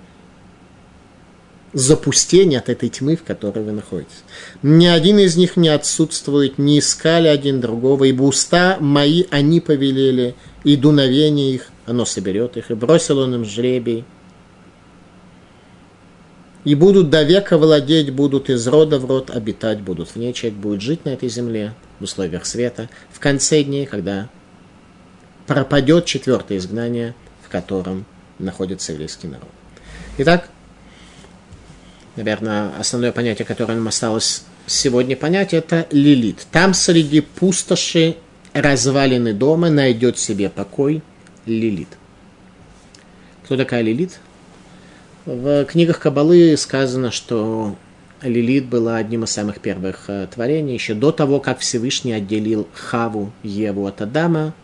запустения, 1.72 2.58
от 2.58 2.68
этой 2.68 2.88
тьмы, 2.88 3.16
в 3.16 3.22
которой 3.22 3.64
вы 3.64 3.72
находитесь. 3.72 4.22
Ни 4.62 4.86
один 4.86 5.18
из 5.18 5.36
них 5.36 5.56
не 5.56 5.68
отсутствует, 5.68 6.58
не 6.58 6.78
искали 6.78 7.28
один 7.28 7.60
другого, 7.60 8.04
ибо 8.04 8.24
уста 8.24 8.76
мои 8.78 9.24
они 9.30 9.60
повелели, 9.60 10.34
и 10.64 10.76
дуновение 10.76 11.54
их, 11.54 11.68
оно 11.86 12.04
соберет 12.04 12.56
их, 12.56 12.70
и 12.70 12.74
бросил 12.74 13.18
он 13.18 13.34
им 13.34 13.44
жребий. 13.44 14.04
И 16.64 16.76
будут 16.76 17.10
до 17.10 17.22
века 17.24 17.58
владеть, 17.58 18.12
будут 18.12 18.48
из 18.48 18.68
рода 18.68 18.98
в 18.98 19.06
род 19.06 19.30
обитать, 19.30 19.80
будут 19.80 20.10
в 20.10 20.16
ней, 20.16 20.32
человек 20.32 20.58
будет 20.60 20.80
жить 20.80 21.04
на 21.04 21.10
этой 21.10 21.28
земле 21.28 21.74
в 21.98 22.04
условиях 22.04 22.46
света. 22.46 22.88
В 23.10 23.18
конце 23.18 23.64
дней, 23.64 23.84
когда 23.86 24.28
пропадет 25.46 26.06
четвертое 26.06 26.58
изгнание, 26.58 27.14
в 27.42 27.48
котором 27.48 28.04
находится 28.38 28.92
еврейский 28.92 29.28
народ. 29.28 29.48
Итак, 30.18 30.48
наверное, 32.16 32.70
основное 32.78 33.12
понятие, 33.12 33.46
которое 33.46 33.74
нам 33.74 33.88
осталось 33.88 34.44
сегодня 34.66 35.16
понять, 35.16 35.54
это 35.54 35.86
лилит. 35.90 36.46
Там 36.50 36.74
среди 36.74 37.20
пустоши 37.20 38.16
развалины 38.52 39.32
дома 39.32 39.70
найдет 39.70 40.18
себе 40.18 40.50
покой 40.50 41.02
лилит. 41.46 41.88
Кто 43.44 43.56
такая 43.56 43.82
лилит? 43.82 44.20
В 45.24 45.64
книгах 45.66 46.00
Кабалы 46.00 46.56
сказано, 46.56 47.10
что 47.10 47.76
Лилит 48.22 48.66
была 48.66 48.96
одним 48.96 49.24
из 49.24 49.30
самых 49.30 49.60
первых 49.60 50.04
э, 50.08 50.28
творений, 50.32 50.74
еще 50.74 50.94
до 50.94 51.10
того, 51.10 51.40
как 51.40 51.58
Всевышний 51.58 52.12
отделил 52.12 52.68
Хаву, 52.72 53.32
Еву 53.42 53.86
от 53.86 54.00
Адама, 54.00 54.54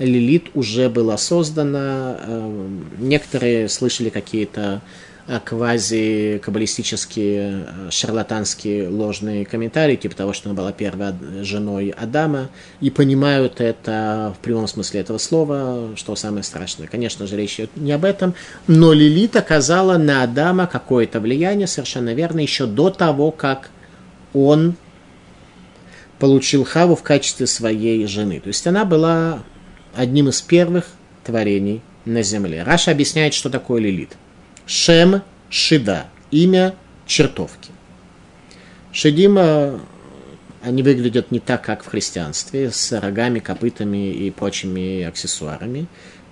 Лилит 0.00 0.50
уже 0.54 0.88
была 0.88 1.16
создана. 1.18 2.16
Эм, 2.26 2.88
некоторые 2.98 3.68
слышали 3.68 4.08
какие-то 4.08 4.80
э, 5.28 5.38
квази-каббалистические, 5.44 7.66
э, 7.66 7.90
шарлатанские 7.90 8.88
ложные 8.88 9.44
комментарии, 9.44 9.96
типа 9.96 10.16
того, 10.16 10.32
что 10.32 10.48
она 10.48 10.56
была 10.56 10.72
первой 10.72 11.44
женой 11.44 11.90
Адама, 11.90 12.48
и 12.80 12.88
понимают 12.88 13.60
это 13.60 14.34
в 14.38 14.42
прямом 14.42 14.68
смысле 14.68 15.00
этого 15.00 15.18
слова, 15.18 15.90
что 15.96 16.16
самое 16.16 16.44
страшное. 16.44 16.88
Конечно 16.88 17.26
же, 17.26 17.36
речь 17.36 17.56
идет 17.56 17.76
не 17.76 17.92
об 17.92 18.06
этом, 18.06 18.34
но 18.66 18.94
Лилит 18.94 19.36
оказала 19.36 19.98
на 19.98 20.22
Адама 20.22 20.66
какое-то 20.66 21.20
влияние, 21.20 21.66
совершенно 21.66 22.14
верно, 22.14 22.40
еще 22.40 22.64
до 22.64 22.88
того, 22.88 23.32
как 23.32 23.68
он 24.32 24.76
получил 26.18 26.64
Хаву 26.64 26.96
в 26.96 27.02
качестве 27.02 27.46
своей 27.46 28.06
жены. 28.06 28.40
То 28.40 28.48
есть 28.48 28.66
она 28.66 28.86
была 28.86 29.42
одним 29.94 30.28
из 30.28 30.40
первых 30.42 30.86
творений 31.24 31.82
на 32.04 32.22
земле. 32.22 32.62
Раша 32.62 32.90
объясняет, 32.90 33.34
что 33.34 33.50
такое 33.50 33.80
лилит. 33.80 34.16
Шем 34.66 35.22
Шида. 35.48 36.06
Имя 36.30 36.74
чертовки. 37.06 37.70
Шедима, 38.92 39.80
они 40.62 40.82
выглядят 40.82 41.30
не 41.30 41.40
так, 41.40 41.62
как 41.62 41.82
в 41.82 41.88
христианстве, 41.88 42.70
с 42.70 42.98
рогами, 43.00 43.40
копытами 43.40 44.12
и 44.12 44.30
прочими 44.30 45.02
аксессуарами. 45.02 45.86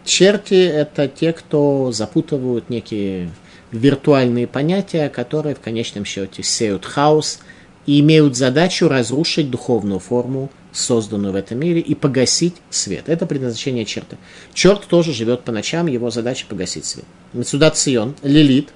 Черти– 0.04 0.54
это 0.54 1.08
те, 1.08 1.32
кто 1.32 1.92
запутывают 1.92 2.70
некие 2.70 3.30
виртуальные 3.72 4.46
понятия, 4.46 5.08
которые 5.08 5.54
в 5.54 5.60
конечном 5.60 6.04
счете 6.04 6.42
сеют 6.42 6.84
хаос 6.84 7.40
и 7.86 8.00
имеют 8.00 8.36
задачу 8.36 8.88
разрушить 8.88 9.50
духовную 9.50 9.98
форму 9.98 10.50
созданную 10.78 11.32
в 11.32 11.36
этом 11.36 11.58
мире, 11.58 11.80
и 11.80 11.94
погасить 11.94 12.54
свет. 12.70 13.08
Это 13.08 13.26
предназначение 13.26 13.84
черта. 13.84 14.16
Черт 14.54 14.86
тоже 14.86 15.12
живет 15.12 15.42
по 15.42 15.52
ночам, 15.52 15.86
его 15.86 16.10
задача 16.10 16.46
погасить 16.48 16.84
свет. 16.84 17.04
Сюда 17.44 17.70
Цион, 17.70 18.14
Лилит, 18.22 18.70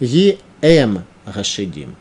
Ги 0.00 0.38
Эм 0.60 1.04
Рашидим. 1.24 1.96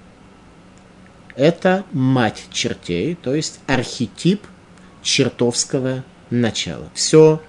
Это 1.36 1.84
мать 1.92 2.46
чертей, 2.52 3.16
то 3.16 3.34
есть 3.34 3.60
архетип 3.68 4.42
чертовского 5.02 6.04
начала. 6.30 6.90
Все 6.94 7.42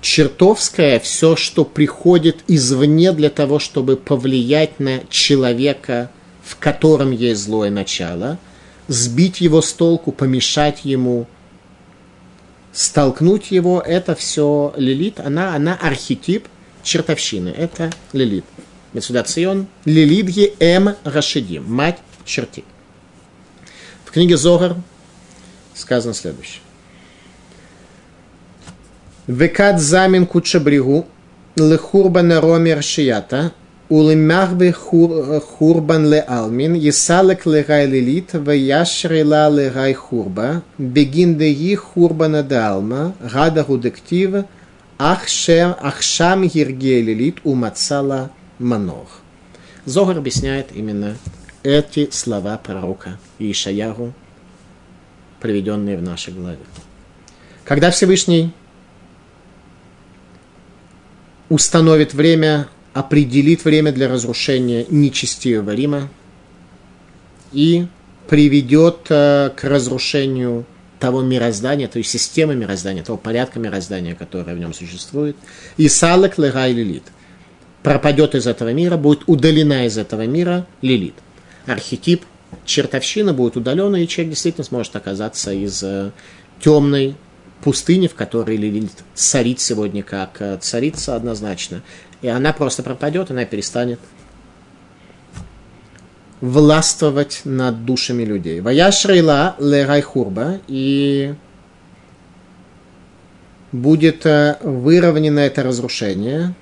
чертовское, 0.00 1.00
все, 1.00 1.36
что 1.36 1.64
приходит 1.64 2.44
извне 2.46 3.12
для 3.12 3.30
того, 3.30 3.58
чтобы 3.58 3.96
повлиять 3.96 4.78
на 4.78 5.00
человека, 5.10 6.10
в 6.42 6.56
котором 6.56 7.10
есть 7.10 7.42
злое 7.42 7.70
начало– 7.70 8.38
сбить 8.88 9.40
его 9.40 9.62
с 9.62 9.72
толку, 9.72 10.12
помешать 10.12 10.84
ему, 10.84 11.26
столкнуть 12.72 13.50
его, 13.50 13.80
это 13.80 14.14
все 14.14 14.72
Лилит, 14.76 15.20
она, 15.20 15.54
она 15.54 15.74
архетип 15.74 16.48
чертовщины, 16.82 17.50
это 17.50 17.90
Лилит. 18.12 18.44
Мецудацион, 18.94 19.66
Лилитги 19.84 20.54
М. 20.60 20.96
Рашидим, 21.04 21.70
мать 21.70 21.98
черти. 22.24 22.64
В 24.04 24.10
книге 24.10 24.38
Зогар 24.38 24.76
сказано 25.74 26.14
следующее. 26.14 26.62
Векат 29.26 29.78
замин 29.78 30.26
кучабригу 30.26 31.06
лехурбана 31.56 32.40
ромер 32.40 32.82
шията 32.82 33.52
улимахбе 33.88 34.72
хурбан 34.72 36.06
ле 36.06 36.20
алмин 36.20 36.74
есалек 36.74 37.46
легай 37.46 37.86
лилит 37.86 38.34
ваяшрила 38.34 39.48
легай 39.48 39.94
хурба 39.94 40.62
бегин 40.78 41.38
деи 41.38 41.74
хурбана 41.74 42.42
далма 42.42 43.14
гада 43.20 43.64
гудектив 43.64 44.44
ахшам 44.98 46.48
гирге 46.48 47.00
лилит 47.02 47.38
умацала 47.44 48.30
манох. 48.58 49.20
Зогар 49.84 50.18
объясняет 50.18 50.72
именно 50.74 51.16
эти 51.62 52.10
слова 52.10 52.58
пророка 52.58 53.18
Ишаяру, 53.38 54.12
приведенные 55.40 55.96
в 55.96 56.02
нашей 56.02 56.34
главе. 56.34 56.58
Когда 57.64 57.90
Всевышний 57.90 58.52
установит 61.48 62.12
время, 62.12 62.68
определит 62.94 63.64
время 63.64 63.92
для 63.92 64.08
разрушения 64.08 64.86
нечестивого 64.88 65.74
Рима 65.74 66.08
и 67.52 67.86
приведет 68.28 69.06
э, 69.08 69.50
к 69.56 69.64
разрушению 69.64 70.66
того 70.98 71.22
мироздания, 71.22 71.88
той 71.88 72.02
системы 72.02 72.54
мироздания, 72.54 73.02
того 73.02 73.18
порядка 73.18 73.58
мироздания, 73.60 74.14
которое 74.14 74.54
в 74.54 74.58
нем 74.58 74.74
существует. 74.74 75.36
И 75.76 75.88
салек 75.88 76.38
легай 76.38 76.72
лилит. 76.72 77.04
Пропадет 77.82 78.34
из 78.34 78.46
этого 78.46 78.72
мира, 78.72 78.96
будет 78.96 79.22
удалена 79.26 79.86
из 79.86 79.96
этого 79.96 80.26
мира 80.26 80.66
лилит. 80.82 81.14
Архетип 81.66 82.24
чертовщина 82.64 83.32
будет 83.32 83.56
удалена, 83.56 83.96
и 83.96 84.08
человек 84.08 84.32
действительно 84.32 84.64
сможет 84.64 84.96
оказаться 84.96 85.52
из 85.52 85.82
э, 85.82 86.10
темной 86.60 87.16
пустыни, 87.62 88.06
в 88.06 88.14
которой 88.14 88.56
Лилит 88.56 88.90
царит 89.14 89.60
сегодня 89.60 90.02
как 90.02 90.40
э, 90.40 90.58
царица 90.60 91.16
однозначно. 91.16 91.82
И 92.22 92.28
она 92.28 92.52
просто 92.52 92.82
пропадет, 92.82 93.30
она 93.30 93.44
перестанет 93.44 94.00
властвовать 96.40 97.42
над 97.44 97.84
душами 97.84 98.24
людей. 98.24 98.60
Ваяшрейла 98.60 99.56
ле 99.58 99.84
райхурба, 99.84 100.60
и 100.68 101.34
будет 103.72 104.24
э, 104.24 104.56
выровнено 104.62 105.40
это 105.40 105.62
разрушение, 105.62 106.54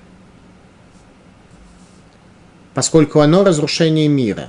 поскольку 2.75 3.21
оно 3.21 3.45
разрушение 3.45 4.09
мира. 4.09 4.49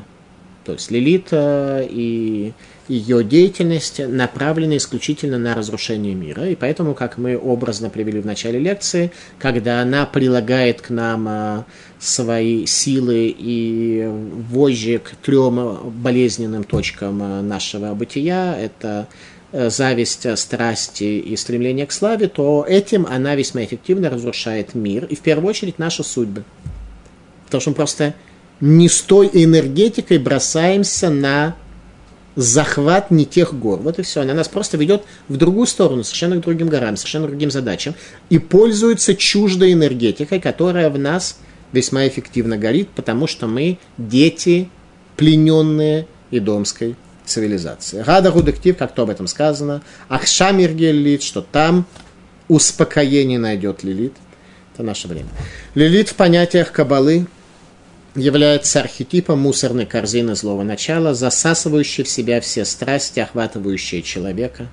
То 0.66 0.74
есть 0.74 0.92
Лилит 0.92 1.28
э, 1.32 1.86
и 1.90 2.54
ее 2.88 3.24
деятельность 3.24 4.00
направлена 4.00 4.78
исключительно 4.78 5.38
на 5.38 5.54
разрушение 5.54 6.16
мира. 6.16 6.48
И 6.48 6.56
поэтому, 6.56 6.94
как 6.94 7.18
мы 7.18 7.38
образно 7.38 7.90
привели 7.90 8.22
в 8.22 8.26
начале 8.26 8.60
лекции, 8.60 9.12
когда 9.40 9.82
она 9.82 10.06
прилагает 10.06 10.82
к 10.82 10.90
нам 10.90 11.28
а, 11.28 11.66
свои 12.00 12.66
силы 12.66 13.36
и 13.38 14.10
вожжи 14.50 15.00
к 15.00 15.16
трем 15.18 15.92
болезненным 16.02 16.64
точкам 16.64 17.22
а, 17.22 17.42
нашего 17.42 17.94
бытия, 17.94 18.58
это 18.58 19.08
э, 19.52 19.70
зависть, 19.70 20.38
страсти 20.38 21.20
и 21.20 21.36
стремление 21.36 21.86
к 21.86 21.92
славе, 21.92 22.28
то 22.28 22.66
этим 22.68 23.06
она 23.06 23.36
весьма 23.36 23.64
эффективно 23.64 24.10
разрушает 24.10 24.76
мир 24.76 25.06
и 25.06 25.16
в 25.16 25.20
первую 25.20 25.50
очередь 25.50 25.80
наши 25.80 26.04
судьбы. 26.04 26.44
Потому 27.46 27.62
что 27.62 27.70
мы 27.72 27.76
просто 27.76 28.14
не 28.60 28.90
с 28.90 29.02
той 29.02 29.30
энергетикой 29.32 30.18
бросаемся 30.18 31.10
на 31.10 31.56
захват 32.38 33.10
не 33.10 33.26
тех 33.26 33.54
гор. 33.58 33.80
Вот 33.80 33.98
и 34.00 34.04
все. 34.04 34.22
Она 34.22 34.36
нас 34.36 34.48
просто 34.48 34.78
ведет 34.78 35.04
в 35.28 35.36
другую 35.38 35.66
сторону, 35.66 36.04
совершенно 36.04 36.38
к 36.38 36.42
другим 36.42 36.70
горам, 36.70 36.96
совершенно 36.96 37.28
другим 37.28 37.52
задачам. 37.52 37.96
И 38.30 38.38
пользуется 38.38 39.16
чуждой 39.16 39.74
энергетикой, 39.74 40.40
которая 40.40 40.90
в 40.92 41.00
нас 41.00 41.40
весьма 41.74 42.08
эффективно 42.08 42.58
горит, 42.58 42.90
потому 42.96 43.26
что 43.28 43.48
мы 43.48 43.80
дети, 43.98 44.70
плененные 45.18 46.08
идомской 46.30 46.96
цивилизации. 47.26 48.04
Рада 48.06 48.32
Рудектив, 48.32 48.78
как 48.78 48.94
то 48.94 49.02
об 49.02 49.10
этом 49.10 49.26
сказано, 49.26 49.82
Ахшамир 50.08 50.74
Лилит, 50.76 51.24
что 51.24 51.42
там 51.42 51.88
успокоение 52.48 53.40
найдет 53.40 53.84
Лилит. 53.84 54.14
Это 54.76 54.84
наше 54.84 55.08
время. 55.08 55.30
Лилит 55.74 56.10
в 56.10 56.14
понятиях 56.14 56.72
Кабалы 56.72 57.26
является 58.18 58.80
архетипом 58.80 59.40
мусорной 59.40 59.86
корзины 59.86 60.36
злого 60.36 60.64
начала, 60.64 61.14
засасывающей 61.14 62.04
в 62.04 62.10
себя 62.10 62.42
все 62.42 62.66
страсти, 62.66 63.20
охватывающие 63.20 64.02
человека, 64.02 64.68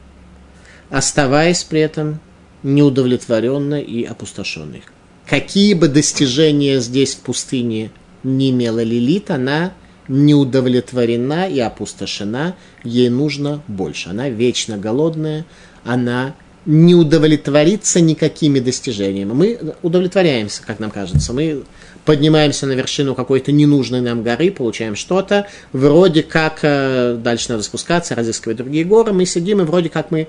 оставаясь 0.90 1.62
при 1.62 1.80
этом 1.80 2.20
неудовлетворенной 2.62 3.82
и 3.82 4.02
опустошенной. 4.04 4.82
Какие 5.26 5.74
бы 5.74 5.88
достижения 5.88 6.80
здесь 6.80 7.14
в 7.14 7.20
пустыне 7.20 7.90
не 8.22 8.50
имела 8.50 8.82
Лилит, 8.82 9.30
она 9.30 9.74
не 10.08 10.34
удовлетворена 10.34 11.48
и 11.48 11.60
опустошена, 11.60 12.56
ей 12.82 13.08
нужно 13.08 13.62
больше. 13.68 14.10
Она 14.10 14.28
вечно 14.28 14.76
голодная, 14.76 15.46
она 15.84 16.34
не 16.66 16.94
удовлетворится 16.94 18.00
никакими 18.00 18.58
достижениями. 18.58 19.32
Мы 19.32 19.74
удовлетворяемся, 19.82 20.62
как 20.62 20.78
нам 20.78 20.90
кажется. 20.90 21.32
Мы 21.32 21.64
поднимаемся 22.04 22.66
на 22.66 22.72
вершину 22.72 23.14
какой-то 23.14 23.52
ненужной 23.52 24.00
нам 24.00 24.22
горы, 24.22 24.50
получаем 24.50 24.96
что-то, 24.96 25.46
вроде 25.72 26.22
как 26.22 26.60
э, 26.62 27.16
дальше 27.18 27.50
надо 27.50 27.62
спускаться, 27.62 28.14
разыскивать 28.14 28.58
другие 28.58 28.84
горы, 28.84 29.12
мы 29.12 29.26
сидим 29.26 29.60
и 29.60 29.64
вроде 29.64 29.88
как 29.88 30.10
мы 30.10 30.28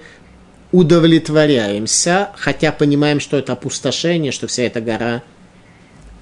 удовлетворяемся, 0.71 2.29
хотя 2.35 2.71
понимаем, 2.71 3.19
что 3.19 3.37
это 3.37 3.53
опустошение, 3.53 4.31
что 4.31 4.47
вся 4.47 4.63
эта 4.63 4.81
гора 4.81 5.23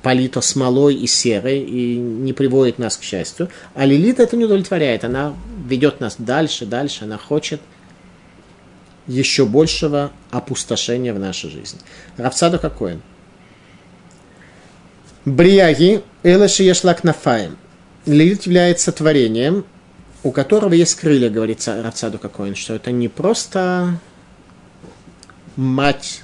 полита 0.01 0.41
смолой 0.41 0.95
и 0.95 1.07
серой 1.07 1.59
и 1.59 1.95
не 1.95 2.33
приводит 2.33 2.77
нас 2.77 2.97
к 2.97 3.03
счастью. 3.03 3.49
А 3.73 3.85
Лилит 3.85 4.19
это 4.19 4.35
не 4.35 4.45
удовлетворяет, 4.45 5.05
она 5.05 5.33
ведет 5.65 6.01
нас 6.01 6.15
дальше, 6.17 6.65
дальше, 6.65 7.05
она 7.05 7.17
хочет 7.17 7.61
еще 9.07 9.45
большего 9.45 10.11
опустошения 10.29 11.13
в 11.13 11.19
нашей 11.19 11.49
жизни. 11.49 11.79
Равцаду 12.17 12.59
какой? 12.59 12.99
Брияги 15.25 16.01
Элаши 16.23 16.63
Ешлак 16.63 17.05
Нафаем. 17.05 17.57
Лилит 18.05 18.43
является 18.43 18.91
творением, 18.91 19.63
у 20.21 20.31
которого 20.31 20.73
есть 20.73 20.95
крылья, 20.95 21.29
говорит 21.29 21.65
Равцаду 21.65 22.19
какой 22.19 22.53
что 22.55 22.73
это 22.73 22.91
не 22.91 23.07
просто 23.07 23.99
мать 25.55 26.23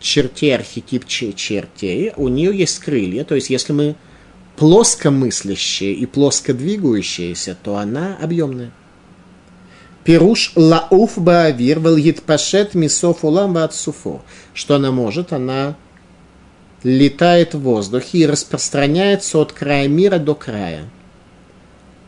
чертей, 0.00 0.54
архетип 0.54 1.06
чертей, 1.06 2.12
у 2.16 2.28
нее 2.28 2.56
есть 2.56 2.78
крылья, 2.78 3.24
то 3.24 3.34
есть 3.34 3.50
если 3.50 3.74
мы 3.74 3.96
плоскомыслящие 4.56 5.92
и 5.92 6.06
плоско 6.06 6.54
двигающиеся, 6.54 7.54
то 7.62 7.76
она 7.76 8.16
объемная. 8.18 8.70
Пируш 10.04 10.52
лауф 10.54 11.18
баавир 11.18 11.80
валгит 11.80 12.22
пашет 12.22 12.74
мисоф 12.74 13.24
улам 13.24 13.58
суфо. 13.72 14.22
Что 14.54 14.76
она 14.76 14.90
может? 14.90 15.34
Она 15.34 15.76
летает 16.86 17.54
в 17.54 17.62
воздухе 17.62 18.18
и 18.18 18.26
распространяется 18.26 19.38
от 19.38 19.52
края 19.52 19.88
мира 19.88 20.18
до 20.18 20.36
края. 20.36 20.84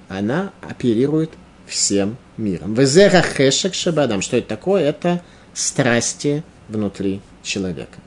Она 0.09 0.53
оперирует 0.63 1.31
всем 1.67 2.17
миром. 2.37 2.75
Везера 2.75 3.21
хешек 3.21 3.75
шабадам. 3.75 4.23
Что 4.23 4.37
это 4.37 4.49
такое? 4.49 4.85
Это 4.85 5.21
страсти 5.53 6.45
внутри 6.69 7.21
человека. 7.43 7.99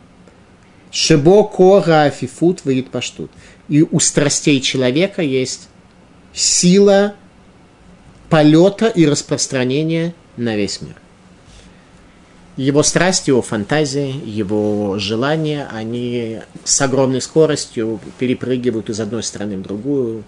Шебо 0.91 1.43
кора 1.43 2.03
афифут 2.03 2.63
выйдет 2.63 2.89
паштут. 2.89 3.31
И 3.67 3.81
у 3.81 3.99
страстей 3.99 4.61
человека 4.61 5.21
есть 5.21 5.67
сила 6.33 7.15
полета 8.29 8.87
и 8.87 9.05
распространения 9.05 10.15
на 10.37 10.55
весь 10.55 10.79
мир. 10.79 10.95
Его 12.57 12.83
страсть, 12.83 13.27
его 13.27 13.41
фантазии, 13.41 14.13
его 14.25 14.97
желания, 14.99 15.67
они 15.71 16.41
с 16.63 16.81
огромной 16.81 17.21
скоростью 17.21 17.99
перепрыгивают 18.19 18.89
из 18.89 18.99
одной 18.99 19.23
страны 19.23 19.57
в 19.57 19.61
другую, 19.61 20.23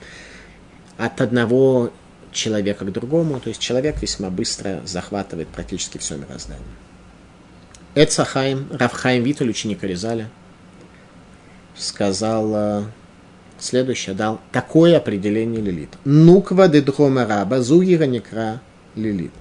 от 0.98 1.20
одного 1.20 1.92
человека 2.32 2.86
к 2.86 2.92
другому. 2.92 3.40
То 3.40 3.50
есть 3.50 3.60
человек 3.60 4.02
весьма 4.02 4.30
быстро 4.30 4.82
захватывает 4.86 5.50
практически 5.50 5.98
все 5.98 6.16
мироздание. 6.16 6.64
Эцахайм, 7.96 8.68
Равхайм 8.72 9.24
Виталь, 9.24 9.50
ученик 9.50 9.84
Аризаля, 9.84 10.30
сказал 11.76 12.86
Следующее 13.64 14.14
дал 14.14 14.42
такое 14.52 14.98
определение 14.98 15.62
лилит. 15.62 15.90
Нуква 16.04 16.68
де 16.68 16.84
раба 16.84 17.62
зугира 17.62 18.04
некра 18.04 18.60
лилит. 18.96 19.32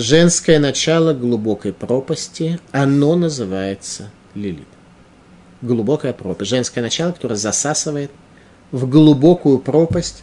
Женское 0.00 0.60
начало 0.60 1.12
глубокой 1.12 1.72
пропасти, 1.72 2.60
оно 2.70 3.16
называется 3.16 4.12
лилит. 4.36 4.68
Глубокая 5.60 6.12
пропасть. 6.12 6.50
Женское 6.50 6.82
начало, 6.82 7.10
которое 7.10 7.34
засасывает 7.34 8.12
в 8.70 8.88
глубокую 8.88 9.58
пропасть, 9.58 10.22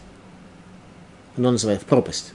оно 1.36 1.50
называется 1.50 1.84
пропасть. 1.86 2.32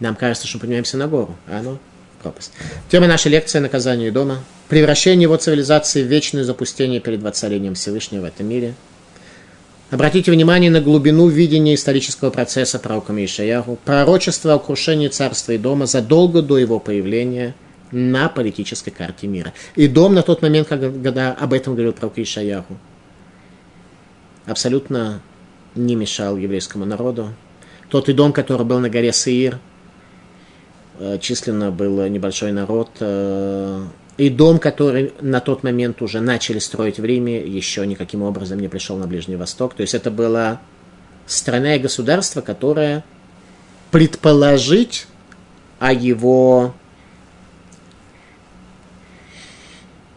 Нам 0.00 0.16
кажется, 0.16 0.46
что 0.46 0.56
мы 0.56 0.60
поднимаемся 0.62 0.96
на 0.96 1.08
гору, 1.08 1.36
а 1.46 1.58
оно 1.58 1.78
пропасть. 2.22 2.52
Тема 2.88 3.06
нашей 3.06 3.32
лекции 3.32 3.58
«Наказание 3.58 4.10
дома». 4.10 4.42
Превращение 4.70 5.24
его 5.24 5.36
цивилизации 5.36 6.02
в 6.02 6.06
вечное 6.06 6.44
запустение 6.44 7.00
перед 7.00 7.22
воцарением 7.22 7.74
Всевышнего 7.74 8.22
в 8.22 8.24
этом 8.24 8.48
мире. 8.48 8.72
Обратите 9.90 10.30
внимание 10.30 10.70
на 10.70 10.82
глубину 10.82 11.28
видения 11.28 11.74
исторического 11.74 12.28
процесса 12.28 12.78
пророка 12.78 13.12
Ишаяху, 13.24 13.78
пророчество 13.86 14.52
о 14.52 14.58
крушении 14.58 15.08
царства 15.08 15.52
и 15.52 15.58
дома 15.58 15.86
задолго 15.86 16.42
до 16.42 16.58
его 16.58 16.78
появления 16.78 17.54
на 17.90 18.28
политической 18.28 18.90
карте 18.90 19.26
мира. 19.26 19.54
И 19.76 19.88
дом 19.88 20.14
на 20.14 20.22
тот 20.22 20.42
момент, 20.42 20.68
когда 20.68 21.32
об 21.32 21.54
этом 21.54 21.72
говорил 21.74 21.94
пророк 21.94 22.18
Ишаяху, 22.18 22.76
абсолютно 24.44 25.22
не 25.74 25.94
мешал 25.94 26.36
еврейскому 26.36 26.84
народу. 26.84 27.32
Тот 27.88 28.10
и 28.10 28.12
дом, 28.12 28.34
который 28.34 28.66
был 28.66 28.80
на 28.80 28.90
горе 28.90 29.14
Сеир, 29.14 29.58
э, 30.98 31.18
численно 31.18 31.70
был 31.70 32.06
небольшой 32.08 32.52
народ, 32.52 32.90
э, 33.00 33.86
и 34.18 34.30
дом, 34.30 34.58
который 34.58 35.12
на 35.20 35.40
тот 35.40 35.62
момент 35.62 36.02
уже 36.02 36.20
начали 36.20 36.58
строить 36.58 36.98
в 36.98 37.04
Риме, 37.04 37.38
еще 37.38 37.86
никаким 37.86 38.22
образом 38.22 38.58
не 38.58 38.66
пришел 38.66 38.96
на 38.96 39.06
Ближний 39.06 39.36
Восток. 39.36 39.74
То 39.74 39.82
есть 39.82 39.94
это 39.94 40.10
была 40.10 40.60
страна 41.26 41.76
и 41.76 41.78
государство, 41.78 42.40
которое 42.40 43.04
предположить 43.92 45.06
о 45.78 45.92
его 45.92 46.74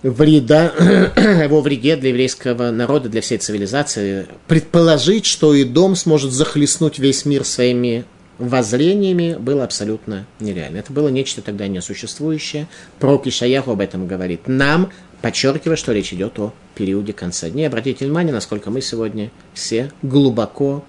вреда, 0.02 0.66
его 1.44 1.62
вреде 1.62 1.96
для 1.96 2.10
еврейского 2.10 2.72
народа, 2.72 3.08
для 3.08 3.22
всей 3.22 3.38
цивилизации, 3.38 4.28
предположить, 4.48 5.28
что 5.28 5.54
и 5.54 5.64
дом 5.64 5.96
сможет 5.96 6.32
захлестнуть 6.32 6.98
весь 6.98 7.26
мир 7.26 7.46
своими 7.46 8.06
воззрениями, 8.42 9.38
было 9.40 9.64
абсолютно 9.64 10.26
нереально. 10.40 10.78
Это 10.78 10.92
было 10.92 11.10
нечто 11.10 11.42
тогда 11.42 11.68
несуществующее. 11.68 12.68
Пророк 13.00 13.28
Ишаяху 13.28 13.72
об 13.72 13.82
этом 13.82 14.08
говорит 14.08 14.48
нам, 14.48 14.92
подчеркивая, 15.22 15.76
что 15.76 15.92
речь 15.94 16.14
идет 16.14 16.40
о 16.40 16.54
периоде 16.76 17.14
конца 17.14 17.50
дней. 17.50 17.68
Обратите 17.68 18.06
внимание, 18.06 18.34
насколько 18.34 18.72
мы 18.72 18.82
сегодня 18.82 19.32
все 19.54 19.92
глубоко 20.02 20.84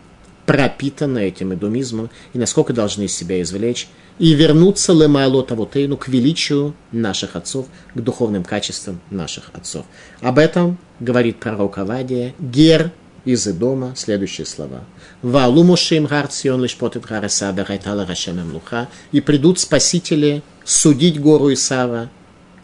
пропитаны 0.46 1.20
этим 1.20 1.54
эдумизмом 1.54 2.10
и 2.32 2.38
насколько 2.38 2.72
должны 2.72 3.04
из 3.04 3.14
себя 3.14 3.40
извлечь 3.42 3.88
и 4.18 4.34
вернуться 4.34 4.92
лемайло 4.92 5.42
тавотейну 5.42 5.96
к 5.96 6.08
величию 6.08 6.74
наших 6.90 7.36
отцов, 7.36 7.66
к 7.94 8.00
духовным 8.00 8.44
качествам 8.44 9.00
наших 9.10 9.50
отцов. 9.54 9.86
Об 10.20 10.38
этом 10.38 10.78
говорит 11.00 11.38
пророк 11.38 11.78
Авадия, 11.78 12.34
Гер 12.38 12.92
из 13.24 13.46
Идома, 13.46 13.94
следующие 13.96 14.46
слова. 14.46 14.84
Валу 15.22 15.62
мушим 15.62 16.06
гарцион 16.06 16.62
лишь 16.62 16.76
потет 16.76 17.04
гарасаба 17.04 17.64
райтала 17.64 18.04
рашемем 18.04 18.52
луха, 18.52 18.88
и 19.12 19.20
придут 19.20 19.60
спасители 19.60 20.42
судить 20.64 21.20
гору 21.20 21.52
Исава, 21.52 22.10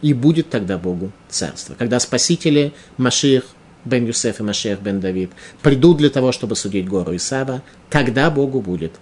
и 0.01 0.13
будет 0.13 0.49
тогда 0.49 0.77
Богу 0.77 1.11
царство. 1.29 1.75
Когда 1.75 1.99
спасители 1.99 2.73
Маших, 2.97 3.45
бен 3.85 4.05
Юсеф 4.05 4.39
и 4.39 4.43
Машех 4.43 4.81
бен 4.81 4.99
Давид 4.99 5.31
придут 5.61 5.97
для 5.97 6.09
того, 6.09 6.31
чтобы 6.31 6.55
судить 6.55 6.87
гору 6.87 7.15
Исава, 7.15 7.61
тогда 7.89 8.29
Богу 8.29 8.61
будет 8.61 8.93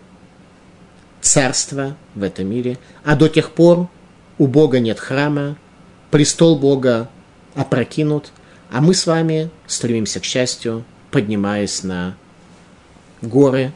царство 1.21 1.95
в 2.15 2.23
этом 2.23 2.47
мире. 2.47 2.77
А 3.03 3.15
до 3.15 3.27
тех 3.27 3.51
пор 3.51 3.89
у 4.37 4.47
Бога 4.47 4.79
нет 4.79 4.99
храма, 4.99 5.57
престол 6.11 6.57
Бога 6.57 7.09
опрокинут, 7.55 8.31
а 8.71 8.81
мы 8.81 8.93
с 8.93 9.07
вами 9.07 9.49
стремимся 9.65 10.19
к 10.19 10.25
счастью, 10.25 10.85
поднимаясь 11.11 11.83
на 11.83 12.15
горы, 13.21 13.71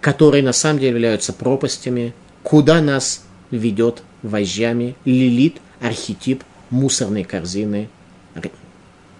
которые 0.00 0.42
на 0.42 0.52
самом 0.52 0.78
деле 0.78 0.92
являются 0.92 1.32
пропастями, 1.32 2.14
куда 2.42 2.80
нас 2.80 3.24
ведет 3.50 4.02
вожжами 4.22 4.96
лилит, 5.04 5.58
архетип 5.80 6.42
мусорной 6.70 7.24
корзины, 7.24 7.88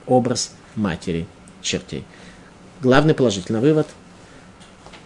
образ 0.06 0.52
матери 0.76 1.26
чертей. 1.62 2.04
Главный 2.80 3.14
положительный 3.14 3.60
вывод, 3.60 3.86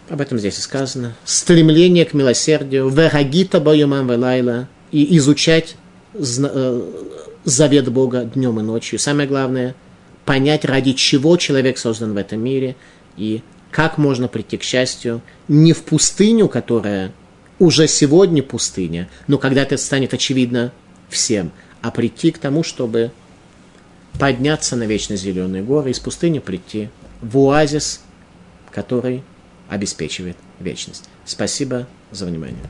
об 0.09 0.21
этом 0.21 0.37
здесь 0.37 0.57
и 0.57 0.61
сказано, 0.61 1.15
стремление 1.25 2.05
к 2.05 2.13
милосердию, 2.13 2.87
вегагита 2.89 3.59
боюмам 3.59 4.07
велайла, 4.09 4.67
и 4.91 5.17
изучать 5.17 5.75
э, 6.13 6.81
завет 7.43 7.91
Бога 7.91 8.23
днем 8.23 8.59
и 8.59 8.63
ночью. 8.63 8.99
Самое 8.99 9.27
главное, 9.27 9.75
понять, 10.25 10.65
ради 10.65 10.93
чего 10.93 11.37
человек 11.37 11.77
создан 11.77 12.13
в 12.13 12.17
этом 12.17 12.43
мире, 12.43 12.75
и 13.15 13.41
как 13.71 13.97
можно 13.97 14.27
прийти 14.27 14.57
к 14.57 14.63
счастью 14.63 15.21
не 15.47 15.73
в 15.73 15.83
пустыню, 15.83 16.47
которая 16.47 17.13
уже 17.59 17.87
сегодня 17.87 18.43
пустыня, 18.43 19.09
но 19.27 19.37
когда-то 19.37 19.75
это 19.75 19.83
станет 19.83 20.13
очевидно 20.13 20.71
всем, 21.09 21.51
а 21.81 21.91
прийти 21.91 22.31
к 22.31 22.37
тому, 22.37 22.63
чтобы 22.63 23.11
подняться 24.19 24.75
на 24.75 24.83
вечно 24.83 25.15
зеленые 25.15 25.63
горы, 25.63 25.91
из 25.91 25.99
пустыни 25.99 26.39
прийти 26.39 26.89
в 27.21 27.37
оазис, 27.37 28.01
который 28.71 29.23
обеспечивает 29.69 30.37
вечность. 30.59 31.09
Спасибо 31.25 31.87
за 32.11 32.25
внимание. 32.25 32.69